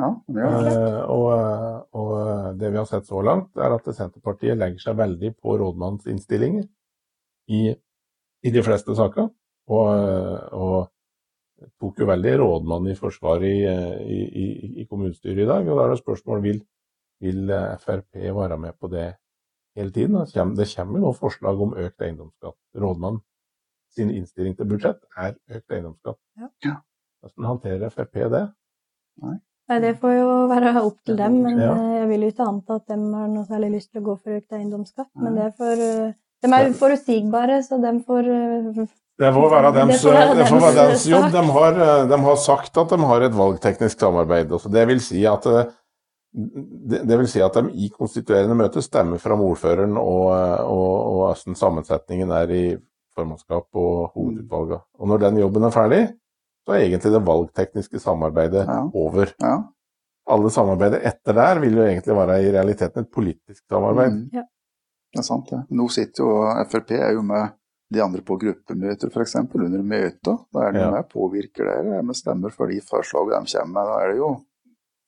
og, 1.13 1.29
og 1.95 2.15
det 2.59 2.73
vi 2.73 2.81
har 2.81 2.89
sett 2.89 3.07
så 3.11 3.21
langt, 3.25 3.53
er 3.61 3.77
at 3.77 3.93
Senterpartiet 3.93 4.59
legger 4.59 4.89
seg 4.89 4.99
veldig 4.99 5.35
på 5.43 5.59
rådmannens 5.61 6.09
innstillinger 6.11 6.65
i, 7.49 7.69
i 8.45 8.53
de 8.53 8.63
fleste 8.65 8.97
saker. 8.97 9.31
Og, 9.75 9.89
og, 10.53 10.91
tok 11.81 12.01
jo 12.03 12.07
veldig 12.11 12.33
rådmann 12.43 12.91
i 12.93 12.97
forsvaret 12.99 13.47
i, 13.49 14.17
i, 14.37 14.47
i, 14.83 14.85
kommunestyret 14.85 15.45
i 15.45 15.47
dag. 15.49 15.69
Og 15.69 15.79
da 15.79 15.85
er 15.85 15.95
det 15.95 16.01
spørsmål 16.03 16.43
vil, 16.45 16.59
vil 17.25 17.53
Frp 17.81 18.19
være 18.37 18.59
med 18.61 18.75
på 18.81 18.91
det 18.93 19.07
hele 19.79 19.95
tiden. 19.95 20.19
Det 20.19 20.35
kommer, 20.35 20.59
det 20.59 20.69
kommer 20.75 21.01
nå 21.01 21.13
forslag 21.17 21.63
om 21.65 21.73
økt 21.87 22.05
eiendomsskatt. 22.05 22.59
Rådmann 22.83 23.23
sin 23.95 24.11
innstilling 24.11 24.59
til 24.59 24.69
budsjett 24.69 25.01
er 25.17 25.39
økt 25.57 25.73
eiendomsskatt. 25.73 26.21
Ja. 26.67 26.77
Hvordan 27.23 27.51
håndterer 27.53 27.95
Frp 27.95 28.21
det? 28.37 28.45
Nei. 29.23 29.39
Nei, 29.71 29.79
Det 29.81 29.95
får 30.01 30.13
jo 30.13 30.33
være 30.51 30.75
opp 30.83 30.99
til 31.07 31.17
dem, 31.17 31.39
men 31.47 31.61
ja. 31.63 31.73
Jeg 32.01 32.09
vil 32.11 32.27
jo 32.27 32.33
ikke 32.35 32.49
anta 32.51 32.77
at 32.81 32.91
de 32.91 32.99
har 33.01 33.31
noe 33.33 33.47
særlig 33.49 33.71
lyst 33.79 33.93
til 33.93 34.03
å 34.03 34.09
gå 34.11 34.17
for 34.19 34.37
økt 34.37 34.53
eiendomsskatt. 34.53 35.09
Men 35.17 35.39
det 35.39 35.47
er 35.47 35.55
for 35.57 35.85
eh, 35.87 36.13
de 36.45 36.53
er 36.53 36.71
uforutsigbare, 36.71 37.63
så 37.65 37.81
de 37.83 37.95
får 38.05 38.31
eh, 38.31 38.85
det 39.23 39.31
får 39.31 39.51
være 39.53 39.71
deres, 39.77 40.03
det 40.03 40.11
får 40.11 40.35
det 40.35 40.47
får 40.49 40.63
være 40.65 40.77
deres 40.81 41.07
jobb. 41.07 41.29
De 41.31 41.43
har, 41.57 41.81
eh, 41.87 42.05
de 42.11 42.19
har, 42.27 42.37
sagt 42.43 42.81
at 42.83 42.91
de 42.91 42.99
har 43.11 43.27
et 43.27 43.37
valgteknisk 43.39 44.01
samarbeid. 44.01 44.53
Altså 44.53 44.73
det, 44.75 44.87
vil 44.91 45.03
si 45.03 45.23
at, 45.31 45.47
eh, 45.47 45.69
det, 46.97 47.19
vil 47.21 47.29
si 47.31 47.43
at 47.45 47.55
de 47.55 47.71
i 47.79 47.91
konstituerende 47.95 48.57
møte 48.59 48.83
stemmer 48.83 49.23
fram 49.23 49.45
ordføreren 49.47 49.95
og, 50.01 50.33
og, 50.67 50.91
og 50.99 51.21
hvordan 51.21 51.61
sammensetningen 51.61 52.35
er 52.35 52.51
i 52.51 52.65
formannskap 53.15 53.69
og 53.79 54.11
hovedutvalget. 54.17 54.83
Og 54.99 55.09
når 55.13 55.23
den 55.29 55.39
jobben 55.45 55.69
er 55.69 55.75
ferdig, 55.75 56.03
så 56.65 56.75
er 56.75 56.89
egentlig 56.89 57.13
det 57.15 57.23
valgtekniske 57.29 58.01
samarbeidet 58.03 58.65
ja. 58.67 58.81
over. 58.91 59.31
Ja. 59.43 59.55
Alle 60.35 60.51
samarbeidet 60.51 61.05
etter 61.07 61.37
der 61.37 61.61
vil 61.63 61.79
jo 61.79 61.87
egentlig 61.87 62.17
være 62.17 62.41
i 62.43 62.51
realiteten 62.51 63.05
et 63.05 63.13
politisk 63.15 63.63
samarbeid. 63.71 64.11
Mm. 64.11 64.29
Ja. 64.41 64.45
Det 65.15 65.21
er 65.23 65.27
sant, 65.27 65.51
det. 65.51 65.61
Nå 65.71 65.87
sitter 65.95 66.25
jo 66.25 66.31
Frp 66.71 66.97
er 66.99 67.13
jo 67.15 67.23
med 67.27 67.55
de 67.95 68.01
andre 68.03 68.23
på 68.27 68.37
gruppemøter, 68.41 69.13
f.eks. 69.13 69.37
Under 69.45 69.85
møter. 69.85 70.41
Da 70.51 70.65
er 70.67 70.75
de 70.75 70.83
ja. 70.83 70.89
med 70.91 71.07
påvirker 71.13 71.71
det, 71.71 72.01
med 72.03 72.19
stemmer 72.19 72.55
for 72.55 72.73
de 72.73 72.81
forslagene 72.83 73.47
de 73.47 73.55
kommer 73.55 73.77
med. 73.77 73.93
Da 73.93 74.01
er 74.01 74.11
det 74.11 74.19
jo 74.19 74.33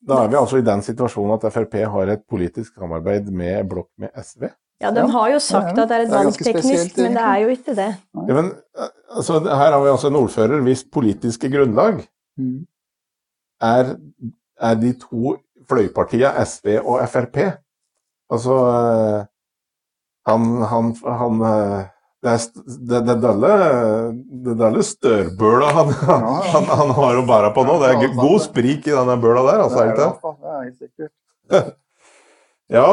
Da 0.07 0.21
er 0.23 0.31
vi 0.31 0.39
altså 0.39 0.61
i 0.61 0.63
den 0.63 0.85
situasjonen 0.85 1.35
at 1.35 1.49
Frp 1.51 1.75
har 1.91 2.13
et 2.13 2.23
politisk 2.29 2.77
samarbeid 2.77 3.27
med 3.33 3.67
blokk 3.67 3.89
med 3.99 4.13
SV. 4.15 4.47
Ja, 4.79 4.91
de 4.93 5.03
har 5.09 5.29
jo 5.33 5.39
sagt 5.41 5.73
at 5.73 5.89
det 5.89 5.95
er 5.95 6.03
et 6.05 6.11
valgteknisk, 6.13 6.99
men 7.01 7.15
det 7.17 7.23
er 7.25 7.37
jo 7.41 7.53
ikke 7.55 7.73
det. 7.75 7.89
Ja, 8.29 8.33
men, 8.37 8.51
altså, 9.09 9.39
her 9.41 9.71
har 9.73 9.81
vi 9.81 9.89
altså 9.89 10.11
en 10.11 10.19
ordfører 10.19 10.61
hvis 10.67 10.83
politiske 10.93 11.49
grunnlag 11.49 12.03
mm. 12.37 12.59
er, 13.65 13.95
er, 14.61 14.75
de 14.77 14.93
to 15.01 15.33
fløypartiene 15.67 16.45
SV 16.45 16.77
og 16.83 17.01
Frp. 17.09 17.41
Altså 18.29 18.59
han, 20.27 20.47
han, 20.71 20.91
han 21.21 21.45
eh, 21.47 21.85
det 22.25 22.31
er 22.97 23.03
det, 23.05 24.55
det 24.57 24.85
størbøla 24.85 25.67
han, 25.75 25.91
ja, 25.93 26.15
han, 26.51 26.71
han, 26.79 26.93
har 26.97 27.19
å 27.19 27.25
bære 27.27 27.51
på 27.55 27.65
nå. 27.67 27.75
Det 27.83 27.91
er 27.93 28.15
god 28.17 28.41
sprik 28.43 28.89
i 28.89 28.95
denne 28.95 29.19
bøla 29.21 29.43
der, 29.45 29.61
altså. 29.67 29.83
Det 29.83 29.91
er 29.91 29.99
det, 29.99 30.07
det 30.41 30.55
er 30.55 30.63
helt 30.63 30.81
sikkert. 30.81 31.13
ja. 32.77 32.87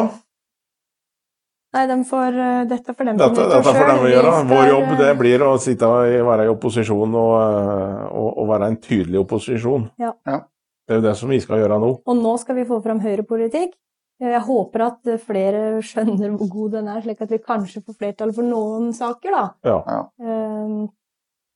Nei, 1.75 1.87
de 1.91 1.97
får, 2.07 2.37
eh, 2.39 2.59
dette 2.71 2.95
får 2.95 3.09
dem 3.09 3.17
dette, 3.19 3.47
dette 3.51 3.73
får 3.75 3.89
dem 3.91 4.05
å 4.05 4.11
gjøre. 4.13 4.35
Vår 4.53 4.69
jobb 4.71 4.91
det 5.01 5.13
blir 5.19 5.43
å 5.43 5.55
sitte 5.63 5.89
og 5.91 6.29
være 6.29 6.45
i 6.47 6.51
opposisjon 6.53 7.17
og, 7.19 7.33
eh, 7.41 8.05
og, 8.13 8.29
og 8.45 8.51
være 8.53 8.69
en 8.71 8.77
tydelig 8.83 9.25
opposisjon. 9.25 9.89
Ja. 9.99 10.13
Det 10.23 10.95
er 10.95 11.01
jo 11.01 11.07
det 11.09 11.17
som 11.19 11.33
vi 11.33 11.41
skal 11.43 11.65
gjøre 11.65 11.81
nå. 11.83 11.91
Og 12.05 12.21
nå 12.21 12.37
skal 12.43 12.61
vi 12.61 12.69
få 12.69 12.79
fram 12.85 13.01
høyrepolitikk. 13.03 13.73
Jeg 14.23 14.41
håper 14.47 14.85
at 14.87 15.09
flere 15.25 15.63
skjønner 15.83 16.37
hvor 16.39 16.51
god 16.53 16.77
den 16.77 16.91
er, 16.93 17.01
slik 17.03 17.23
at 17.25 17.33
vi 17.35 17.41
kanskje 17.43 17.83
får 17.83 17.97
flertall 17.99 18.35
for 18.37 18.47
noen 18.47 18.93
saker, 18.95 19.35
da. 19.35 19.47
Ja. 19.67 20.05
Um, 20.23 20.85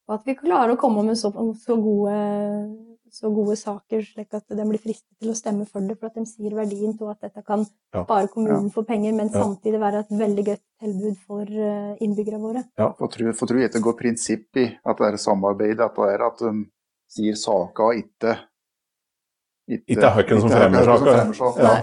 og 0.08 0.14
at 0.16 0.26
vi 0.26 0.34
klarer 0.40 0.72
å 0.72 0.80
komme 0.80 1.04
med 1.06 1.18
så, 1.20 1.30
så, 1.30 1.76
gode, 1.78 2.14
så, 3.12 3.30
gode, 3.30 3.54
saker, 3.60 4.02
slik 4.08 4.34
at 4.34 4.56
de 4.56 4.64
blir 4.64 4.80
fristet 4.80 5.20
til 5.20 5.30
å 5.30 5.36
stemme 5.36 5.66
for 5.68 5.84
det, 5.84 5.98
for 6.00 6.08
at 6.08 6.16
de 6.16 6.24
sier 6.26 6.56
verdien 6.56 6.96
til 6.96 7.10
at 7.12 7.20
dette 7.28 7.44
kan 7.46 7.66
spare 7.68 8.30
kommunen 8.32 8.72
for 8.74 8.88
penger, 8.88 9.12
men 9.14 9.30
samtidig 9.30 9.82
være 9.82 10.02
et 10.06 10.14
veldig 10.22 10.46
godt 10.48 10.64
tilbud 10.82 11.20
for 11.28 11.44
eh, 11.44 11.92
innbyggerne 12.04 12.40
våre. 12.40 12.64
Ja, 12.80 12.88
for 12.96 13.12
tror, 13.12 13.34
for 13.36 13.52
tror 13.52 13.60
jeg 13.60 13.74
det 13.76 13.84
går 13.84 13.98
prinsipp 14.00 14.62
i 14.64 14.66
at 14.72 15.04
det 15.04 15.12
er 15.12 15.20
samarbeid, 15.28 15.84
at 15.84 16.00
det 16.00 16.08
er 16.16 16.26
at 16.30 16.42
de 16.42 16.54
sier 17.12 17.38
saker 17.38 18.00
ikke 18.00 18.34
Ikke 19.84 20.10
høkken 20.16 20.40
som 20.40 20.52
fremmer 20.56 20.88
saker. 21.36 21.62
Ja. 21.62 21.76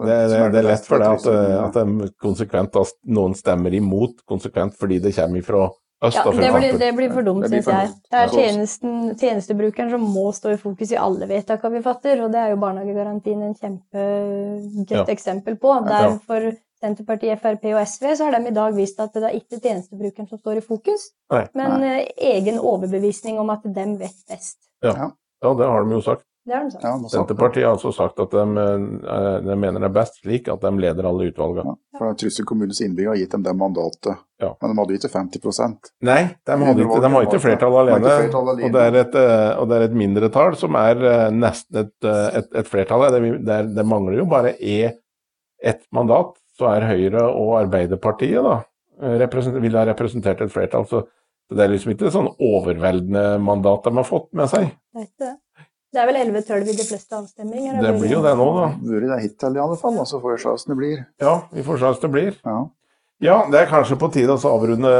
Det, 0.00 0.16
det, 0.30 0.40
det, 0.54 0.62
er 0.62 0.66
lett 0.70 0.88
for 0.88 1.02
deg 1.02 1.18
at, 1.18 1.28
eh, 1.28 1.58
at 1.60 1.76
de 1.76 2.08
konsekvent 2.22 2.78
noen 3.12 3.36
stemmer 3.36 3.74
imot 3.76 4.24
konsekvent 4.28 4.78
fordi 4.80 5.00
det 5.04 5.12
kommer 5.16 5.42
ifra 5.42 5.66
øst. 5.68 6.16
Ja, 6.16 6.24
det, 6.32 6.52
blir, 6.54 6.78
det 6.80 6.90
blir 6.96 7.12
for 7.12 7.26
dumt, 7.26 7.44
syns 7.50 7.68
jeg. 7.68 7.92
Det 8.08 8.22
er 8.22 8.32
tjenesten, 8.32 8.96
tjenestebrukeren 9.20 9.92
som 9.92 10.06
må 10.14 10.30
stå 10.36 10.54
i 10.54 10.60
fokus 10.60 10.94
i 10.94 10.98
alle 11.00 11.28
vedtakene 11.28 11.78
vi 11.78 11.84
fatter, 11.84 12.24
og 12.24 12.32
det 12.32 12.40
er 12.40 12.54
jo 12.54 12.62
barnehagegarantien 12.62 13.44
en 13.44 13.54
kjempegodt 13.58 14.96
ja. 14.96 15.04
eksempel 15.12 15.60
på. 15.60 15.76
Derfor 15.90 16.50
Senterpartiet, 16.80 17.36
Frp 17.42 17.66
og 17.74 17.82
SV 17.84 18.14
så 18.16 18.26
har 18.26 18.38
de 18.38 18.48
i 18.48 18.56
dag 18.56 18.72
vist 18.72 19.00
at 19.04 19.12
det 19.12 19.26
er 19.28 19.36
ikke 19.36 19.60
tjenestebrukeren 19.60 20.28
som 20.30 20.40
står 20.40 20.62
i 20.62 20.64
fokus, 20.64 21.10
Nei. 21.32 21.44
men 21.58 21.76
Nei. 21.82 21.90
Eh, 22.00 22.30
egen 22.38 22.56
overbevisning 22.56 23.40
om 23.42 23.52
at 23.52 23.66
de 23.66 23.86
vet 24.00 24.22
best. 24.30 24.56
Ja. 24.80 25.10
ja, 25.44 25.52
det 25.58 25.68
har 25.68 25.84
de 25.84 25.98
jo 25.98 26.00
sagt. 26.06 26.24
Det 26.44 26.54
har 26.54 26.64
de 26.64 26.70
sagt. 26.70 26.84
Ja, 26.84 27.08
Senterpartiet 27.08 27.64
har 27.64 27.74
altså 27.74 27.92
sagt 27.92 28.20
at 28.22 28.32
de, 28.32 28.44
eh, 28.58 29.34
de, 29.44 29.56
mener 29.60 29.82
det 29.82 29.90
er 29.90 29.94
best 29.94 30.22
slik 30.22 30.48
at 30.48 30.62
de 30.64 30.70
leder 30.80 31.08
alle 31.10 31.28
utvalgene. 31.28 31.74
Ja, 31.76 31.98
for 31.98 32.16
Trysil 32.16 32.46
kommunes 32.48 32.80
innbyggere 32.80 33.12
har 33.12 33.20
gitt 33.20 33.34
dem 33.36 33.44
det 33.44 33.52
mandatet, 33.60 34.22
ja. 34.40 34.54
men 34.62 34.72
de 34.72 34.78
hadde 34.80 34.96
ikke 34.96 35.10
50% 35.12 35.92
Nei, 36.08 36.22
de, 36.48 36.56
hadde 36.64 36.86
ikke, 36.86 37.02
de 37.04 37.12
har 37.14 37.28
ikke 37.28 37.42
flertall 37.44 37.76
alene. 37.82 38.14
Flertall 38.22 38.50
alene. 38.54 38.70
Og, 38.70 38.72
det 38.76 38.86
er 38.86 38.98
et, 39.02 39.18
eh, 39.20 39.50
og 39.60 39.68
det 39.68 39.76
er 39.76 39.86
et 39.90 39.98
mindretall 40.02 40.56
som 40.62 40.80
er 40.80 41.04
eh, 41.12 41.26
nesten 41.36 41.82
et, 41.84 41.94
et, 42.08 42.50
et 42.62 42.72
flertall. 42.72 43.06
Det, 43.12 43.22
det, 43.50 43.60
det, 43.76 43.86
mangler 43.92 44.22
jo 44.22 44.26
bare 44.32 44.54
e, 44.56 44.94
ett 45.60 45.84
mandat, 45.92 46.32
så 46.56 46.72
er 46.72 46.88
Høyre 46.88 47.26
og 47.28 47.58
Arbeiderpartiet 47.60 48.40
da, 48.44 48.56
vil 49.60 49.76
ha 49.76 49.84
representert 49.92 50.40
et 50.40 50.52
flertall. 50.52 50.88
Så 50.88 51.04
Det 51.50 51.64
er 51.64 51.72
liksom 51.72 51.92
ikke 51.92 52.12
sånn 52.14 52.32
overveldende 52.32 53.36
mandat 53.42 53.84
de 53.84 53.94
har 53.96 54.08
fått 54.08 54.28
med 54.38 54.48
seg. 54.48 54.72
Det 54.94 55.04
er 55.04 55.06
ikke 55.08 55.24
det. 55.28 55.36
Det 55.90 55.98
er 55.98 56.06
vel 56.06 56.20
11-12 56.20 56.68
i 56.70 56.74
de 56.78 56.84
fleste 56.86 57.16
avstemninger? 57.18 57.78
Det 57.82 57.94
blir 57.98 58.12
jo 58.14 58.20
det 58.22 58.34
nå, 58.38 58.44
da. 58.54 58.66
Mulig 58.78 59.08
det 59.10 59.22
hittil 59.24 59.56
i 59.58 59.62
alle 59.62 59.78
fall, 59.80 59.96
og 59.98 60.06
så 60.06 60.20
får 60.22 60.36
vi 60.36 60.42
se 60.42 60.52
hvordan 60.52 60.70
det 60.70 60.76
blir. 60.78 61.00
Ja, 61.22 61.32
vi 61.50 61.64
får 61.66 61.80
se 61.80 61.88
hvordan 61.88 62.04
det 62.04 62.10
blir. 62.14 62.36
Ja. 62.46 62.60
ja. 63.26 63.38
det 63.50 63.58
er 63.58 63.72
kanskje 63.72 63.98
på 63.98 64.10
tide 64.14 64.36
å 64.36 64.52
avrunde, 64.52 64.92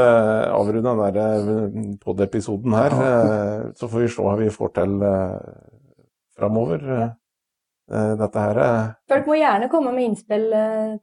avrunde 0.51 0.95
den 1.15 1.23
eh, 1.23 1.95
pod-episoden 2.03 2.75
her. 2.75 2.97
Ja. 2.97 3.15
Eh, 3.21 3.63
så 3.79 3.87
får 3.87 4.03
vi 4.03 4.11
se 4.11 4.27
hva 4.27 4.35
vi 4.41 4.51
får 4.51 4.75
til 4.81 4.99
uh, 4.99 5.39
framover. 6.39 6.85
Dette 7.91 8.39
her 8.39 8.57
Folk 9.09 9.25
må 9.27 9.35
gjerne 9.35 9.67
komme 9.67 9.91
med 9.91 10.05
innspill 10.05 10.45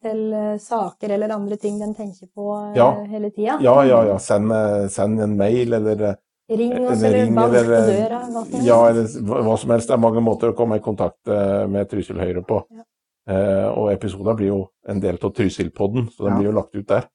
til 0.01 0.21
saker 0.63 1.11
eller 1.13 1.35
andre 1.35 1.59
ting 1.61 1.75
de 1.77 1.89
tenker 1.93 2.31
på 2.33 2.47
ja. 2.79 2.87
hele 3.11 3.29
tida. 3.29 3.59
Ja, 3.61 3.75
ja, 3.85 3.99
ja. 4.09 4.15
Send, 4.25 4.55
send 4.95 5.21
en 5.21 5.35
mail 5.37 5.77
eller 5.77 6.15
Ring 6.49 6.73
oss, 6.81 7.03
eller, 7.03 7.27
ring, 7.27 7.35
bank 7.37 7.53
på 7.53 7.65
døra. 7.69 8.21
Hva 8.33 8.45
som 8.47 8.63
ja, 8.65 8.79
eller 8.89 9.43
hva 9.45 9.57
som 9.61 9.73
helst. 9.75 9.91
Det 9.91 9.97
er 9.99 10.01
mange 10.01 10.23
måter 10.25 10.53
å 10.53 10.57
komme 10.57 10.79
i 10.79 10.85
kontakt 10.85 11.29
eh, 11.29 11.67
med 11.69 11.91
Trysil 11.91 12.21
Høyre 12.23 12.41
på. 12.49 12.63
Ja. 12.73 12.87
Eh, 13.29 13.67
og 13.69 13.91
episoden 13.93 14.39
blir 14.39 14.55
jo 14.55 14.63
en 14.89 15.03
del 15.05 15.21
av 15.21 15.35
Trysil-podden, 15.37 16.09
så 16.15 16.25
den 16.25 16.33
ja. 16.33 16.39
blir 16.41 16.49
jo 16.49 16.57
lagt 16.57 16.79
ut 16.79 16.89
der. 16.89 17.11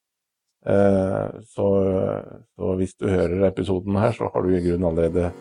Eh, 0.70 1.42
så, 1.50 1.68
så, 2.54 2.76
hvis 2.78 2.94
du 3.02 3.10
hører 3.10 3.50
episoden 3.50 3.98
her, 3.98 4.14
så 4.14 4.30
har 4.30 4.46
du 4.46 4.54
i 4.54 4.62
grunnen 4.62 4.92
allerede 4.92 5.32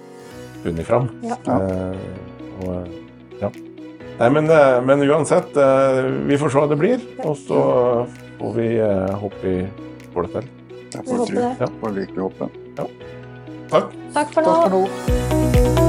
funnet 0.62 0.88
fram. 0.88 1.08
Ja. 1.26 1.36
Eh, 1.46 2.64
og, 2.64 2.98
ja. 3.42 3.52
Nei, 4.18 4.28
men, 4.30 4.50
eh, 4.50 4.80
men, 4.86 5.04
uansett, 5.08 5.56
eh, 5.56 6.04
vi 6.28 6.38
får 6.40 6.52
se 6.52 6.62
hva 6.62 6.68
det 6.72 6.80
blir. 6.80 7.08
Og 7.26 7.36
så 7.44 7.62
får 8.38 8.54
vi 8.56 8.68
håpe 9.24 9.42
vi 9.42 9.56
får 10.14 10.28
det 10.28 10.38
til. 10.38 10.52
Jeg 10.92 11.08
får 11.08 11.26
tro. 11.26 11.50
Får 11.82 11.98
virkelig 12.00 12.30
håpe. 12.30 12.54
Ja. 12.78 12.86
Takk. 13.72 13.88
Takk 14.12 14.28
for 14.34 14.42
nå. 14.44 14.52
Takk 14.52 14.68
for 14.68 15.72
nå. 15.72 15.81